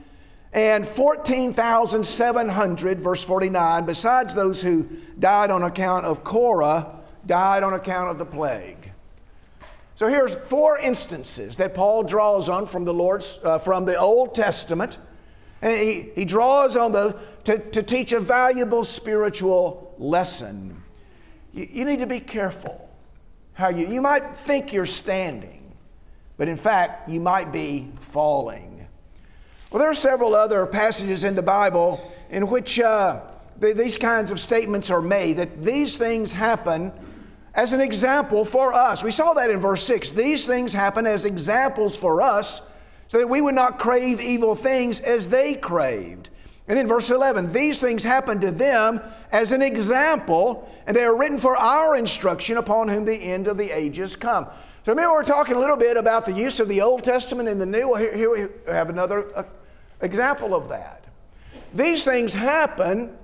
And 0.53 0.87
14,700, 0.87 3.01
verse 3.01 3.22
49, 3.22 3.85
besides 3.85 4.35
those 4.35 4.62
who 4.62 4.88
died 5.18 5.51
on 5.51 5.62
account 5.62 6.07
of 6.07 6.24
Korah, 6.24 6.96
died 7.27 7.62
on 7.62 7.74
account 7.74 8.11
of 8.11 8.16
the 8.18 8.24
plague. 8.24 8.92
So 9.94 10.09
here's 10.09 10.35
four 10.35 10.79
instances 10.79 11.57
that 11.57 11.74
Paul 11.74 12.05
draws 12.05 12.48
on 12.48 12.64
from 12.66 12.85
the 12.85 12.94
Lord's, 12.94 13.38
uh, 13.44 13.59
from 13.59 13.85
the 13.85 13.98
Old 13.98 14.35
Testament. 14.35 14.98
And 15.61 15.72
he, 15.72 16.11
he 16.14 16.24
draws 16.24 16.77
on 16.77 16.92
those 16.92 17.14
to, 17.44 17.59
to 17.59 17.83
teach 17.83 18.12
a 18.12 18.20
valuable 18.20 18.85
spiritual 18.85 19.94
lesson. 19.98 20.83
You, 21.59 21.66
you 21.71 21.85
need 21.85 21.99
to 21.99 22.07
be 22.07 22.21
careful 22.21 22.88
how 23.55 23.71
you, 23.71 23.88
you 23.88 24.01
might 24.01 24.37
think 24.37 24.73
you're 24.73 24.87
standing, 24.87 25.75
but 26.37 26.47
in 26.47 26.57
fact, 26.57 27.09
you 27.09 27.18
might 27.18 27.53
be 27.53 27.90
falling. 27.99 28.87
Well, 29.71 29.81
there 29.81 29.90
are 29.90 29.94
several 29.94 30.37
other 30.37 30.64
passages 30.66 31.25
in 31.25 31.35
the 31.35 31.42
Bible 31.42 32.01
in 32.31 32.47
which 32.47 32.79
uh, 32.79 33.23
these 33.59 33.99
kinds 33.99 34.31
of 34.31 34.38
statements 34.38 34.88
are 34.88 35.03
made 35.03 35.38
that 35.38 35.61
these 35.61 35.99
things 35.99 36.33
happen 36.33 36.92
as 37.55 37.73
an 37.73 37.81
example 37.81 38.44
for 38.44 38.73
us. 38.73 39.03
We 39.03 39.11
saw 39.11 39.35
that 39.35 39.51
in 39.51 39.59
verse 39.59 39.83
6. 39.83 40.11
These 40.11 40.47
things 40.47 40.73
happen 40.73 41.07
as 41.07 41.25
examples 41.25 41.97
for 41.97 42.23
us 42.23 42.62
so 43.09 43.18
that 43.18 43.29
we 43.29 43.40
would 43.40 43.57
not 43.57 43.81
crave 43.81 44.21
evil 44.21 44.55
things 44.55 45.01
as 45.01 45.27
they 45.27 45.57
craved. 45.57 46.31
And 46.68 46.76
then 46.76 46.87
verse 46.87 47.11
11, 47.11 47.52
these 47.52 47.81
things 47.81 48.04
happened 48.04 48.42
to 48.42 48.50
them 48.50 49.00
as 49.33 49.52
an 49.52 49.62
example, 49.62 50.70
and 50.87 50.94
they 50.94 51.04
are 51.04 51.16
written 51.16 51.38
for 51.38 51.57
our 51.57 51.96
instruction 51.96 52.59
upon 52.59 52.88
whom 52.88 53.07
the 53.07 53.16
end 53.16 53.48
of 53.48 53.57
the 53.57 53.70
ages 53.70 54.16
come. 54.16 54.46
So 54.85 54.92
remember, 54.92 55.14
we're 55.14 55.24
talking 55.24 55.57
a 55.57 55.59
little 55.59 55.76
bit 55.76 55.96
about 55.96 56.26
the 56.26 56.33
use 56.33 56.61
of 56.61 56.68
the 56.68 56.83
Old 56.83 57.04
Testament 57.04 57.48
and 57.48 57.61
the 57.61 57.66
New. 57.66 57.90
Well, 57.90 58.00
here, 58.00 58.14
here 58.14 58.31
we 58.31 58.72
have 58.72 58.90
another 58.90 59.37
uh, 59.37 59.44
example 60.02 60.54
of 60.54 60.68
that. 60.68 61.04
These 61.74 62.04
things 62.04 62.35
happen 62.35 63.16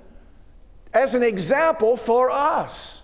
as 0.94 1.14
an 1.14 1.22
example 1.22 1.96
for 1.96 2.30
us. 2.30 3.02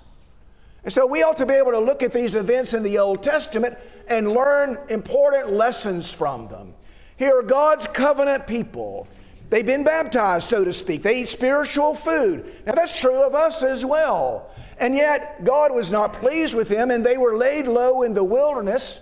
And 0.85 0.93
so 0.93 1.07
we 1.07 1.23
ought 1.23 1.37
to 1.39 1.47
be 1.47 1.55
able 1.55 1.73
to 1.73 1.79
look 1.79 2.03
at 2.03 2.13
these 2.13 2.35
events 2.35 2.73
in 2.73 2.83
the 2.83 2.99
Old 2.99 3.23
Testament 3.23 3.77
and 4.09 4.33
learn 4.33 4.79
important 4.89 5.53
lessons 5.53 6.13
from 6.13 6.49
them. 6.49 6.75
Here 7.17 7.39
are 7.39 7.43
God's 7.43 7.87
covenant 7.87 8.47
people. 8.47 9.07
They've 9.51 9.67
been 9.67 9.83
baptized, 9.83 10.49
so 10.49 10.65
to 10.65 10.73
speak. 10.73 11.03
They 11.03 11.23
eat 11.23 11.29
spiritual 11.29 11.93
food. 11.95 12.47
Now, 12.65 12.73
that's 12.73 12.99
true 12.99 13.27
of 13.27 13.35
us 13.35 13.65
as 13.65 13.85
well. 13.85 14.49
And 14.79 14.95
yet, 14.95 15.45
God 15.45 15.75
was 15.75 15.91
not 15.91 16.13
pleased 16.13 16.55
with 16.55 16.69
them, 16.69 16.93
and 16.93 17.05
they 17.05 17.19
were 17.19 17.37
laid 17.37 17.67
low 17.67 18.03
in 18.03 18.15
the 18.15 18.25
wilderness. 18.25 19.01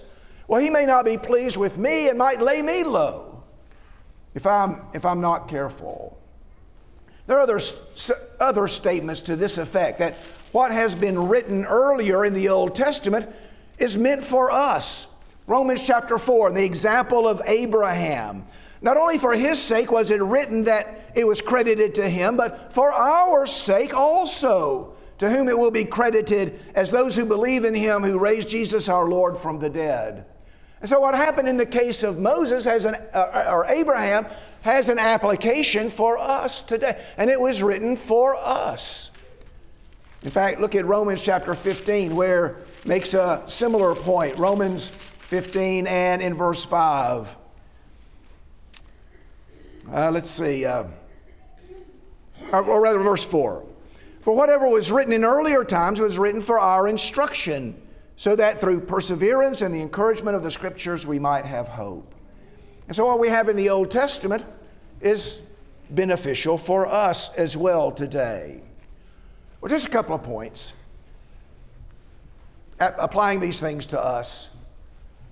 Well, 0.48 0.60
He 0.60 0.70
may 0.70 0.86
not 0.86 1.04
be 1.04 1.18
pleased 1.18 1.58
with 1.58 1.76
me 1.76 2.08
and 2.08 2.18
might 2.18 2.40
lay 2.40 2.62
me 2.62 2.82
low 2.82 3.44
if 4.34 4.46
I'm, 4.46 4.80
if 4.94 5.04
I'm 5.04 5.20
not 5.20 5.48
careful. 5.48 6.18
There 7.26 7.36
are 7.36 7.42
other, 7.42 7.60
other 8.40 8.66
statements 8.66 9.20
to 9.22 9.36
this 9.36 9.58
effect 9.58 9.98
that 9.98 10.16
what 10.52 10.72
has 10.72 10.94
been 10.94 11.28
written 11.28 11.66
earlier 11.66 12.24
in 12.24 12.32
the 12.32 12.48
Old 12.48 12.74
Testament 12.74 13.28
is 13.78 13.98
meant 13.98 14.22
for 14.22 14.50
us. 14.50 15.08
Romans 15.46 15.82
chapter 15.82 16.16
4, 16.16 16.52
the 16.52 16.64
example 16.64 17.28
of 17.28 17.42
Abraham. 17.46 18.46
Not 18.80 18.96
only 18.96 19.18
for 19.18 19.32
his 19.32 19.60
sake 19.60 19.90
was 19.90 20.10
it 20.10 20.22
written 20.22 20.64
that 20.64 21.12
it 21.14 21.26
was 21.26 21.40
credited 21.40 21.94
to 21.96 22.08
him, 22.08 22.36
but 22.36 22.72
for 22.72 22.92
our 22.92 23.46
sake 23.46 23.94
also, 23.94 24.94
to 25.18 25.28
whom 25.28 25.48
it 25.48 25.58
will 25.58 25.70
be 25.70 25.84
credited 25.84 26.60
as 26.74 26.90
those 26.90 27.16
who 27.16 27.26
believe 27.26 27.64
in 27.64 27.74
him 27.74 28.02
who 28.02 28.18
raised 28.18 28.48
Jesus 28.48 28.88
our 28.88 29.08
Lord 29.08 29.36
from 29.36 29.58
the 29.58 29.68
dead. 29.68 30.24
And 30.80 30.88
so, 30.88 31.00
what 31.00 31.14
happened 31.14 31.48
in 31.48 31.56
the 31.56 31.66
case 31.66 32.04
of 32.04 32.20
Moses 32.20 32.64
has 32.64 32.84
an, 32.84 32.94
uh, 33.12 33.50
or 33.50 33.66
Abraham 33.66 34.26
has 34.62 34.88
an 34.88 34.98
application 34.98 35.90
for 35.90 36.18
us 36.18 36.62
today, 36.62 37.02
and 37.16 37.30
it 37.30 37.40
was 37.40 37.62
written 37.62 37.96
for 37.96 38.36
us. 38.36 39.10
In 40.22 40.30
fact, 40.30 40.60
look 40.60 40.74
at 40.74 40.84
Romans 40.84 41.22
chapter 41.22 41.54
15, 41.54 42.14
where 42.14 42.58
makes 42.84 43.14
a 43.14 43.42
similar 43.46 43.94
point. 43.94 44.36
Romans 44.38 44.90
15 44.90 45.86
and 45.86 46.22
in 46.22 46.34
verse 46.34 46.64
5. 46.64 47.36
Uh, 49.92 50.10
let's 50.10 50.30
see, 50.30 50.64
uh, 50.64 50.84
or 52.52 52.80
rather, 52.80 52.98
verse 52.98 53.24
4. 53.24 53.64
For 54.20 54.36
whatever 54.36 54.68
was 54.68 54.92
written 54.92 55.12
in 55.12 55.24
earlier 55.24 55.64
times 55.64 56.00
was 56.00 56.18
written 56.18 56.40
for 56.40 56.58
our 56.58 56.86
instruction 56.88 57.80
so 58.16 58.36
that 58.36 58.60
through 58.60 58.80
perseverance 58.80 59.62
and 59.62 59.74
the 59.74 59.80
encouragement 59.80 60.36
of 60.36 60.42
the 60.42 60.50
scriptures 60.50 61.06
we 61.06 61.18
might 61.18 61.44
have 61.44 61.68
hope. 61.68 62.14
And 62.86 62.96
so, 62.96 63.06
what 63.06 63.18
we 63.18 63.28
have 63.28 63.48
in 63.48 63.56
the 63.56 63.70
Old 63.70 63.90
Testament 63.90 64.44
is 65.00 65.40
beneficial 65.90 66.58
for 66.58 66.86
us 66.86 67.30
as 67.36 67.56
well 67.56 67.90
today. 67.90 68.62
Well, 69.60 69.70
just 69.70 69.86
a 69.86 69.90
couple 69.90 70.14
of 70.14 70.22
points. 70.22 70.74
Applying 72.80 73.40
these 73.40 73.60
things 73.60 73.86
to 73.86 74.00
us, 74.00 74.50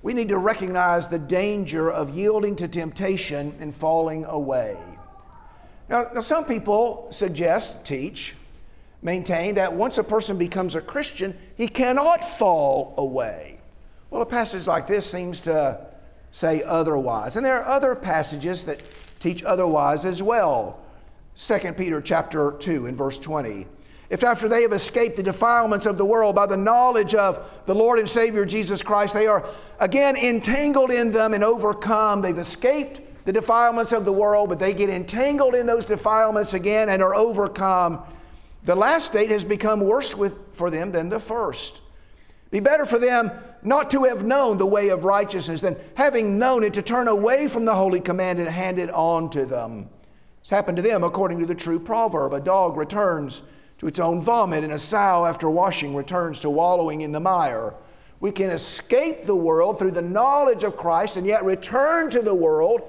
we 0.06 0.14
need 0.14 0.28
to 0.28 0.38
recognize 0.38 1.08
the 1.08 1.18
danger 1.18 1.90
of 1.90 2.16
yielding 2.16 2.54
to 2.54 2.68
temptation 2.68 3.52
and 3.58 3.74
falling 3.74 4.24
away. 4.26 4.78
Now, 5.88 6.08
now 6.14 6.20
some 6.20 6.44
people 6.44 7.08
suggest, 7.10 7.84
teach, 7.84 8.36
maintain 9.02 9.56
that 9.56 9.72
once 9.72 9.98
a 9.98 10.04
person 10.04 10.38
becomes 10.38 10.76
a 10.76 10.80
Christian, 10.80 11.36
he 11.56 11.66
cannot 11.66 12.24
fall 12.24 12.94
away. 12.98 13.58
Well, 14.10 14.22
a 14.22 14.26
passage 14.26 14.68
like 14.68 14.86
this 14.86 15.10
seems 15.10 15.40
to 15.40 15.84
say 16.30 16.62
otherwise. 16.62 17.34
And 17.34 17.44
there 17.44 17.60
are 17.60 17.66
other 17.66 17.96
passages 17.96 18.64
that 18.66 18.84
teach 19.18 19.42
otherwise 19.42 20.04
as 20.04 20.22
well. 20.22 20.78
2 21.34 21.72
Peter 21.72 22.00
chapter 22.00 22.52
2 22.52 22.86
and 22.86 22.96
verse 22.96 23.18
20. 23.18 23.66
If 24.08 24.22
after 24.22 24.48
they 24.48 24.62
have 24.62 24.72
escaped 24.72 25.16
the 25.16 25.22
defilements 25.22 25.86
of 25.86 25.98
the 25.98 26.04
world 26.04 26.36
by 26.36 26.46
the 26.46 26.56
knowledge 26.56 27.14
of 27.14 27.44
the 27.66 27.74
Lord 27.74 27.98
and 27.98 28.08
Savior 28.08 28.44
Jesus 28.44 28.82
Christ, 28.82 29.14
they 29.14 29.26
are 29.26 29.48
again 29.80 30.16
entangled 30.16 30.90
in 30.90 31.10
them 31.12 31.34
and 31.34 31.42
overcome, 31.42 32.22
they've 32.22 32.38
escaped 32.38 33.00
the 33.24 33.32
defilements 33.32 33.92
of 33.92 34.04
the 34.04 34.12
world, 34.12 34.48
but 34.48 34.58
they 34.58 34.72
get 34.72 34.88
entangled 34.88 35.54
in 35.54 35.66
those 35.66 35.84
defilements 35.84 36.54
again 36.54 36.88
and 36.88 37.02
are 37.02 37.14
overcome 37.14 38.02
the 38.66 38.74
last 38.74 39.06
state 39.06 39.30
has 39.30 39.44
become 39.44 39.80
worse 39.80 40.16
with, 40.16 40.38
for 40.52 40.70
them 40.70 40.90
than 40.90 41.08
the 41.08 41.20
first. 41.20 41.82
Be 42.50 42.58
better 42.58 42.84
for 42.84 42.98
them 42.98 43.30
not 43.62 43.92
to 43.92 44.04
have 44.04 44.24
known 44.24 44.58
the 44.58 44.66
way 44.66 44.88
of 44.88 45.04
righteousness 45.04 45.60
than 45.60 45.76
having 45.94 46.36
known 46.36 46.64
it 46.64 46.74
to 46.74 46.82
turn 46.82 47.06
away 47.06 47.46
from 47.46 47.64
the 47.64 47.74
holy 47.74 48.00
command 48.00 48.40
and 48.40 48.48
hand 48.48 48.80
it 48.80 48.90
on 48.90 49.30
to 49.30 49.46
them. 49.46 49.88
It's 50.40 50.50
happened 50.50 50.78
to 50.78 50.82
them 50.82 51.04
according 51.04 51.38
to 51.40 51.46
the 51.46 51.54
true 51.54 51.78
proverb 51.78 52.32
a 52.32 52.40
dog 52.40 52.76
returns 52.76 53.42
to 53.78 53.86
its 53.86 53.98
own 53.98 54.20
vomit, 54.20 54.64
and 54.64 54.72
a 54.72 54.78
sow 54.78 55.24
after 55.26 55.50
washing 55.50 55.94
returns 55.94 56.40
to 56.40 56.50
wallowing 56.50 57.02
in 57.02 57.12
the 57.12 57.20
mire. 57.20 57.74
We 58.20 58.32
can 58.32 58.50
escape 58.50 59.24
the 59.24 59.36
world 59.36 59.78
through 59.78 59.90
the 59.90 60.02
knowledge 60.02 60.64
of 60.64 60.76
Christ 60.76 61.16
and 61.16 61.26
yet 61.26 61.44
return 61.44 62.10
to 62.10 62.22
the 62.22 62.34
world, 62.34 62.82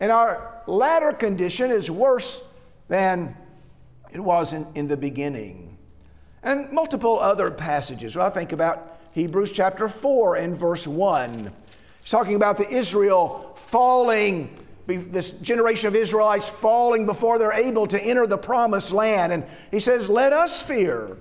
and 0.00 0.10
our 0.10 0.62
latter 0.66 1.12
condition 1.12 1.70
is 1.70 1.90
worse 1.90 2.42
than 2.88 3.36
it 4.12 4.20
was 4.20 4.52
in, 4.52 4.66
in 4.74 4.88
the 4.88 4.96
beginning. 4.96 5.76
And 6.42 6.72
multiple 6.72 7.18
other 7.18 7.50
passages. 7.50 8.16
Well, 8.16 8.26
I 8.26 8.30
think 8.30 8.52
about 8.52 8.98
Hebrews 9.12 9.52
chapter 9.52 9.88
4 9.88 10.36
and 10.36 10.56
verse 10.56 10.86
1. 10.86 11.52
He's 12.00 12.10
talking 12.10 12.36
about 12.36 12.56
the 12.56 12.68
Israel 12.68 13.52
falling, 13.56 14.58
this 14.96 15.32
generation 15.32 15.88
of 15.88 15.94
Israelites 15.94 16.48
falling 16.48 17.06
before 17.06 17.38
they're 17.38 17.52
able 17.52 17.86
to 17.86 18.02
enter 18.02 18.26
the 18.26 18.38
promised 18.38 18.92
land. 18.92 19.32
And 19.32 19.44
he 19.70 19.80
says, 19.80 20.08
Let 20.08 20.32
us 20.32 20.60
fear 20.62 21.18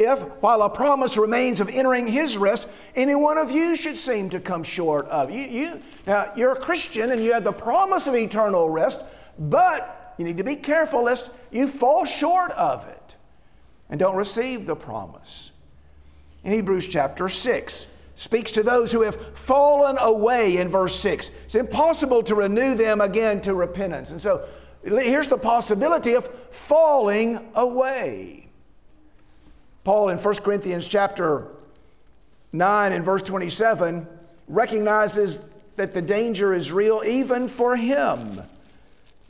if, 0.00 0.22
while 0.40 0.62
a 0.62 0.70
promise 0.70 1.18
remains 1.18 1.60
of 1.60 1.68
entering 1.68 2.06
his 2.06 2.38
rest, 2.38 2.70
any 2.94 3.14
one 3.14 3.36
of 3.36 3.50
you 3.50 3.76
should 3.76 3.98
seem 3.98 4.30
to 4.30 4.40
come 4.40 4.62
short 4.62 5.06
of. 5.08 5.30
You, 5.30 5.42
you, 5.42 5.82
now, 6.06 6.32
you're 6.34 6.52
a 6.52 6.58
Christian 6.58 7.12
and 7.12 7.22
you 7.22 7.34
have 7.34 7.44
the 7.44 7.52
promise 7.52 8.06
of 8.06 8.14
eternal 8.14 8.70
rest, 8.70 9.04
but 9.38 10.14
you 10.16 10.24
need 10.24 10.38
to 10.38 10.44
be 10.44 10.56
careful 10.56 11.04
lest 11.04 11.30
you 11.50 11.68
fall 11.68 12.06
short 12.06 12.50
of 12.52 12.88
it 12.88 13.16
and 13.90 14.00
don't 14.00 14.16
receive 14.16 14.64
the 14.64 14.74
promise. 14.76 15.52
In 16.44 16.52
Hebrews 16.52 16.88
chapter 16.88 17.28
6, 17.28 17.86
speaks 18.20 18.50
to 18.52 18.62
those 18.62 18.92
who 18.92 19.00
have 19.00 19.16
fallen 19.34 19.96
away 19.98 20.58
in 20.58 20.68
verse 20.68 20.94
6. 20.96 21.30
It's 21.46 21.54
impossible 21.54 22.22
to 22.24 22.34
renew 22.34 22.74
them 22.74 23.00
again 23.00 23.40
to 23.40 23.54
repentance. 23.54 24.10
And 24.10 24.20
so 24.20 24.46
here's 24.84 25.28
the 25.28 25.38
possibility 25.38 26.12
of 26.12 26.26
falling 26.50 27.48
away. 27.54 28.50
Paul 29.84 30.10
in 30.10 30.18
1 30.18 30.34
Corinthians 30.34 30.86
chapter 30.86 31.46
9 32.52 32.92
and 32.92 33.02
verse 33.02 33.22
27 33.22 34.06
recognizes 34.48 35.40
that 35.76 35.94
the 35.94 36.02
danger 36.02 36.52
is 36.52 36.72
real 36.72 37.00
even 37.06 37.48
for 37.48 37.74
him. 37.74 38.42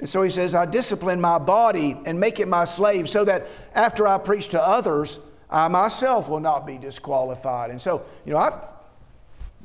And 0.00 0.08
so 0.08 0.20
he 0.22 0.30
says, 0.30 0.52
I 0.52 0.66
discipline 0.66 1.20
my 1.20 1.38
body 1.38 1.96
and 2.06 2.18
make 2.18 2.40
it 2.40 2.48
my 2.48 2.64
slave 2.64 3.08
so 3.08 3.24
that 3.24 3.46
after 3.72 4.08
I 4.08 4.18
preach 4.18 4.48
to 4.48 4.60
others, 4.60 5.20
I 5.48 5.68
myself 5.68 6.28
will 6.28 6.40
not 6.40 6.66
be 6.66 6.76
disqualified. 6.76 7.70
And 7.70 7.80
so, 7.80 8.02
you 8.24 8.32
know, 8.32 8.38
I've, 8.40 8.54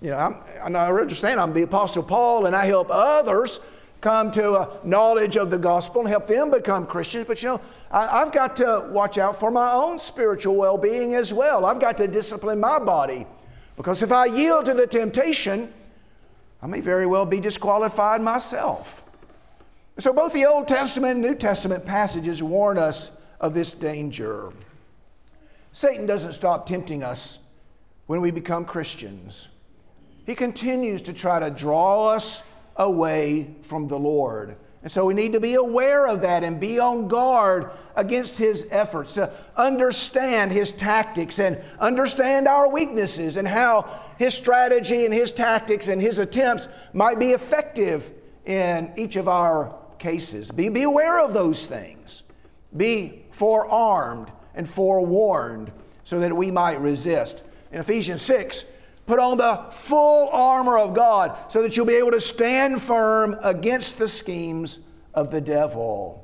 you 0.02 0.10
know, 0.12 0.18
I'm, 0.18 0.76
I 0.76 0.90
understand 0.90 1.40
I'm 1.40 1.54
the 1.54 1.64
Apostle 1.64 2.04
Paul 2.04 2.46
and 2.46 2.56
I 2.56 2.66
help 2.66 2.88
others 2.90 3.60
come 4.02 4.32
to 4.32 4.60
a 4.60 4.80
knowledge 4.84 5.36
of 5.36 5.50
the 5.50 5.58
gospel 5.58 6.02
and 6.02 6.10
help 6.10 6.28
them 6.28 6.52
become 6.52 6.86
Christians. 6.86 7.26
But 7.26 7.42
you 7.42 7.50
know, 7.50 7.62
I, 7.90 8.20
have 8.20 8.32
got 8.32 8.56
to 8.58 8.88
watch 8.92 9.18
out 9.18 9.40
for 9.40 9.50
my 9.50 9.72
own 9.72 9.98
spiritual 9.98 10.56
well 10.56 10.78
being 10.78 11.16
as 11.16 11.34
well. 11.34 11.66
I've 11.66 11.80
got 11.80 11.98
to 11.98 12.08
discipline 12.08 12.60
my 12.60 12.78
body 12.78 13.26
because 13.78 14.04
if 14.04 14.12
I 14.12 14.26
yield 14.26 14.66
to 14.66 14.74
the 14.74 14.86
temptation, 14.86 15.74
I 16.62 16.68
may 16.68 16.82
very 16.82 17.06
well 17.06 17.26
be 17.26 17.40
disqualified 17.40 18.22
myself. 18.22 19.04
So 19.98 20.12
both 20.12 20.34
the 20.34 20.46
Old 20.46 20.68
Testament 20.68 21.14
and 21.14 21.22
New 21.22 21.36
Testament 21.36 21.86
passages 21.86 22.44
warn 22.44 22.78
us 22.78 23.12
of 23.40 23.54
this 23.54 23.74
danger. 23.74 24.52
Satan 25.72 26.06
doesn't 26.06 26.34
stop 26.34 26.66
tempting 26.66 27.04
us 27.04 27.40
when 28.06 28.22
we 28.22 28.32
become 28.32 28.66
Christians. 28.66 29.50
He 30.26 30.36
continues 30.36 31.02
to 31.04 31.14
try 31.14 31.40
to 31.40 31.50
draw 31.50 32.10
us 32.10 32.44
away 32.76 33.56
from 33.62 33.88
the 33.88 34.00
Lord. 34.00 34.56
And 34.82 34.92
so 34.92 35.06
we 35.08 35.16
need 35.16 35.34
to 35.34 35.40
be 35.40 35.56
aware 35.56 36.08
of 36.08 36.22
that 36.22 36.44
and 36.44 36.60
be 36.60 36.80
on 36.80 37.08
guard 37.08 37.72
against 37.96 38.38
his 38.38 38.68
efforts 38.70 39.16
to 39.16 39.32
understand 39.58 40.52
his 40.52 40.72
tactics 40.72 41.40
and 41.40 41.60
understand 41.80 42.48
our 42.48 42.70
weaknesses 42.70 43.38
and 43.38 43.48
how 43.48 43.90
his 44.20 44.36
strategy 44.36 45.06
and 45.06 45.14
his 45.14 45.32
tactics 45.32 45.88
and 45.88 46.00
his 46.00 46.20
attempts 46.20 46.68
might 46.94 47.20
be 47.20 47.32
effective 47.32 48.12
in 48.46 48.92
each 48.96 49.16
of 49.16 49.28
our 49.28 49.76
cases. 49.98 50.52
Be, 50.52 50.70
be 50.70 50.84
aware 50.84 51.20
of 51.20 51.34
those 51.34 51.66
things. 51.66 52.22
Be 52.78 53.26
forearmed 53.32 54.32
and 54.54 54.70
forewarned 54.70 55.72
so 56.04 56.20
that 56.20 56.36
we 56.36 56.52
might 56.52 56.80
resist. 56.80 57.44
In 57.72 57.80
Ephesians 57.80 58.22
6, 58.22 58.66
Put 59.06 59.20
on 59.20 59.38
the 59.38 59.68
full 59.72 60.30
armor 60.30 60.78
of 60.78 60.94
God 60.94 61.52
so 61.52 61.62
that 61.62 61.78
you'll 61.78 61.86
be 61.86 61.96
able 61.96 62.12
to 62.12 62.22
stand 62.22 62.82
firm 62.82 63.38
against 63.44 63.98
the 63.98 64.08
schemes 64.08 64.80
of 65.14 65.32
the 65.32 65.42
devil. 65.42 66.22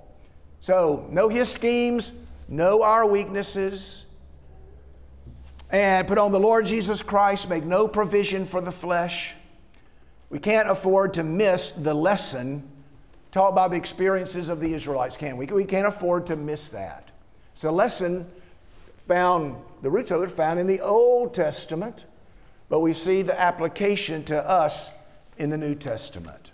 So, 0.61 1.07
know 1.11 1.29
his 1.29 1.49
schemes, 1.49 2.13
know 2.47 2.83
our 2.83 3.05
weaknesses, 3.05 4.05
and 5.71 6.07
put 6.07 6.17
on 6.17 6.31
the 6.31 6.39
Lord 6.39 6.65
Jesus 6.65 7.01
Christ, 7.01 7.49
make 7.49 7.63
no 7.63 7.87
provision 7.87 8.45
for 8.45 8.61
the 8.61 8.71
flesh. 8.71 9.35
We 10.29 10.39
can't 10.39 10.69
afford 10.69 11.13
to 11.15 11.23
miss 11.23 11.71
the 11.71 11.93
lesson 11.93 12.67
taught 13.31 13.55
by 13.55 13.67
the 13.67 13.77
experiences 13.77 14.49
of 14.49 14.59
the 14.59 14.73
Israelites, 14.73 15.17
can 15.17 15.37
we? 15.37 15.45
We 15.45 15.65
can't 15.65 15.87
afford 15.87 16.27
to 16.27 16.35
miss 16.35 16.69
that. 16.69 17.09
It's 17.53 17.63
a 17.63 17.71
lesson 17.71 18.29
found, 18.97 19.55
the 19.81 19.89
roots 19.89 20.11
of 20.11 20.21
it 20.23 20.31
found 20.31 20.59
in 20.59 20.67
the 20.67 20.81
Old 20.81 21.33
Testament 21.33 22.05
but 22.71 22.79
we 22.79 22.93
see 22.93 23.21
the 23.21 23.37
application 23.37 24.23
to 24.23 24.49
us 24.49 24.93
in 25.37 25.49
the 25.49 25.57
New 25.57 25.75
Testament. 25.75 26.51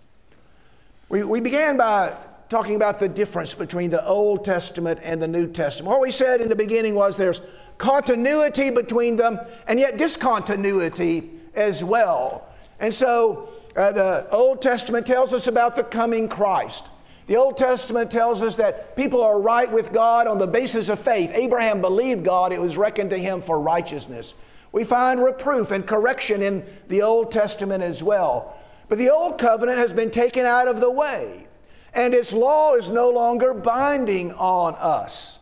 We, 1.10 1.24
we 1.24 1.40
began 1.40 1.78
by 1.78 2.18
talking 2.50 2.76
about 2.76 2.98
the 2.98 3.08
difference 3.08 3.54
between 3.54 3.92
the 3.92 4.04
Old 4.04 4.44
Testament 4.44 5.00
and 5.04 5.22
the 5.22 5.28
New 5.28 5.46
Testament. 5.48 5.92
What 5.92 6.02
we 6.02 6.10
said 6.10 6.42
in 6.42 6.50
the 6.50 6.56
beginning 6.56 6.96
was 6.96 7.18
there's 7.18 7.44
continuity 7.78 8.72
between 8.72 9.16
them 9.16 9.40
and 9.68 9.80
yet 9.80 10.00
discontinuity 10.00 11.30
as 11.54 11.84
well. 11.84 12.50
And 12.80 12.92
so 12.92 13.50
uh, 13.76 13.92
the 13.92 14.28
Old 14.32 14.60
Testament 14.60 15.06
tells 15.06 15.36
us 15.36 15.46
about 15.46 15.76
the 15.76 15.84
coming 15.84 16.28
Christ. 16.28 16.90
The 17.28 17.36
Old 17.36 17.60
Testament 17.60 18.10
tells 18.10 18.42
us 18.42 18.56
that 18.56 18.96
people 18.96 19.22
are 19.22 19.40
right 19.40 19.72
with 19.72 19.94
God 19.94 20.26
on 20.26 20.40
the 20.40 20.48
basis 20.48 20.90
of 20.90 20.98
faith. 20.98 21.30
Abraham 21.36 21.80
believed 21.80 22.26
God, 22.26 22.52
it 22.52 22.60
was 22.60 22.76
reckoned 22.76 23.12
to 23.12 23.20
him 23.20 23.40
for 23.40 23.60
righteousness. 23.60 24.34
We 24.72 24.84
find 24.84 25.24
reproof 25.24 25.72
and 25.72 25.86
correction 25.86 26.42
in 26.42 26.66
the 26.88 27.02
Old 27.02 27.32
Testament 27.32 27.84
as 27.84 28.04
well. 28.04 28.58
But 28.90 28.98
the 28.98 29.10
Old 29.10 29.38
Covenant 29.38 29.78
has 29.78 29.94
been 29.94 30.12
taken 30.12 30.46
out 30.46 30.68
of 30.68 30.80
the 30.80 30.92
way, 30.92 31.48
and 31.94 32.14
its 32.14 32.34
law 32.34 32.76
is 32.76 32.90
no 32.90 33.10
longer 33.10 33.54
binding 33.54 34.34
on 34.34 34.76
us. 34.76 35.40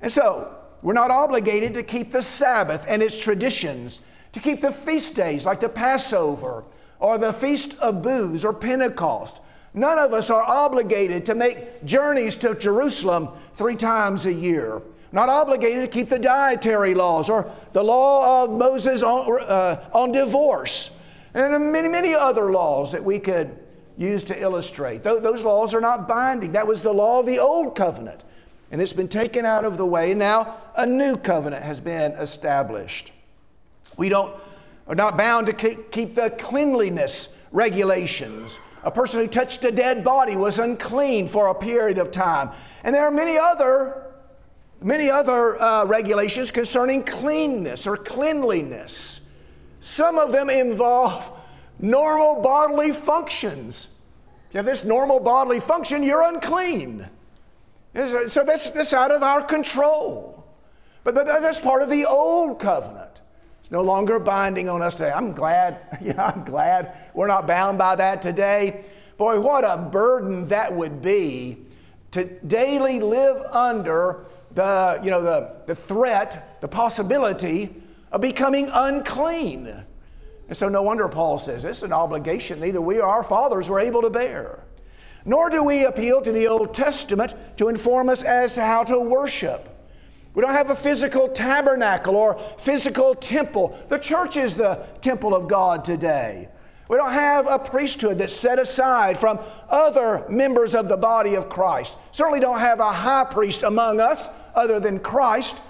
And 0.00 0.12
so, 0.12 0.54
we're 0.82 0.92
not 0.92 1.10
obligated 1.10 1.72
to 1.74 1.82
keep 1.82 2.12
the 2.12 2.22
Sabbath 2.22 2.84
and 2.86 3.02
its 3.02 3.22
traditions, 3.22 4.00
to 4.32 4.40
keep 4.40 4.60
the 4.60 4.72
feast 4.72 5.14
days 5.14 5.46
like 5.46 5.60
the 5.60 5.68
Passover 5.68 6.64
or 6.98 7.16
the 7.16 7.32
Feast 7.32 7.74
of 7.78 8.02
Booths 8.02 8.44
or 8.44 8.52
Pentecost. 8.52 9.40
None 9.72 9.98
of 9.98 10.12
us 10.12 10.30
are 10.30 10.42
obligated 10.42 11.26
to 11.26 11.34
make 11.34 11.84
journeys 11.84 12.36
to 12.36 12.54
Jerusalem 12.54 13.28
three 13.54 13.76
times 13.76 14.26
a 14.26 14.32
year 14.32 14.82
not 15.14 15.28
obligated 15.28 15.80
to 15.80 15.86
keep 15.86 16.08
the 16.08 16.18
dietary 16.18 16.92
laws 16.92 17.30
or 17.30 17.48
the 17.72 17.82
law 17.82 18.42
of 18.42 18.50
Moses 18.50 19.04
on, 19.04 19.40
uh, 19.42 19.88
on 19.94 20.10
divorce, 20.10 20.90
and 21.34 21.72
many, 21.72 21.88
many 21.88 22.14
other 22.14 22.50
laws 22.50 22.90
that 22.92 23.02
we 23.02 23.20
could 23.20 23.56
use 23.96 24.24
to 24.24 24.42
illustrate. 24.42 25.04
Th- 25.04 25.22
those 25.22 25.44
laws 25.44 25.72
are 25.72 25.80
not 25.80 26.08
binding. 26.08 26.50
That 26.52 26.66
was 26.66 26.82
the 26.82 26.92
law 26.92 27.20
of 27.20 27.26
the 27.26 27.38
old 27.38 27.76
covenant, 27.76 28.24
and 28.72 28.82
it's 28.82 28.92
been 28.92 29.08
taken 29.08 29.44
out 29.44 29.64
of 29.64 29.76
the 29.76 29.86
way. 29.86 30.14
Now, 30.14 30.56
a 30.76 30.84
new 30.84 31.16
covenant 31.16 31.62
has 31.62 31.80
been 31.80 32.10
established. 32.12 33.12
We 33.96 34.08
don't, 34.08 34.34
are 34.88 34.96
not 34.96 35.16
bound 35.16 35.46
to 35.46 35.52
keep 35.52 36.16
the 36.16 36.30
cleanliness 36.30 37.28
regulations. 37.52 38.58
A 38.82 38.90
person 38.90 39.20
who 39.20 39.28
touched 39.28 39.62
a 39.62 39.70
dead 39.70 40.02
body 40.02 40.36
was 40.36 40.58
unclean 40.58 41.28
for 41.28 41.46
a 41.46 41.54
period 41.54 41.98
of 41.98 42.10
time. 42.10 42.50
And 42.82 42.92
there 42.92 43.04
are 43.04 43.12
many 43.12 43.38
other 43.38 44.03
many 44.84 45.10
other 45.10 45.60
uh, 45.60 45.84
regulations 45.86 46.50
concerning 46.50 47.02
cleanness 47.02 47.86
or 47.86 47.96
cleanliness. 47.96 49.22
Some 49.80 50.18
of 50.18 50.30
them 50.30 50.50
involve 50.50 51.32
normal 51.80 52.42
bodily 52.42 52.92
functions. 52.92 53.88
If 54.48 54.54
you 54.54 54.58
have 54.58 54.66
this 54.66 54.84
normal 54.84 55.18
bodily 55.20 55.58
function, 55.58 56.02
you're 56.02 56.22
unclean. 56.22 57.08
So 57.94 58.44
that's, 58.44 58.70
that's 58.70 58.92
out 58.92 59.10
of 59.10 59.22
our 59.22 59.42
control. 59.42 60.44
But 61.02 61.14
that's 61.14 61.60
part 61.60 61.82
of 61.82 61.90
the 61.90 62.06
old 62.06 62.58
covenant. 62.58 63.22
It's 63.60 63.70
no 63.70 63.82
longer 63.82 64.18
binding 64.18 64.68
on 64.68 64.82
us 64.82 64.94
today. 64.94 65.12
I'm 65.12 65.32
glad, 65.32 65.80
yeah, 66.02 66.32
I'm 66.34 66.44
glad 66.44 66.96
we're 67.14 67.26
not 67.26 67.46
bound 67.46 67.78
by 67.78 67.96
that 67.96 68.20
today. 68.20 68.84
Boy, 69.16 69.40
what 69.40 69.64
a 69.64 69.78
burden 69.78 70.48
that 70.48 70.74
would 70.74 71.00
be 71.00 71.58
to 72.10 72.24
daily 72.46 73.00
live 73.00 73.42
under 73.52 74.26
the, 74.54 75.00
you 75.02 75.10
know, 75.10 75.22
the, 75.22 75.56
the 75.66 75.74
threat, 75.74 76.60
the 76.60 76.68
possibility 76.68 77.74
of 78.12 78.20
becoming 78.20 78.70
unclean. 78.72 79.84
And 80.46 80.56
so, 80.56 80.68
no 80.68 80.82
wonder 80.82 81.08
Paul 81.08 81.38
says 81.38 81.64
it's 81.64 81.82
an 81.82 81.92
obligation 81.92 82.60
neither 82.60 82.80
we 82.80 83.00
or 83.00 83.06
our 83.06 83.24
fathers 83.24 83.68
were 83.68 83.80
able 83.80 84.02
to 84.02 84.10
bear. 84.10 84.64
Nor 85.24 85.48
do 85.48 85.64
we 85.64 85.84
appeal 85.84 86.20
to 86.22 86.32
the 86.32 86.46
Old 86.46 86.74
Testament 86.74 87.34
to 87.56 87.68
inform 87.68 88.08
us 88.08 88.22
as 88.22 88.54
to 88.54 88.62
how 88.62 88.84
to 88.84 89.00
worship. 89.00 89.70
We 90.34 90.42
don't 90.42 90.52
have 90.52 90.70
a 90.70 90.76
physical 90.76 91.28
tabernacle 91.28 92.16
or 92.16 92.38
physical 92.58 93.14
temple. 93.14 93.78
The 93.88 93.98
church 93.98 94.36
is 94.36 94.56
the 94.56 94.84
temple 95.00 95.34
of 95.34 95.48
God 95.48 95.84
today. 95.84 96.48
We 96.88 96.98
don't 96.98 97.12
have 97.12 97.46
a 97.46 97.58
priesthood 97.58 98.18
that's 98.18 98.34
set 98.34 98.58
aside 98.58 99.18
from 99.18 99.38
other 99.70 100.24
members 100.28 100.74
of 100.74 100.88
the 100.88 100.96
body 100.96 101.34
of 101.34 101.48
Christ. 101.48 101.96
Certainly 102.12 102.40
don't 102.40 102.58
have 102.58 102.78
a 102.80 102.92
high 102.92 103.24
priest 103.24 103.62
among 103.62 104.00
us 104.00 104.28
other 104.54 104.78
than 104.78 105.00
Christ. 105.00 105.62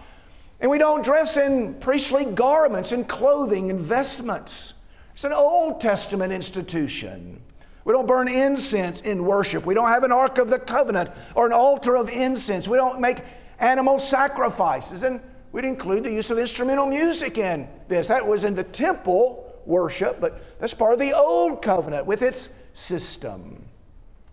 And 0.61 0.71
we 0.71 0.79
don't 0.79 1.05
dress 1.05 1.37
in 1.37 1.75
priestly 1.75 2.25
garments 2.25 2.93
and 2.93 3.09
clothing 3.09 3.71
and 3.71 3.79
vestments. 3.79 4.75
It's 5.13 5.25
an 5.25 5.33
Old 5.33 5.81
Testament 5.81 6.33
institution. 6.33 7.41
We 7.85 7.93
don't 7.93 8.09
burn 8.09 8.29
incense 8.29 9.01
in 9.03 9.25
worship. 9.25 9.67
We 9.67 9.75
don't 9.75 9.89
have 9.89 10.03
an 10.05 10.11
Ark 10.13 10.39
of 10.39 10.49
the 10.49 10.59
Covenant 10.59 11.11
or 11.37 11.47
an 11.47 11.53
altar 11.53 11.97
of 11.97 12.09
incense. 12.09 12.67
We 12.67 12.77
don't 12.77 13.01
make 13.01 13.23
animal 13.61 13.99
sacrifices. 13.99 15.05
And 15.05 15.21
we'd 15.53 15.65
include 15.65 16.05
the 16.05 16.13
use 16.13 16.31
of 16.31 16.39
instrumental 16.39 16.87
music 16.87 17.39
in 17.39 17.69
this. 17.87 18.09
That 18.09 18.27
was 18.27 18.43
in 18.43 18.55
the 18.55 18.65
temple 18.65 19.44
worship, 19.67 20.21
but 20.21 20.59
that's 20.61 20.75
part 20.75 20.93
of 20.95 20.99
the 20.99 21.13
old 21.13 21.63
covenant 21.63 22.07
with 22.07 22.23
its 22.23 22.49
system. 22.73 23.65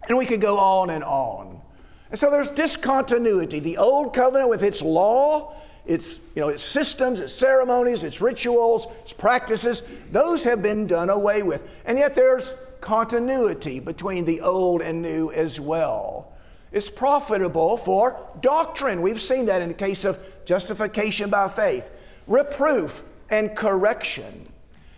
And 0.07 0.17
we 0.17 0.25
could 0.25 0.41
go 0.41 0.57
on 0.57 0.89
and 0.89 1.03
on. 1.03 1.61
And 2.09 2.19
so 2.19 2.29
there's 2.29 2.49
discontinuity. 2.49 3.59
The 3.59 3.77
old 3.77 4.13
covenant 4.13 4.49
with 4.49 4.63
its 4.63 4.81
law, 4.81 5.55
its, 5.85 6.19
you 6.35 6.41
know, 6.41 6.49
its 6.49 6.63
systems, 6.63 7.21
its 7.21 7.33
ceremonies, 7.33 8.03
its 8.03 8.21
rituals, 8.21 8.87
its 9.01 9.13
practices, 9.13 9.83
those 10.11 10.43
have 10.43 10.61
been 10.61 10.87
done 10.87 11.09
away 11.09 11.43
with. 11.43 11.67
And 11.85 11.97
yet 11.97 12.13
there's 12.15 12.55
continuity 12.81 13.79
between 13.79 14.25
the 14.25 14.41
old 14.41 14.81
and 14.81 15.01
new 15.01 15.31
as 15.31 15.59
well. 15.59 16.33
It's 16.71 16.89
profitable 16.89 17.77
for 17.77 18.19
doctrine. 18.41 19.01
We've 19.01 19.21
seen 19.21 19.45
that 19.45 19.61
in 19.61 19.67
the 19.67 19.75
case 19.75 20.05
of 20.05 20.19
justification 20.45 21.29
by 21.29 21.47
faith, 21.47 21.89
reproof 22.27 23.03
and 23.29 23.55
correction, 23.55 24.50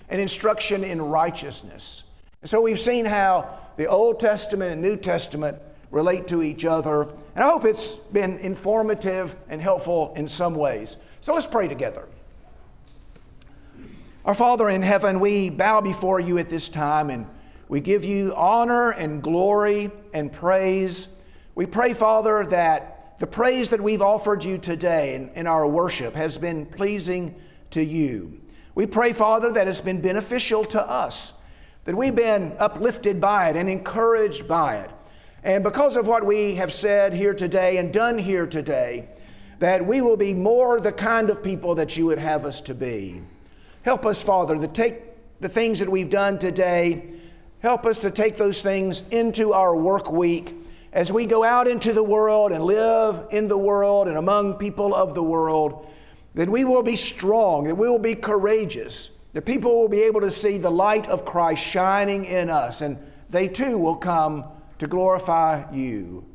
and 0.09 0.21
instruction 0.21 0.83
in 0.83 1.01
righteousness. 1.01 2.03
And 2.41 2.49
so 2.49 2.61
we've 2.61 2.79
seen 2.79 3.05
how 3.05 3.57
the 3.77 3.87
Old 3.87 4.19
Testament 4.19 4.71
and 4.71 4.81
New 4.81 4.97
Testament 4.97 5.57
relate 5.91 6.27
to 6.27 6.41
each 6.41 6.65
other. 6.65 7.03
And 7.03 7.43
I 7.43 7.49
hope 7.49 7.65
it's 7.65 7.97
been 7.97 8.39
informative 8.39 9.35
and 9.47 9.61
helpful 9.61 10.13
in 10.15 10.27
some 10.27 10.55
ways. 10.55 10.97
So 11.21 11.33
let's 11.33 11.47
pray 11.47 11.67
together. 11.67 12.07
Our 14.25 14.33
Father 14.33 14.69
in 14.69 14.81
heaven, 14.81 15.19
we 15.19 15.49
bow 15.49 15.81
before 15.81 16.19
you 16.19 16.37
at 16.37 16.49
this 16.49 16.69
time 16.69 17.09
and 17.09 17.27
we 17.67 17.81
give 17.81 18.03
you 18.03 18.33
honor 18.35 18.91
and 18.91 19.21
glory 19.21 19.91
and 20.13 20.31
praise. 20.31 21.07
We 21.55 21.65
pray, 21.65 21.93
Father, 21.93 22.45
that 22.45 23.19
the 23.19 23.27
praise 23.27 23.69
that 23.69 23.81
we've 23.81 24.01
offered 24.01 24.43
you 24.43 24.57
today 24.57 25.15
in, 25.15 25.29
in 25.29 25.47
our 25.47 25.67
worship 25.67 26.15
has 26.15 26.37
been 26.37 26.65
pleasing 26.65 27.35
to 27.71 27.83
you. 27.83 28.41
We 28.76 28.88
pray, 28.88 29.13
Father, 29.13 29.51
that 29.51 29.67
it's 29.67 29.82
been 29.82 30.01
beneficial 30.01 30.65
to 30.65 30.82
us, 30.82 31.34
that 31.86 31.95
we've 31.95 32.15
been 32.15 32.55
uplifted 32.59 33.21
by 33.21 33.49
it 33.49 33.55
and 33.55 33.69
encouraged 33.69 34.47
by 34.47 34.78
it. 34.78 34.89
And 35.43 35.63
because 35.63 35.95
of 35.95 36.07
what 36.07 36.26
we 36.26 36.55
have 36.55 36.74
said 36.74 37.13
here 37.13 37.34
today 37.34 37.78
and 37.78 37.93
done 37.93 38.17
here 38.17 38.47
today, 38.47 39.09
that 39.59 39.86
we 39.86 40.01
will 40.01 40.17
be 40.17 40.34
more 40.34 40.80
the 40.80 40.91
kind 40.91 41.30
of 41.30 41.43
people 41.43 41.76
that 41.76 41.95
you 41.95 42.05
would 42.07 42.17
have 42.17 42.45
us 42.45 42.61
to 42.61 42.74
be. 42.74 43.21
Help 43.84 44.05
us, 44.05 44.21
Father, 44.21 44.57
to 44.57 44.67
take 44.67 45.03
the 45.39 45.49
things 45.49 45.80
that 45.80 45.89
we've 45.89 46.09
done 46.09 46.39
today, 46.39 47.13
help 47.59 47.86
us 47.86 47.99
to 47.99 48.09
take 48.09 48.38
those 48.38 48.61
things 48.61 49.03
into 49.11 49.53
our 49.53 49.76
work 49.76 50.11
week 50.11 50.55
as 50.93 51.11
we 51.11 51.26
go 51.26 51.43
out 51.43 51.67
into 51.67 51.91
the 51.91 52.03
world 52.03 52.51
and 52.51 52.63
live 52.63 53.28
in 53.32 53.47
the 53.47 53.57
world 53.57 54.07
and 54.07 54.17
among 54.17 54.53
people 54.55 54.95
of 54.95 55.13
the 55.13 55.24
world, 55.24 55.88
that 56.36 56.49
we 56.49 56.65
will 56.65 56.84
be 56.84 56.95
strong, 56.95 57.65
that 57.65 57.75
we 57.75 57.89
will 57.89 57.99
be 57.99 58.15
courageous, 58.15 59.11
that 59.34 59.45
people 59.45 59.79
will 59.79 59.89
be 59.89 60.03
able 60.03 60.21
to 60.21 60.31
see 60.31 60.57
the 60.57 60.69
light 60.69 61.07
of 61.07 61.25
Christ 61.25 61.63
shining 61.63 62.25
in 62.25 62.49
us, 62.49 62.81
and 62.81 62.97
they 63.29 63.47
too 63.47 63.77
will 63.77 63.95
come 63.95 64.45
to 64.79 64.88
glorify 64.88 65.71
you. 65.71 66.25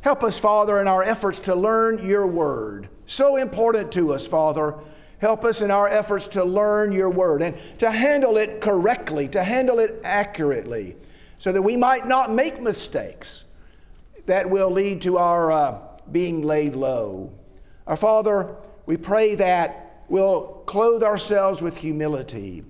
Help 0.00 0.22
us, 0.22 0.38
Father, 0.38 0.80
in 0.80 0.88
our 0.88 1.02
efforts 1.02 1.40
to 1.40 1.54
learn 1.54 2.06
your 2.06 2.26
word. 2.26 2.88
So 3.06 3.36
important 3.36 3.90
to 3.92 4.12
us, 4.12 4.26
Father. 4.26 4.74
Help 5.18 5.44
us 5.44 5.62
in 5.62 5.70
our 5.70 5.88
efforts 5.88 6.28
to 6.28 6.44
learn 6.44 6.92
your 6.92 7.10
word 7.10 7.42
and 7.42 7.56
to 7.78 7.90
handle 7.90 8.36
it 8.36 8.60
correctly, 8.60 9.26
to 9.28 9.42
handle 9.42 9.80
it 9.80 10.00
accurately, 10.04 10.96
so 11.38 11.50
that 11.50 11.62
we 11.62 11.76
might 11.76 12.06
not 12.06 12.32
make 12.32 12.60
mistakes 12.60 13.44
that 14.26 14.48
will 14.48 14.70
lead 14.70 15.02
to 15.02 15.18
our 15.18 15.50
uh, 15.50 15.78
being 16.12 16.42
laid 16.42 16.76
low. 16.76 17.32
Our 17.86 17.96
Father, 17.96 18.54
we 18.88 18.96
pray 18.96 19.36
that 19.36 20.02
we'll 20.08 20.64
clothe 20.66 21.04
ourselves 21.04 21.62
with 21.62 21.76
humility, 21.76 22.64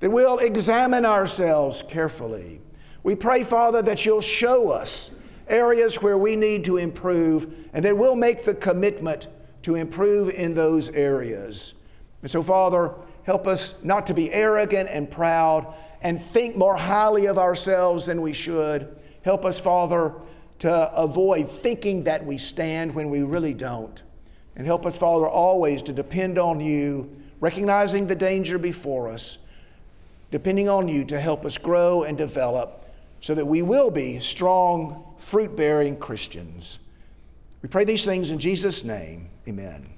that 0.00 0.10
we'll 0.10 0.38
examine 0.38 1.04
ourselves 1.04 1.82
carefully 1.86 2.62
we 3.06 3.14
pray, 3.14 3.44
Father, 3.44 3.82
that 3.82 4.04
you'll 4.04 4.20
show 4.20 4.72
us 4.72 5.12
areas 5.46 6.02
where 6.02 6.18
we 6.18 6.34
need 6.34 6.64
to 6.64 6.76
improve 6.76 7.54
and 7.72 7.84
that 7.84 7.96
we'll 7.96 8.16
make 8.16 8.42
the 8.42 8.52
commitment 8.52 9.28
to 9.62 9.76
improve 9.76 10.28
in 10.30 10.54
those 10.54 10.88
areas. 10.88 11.74
And 12.22 12.28
so, 12.28 12.42
Father, 12.42 12.96
help 13.22 13.46
us 13.46 13.76
not 13.84 14.08
to 14.08 14.14
be 14.14 14.32
arrogant 14.32 14.88
and 14.90 15.08
proud 15.08 15.72
and 16.02 16.20
think 16.20 16.56
more 16.56 16.74
highly 16.74 17.26
of 17.26 17.38
ourselves 17.38 18.06
than 18.06 18.22
we 18.22 18.32
should. 18.32 19.00
Help 19.22 19.44
us, 19.44 19.60
Father, 19.60 20.12
to 20.58 20.92
avoid 20.92 21.48
thinking 21.48 22.02
that 22.02 22.26
we 22.26 22.38
stand 22.38 22.92
when 22.92 23.08
we 23.08 23.22
really 23.22 23.54
don't. 23.54 24.02
And 24.56 24.66
help 24.66 24.86
us, 24.86 24.96
Father, 24.96 25.28
always 25.28 25.82
to 25.82 25.92
depend 25.92 26.38
on 26.38 26.60
you, 26.60 27.10
recognizing 27.40 28.06
the 28.06 28.16
danger 28.16 28.58
before 28.58 29.08
us, 29.08 29.38
depending 30.30 30.68
on 30.68 30.88
you 30.88 31.04
to 31.04 31.20
help 31.20 31.44
us 31.44 31.58
grow 31.58 32.04
and 32.04 32.16
develop 32.16 32.86
so 33.20 33.34
that 33.34 33.44
we 33.44 33.62
will 33.62 33.90
be 33.90 34.18
strong, 34.20 35.04
fruit 35.18 35.56
bearing 35.56 35.96
Christians. 35.96 36.78
We 37.62 37.68
pray 37.68 37.84
these 37.84 38.04
things 38.04 38.30
in 38.30 38.38
Jesus' 38.38 38.84
name. 38.84 39.28
Amen. 39.48 39.95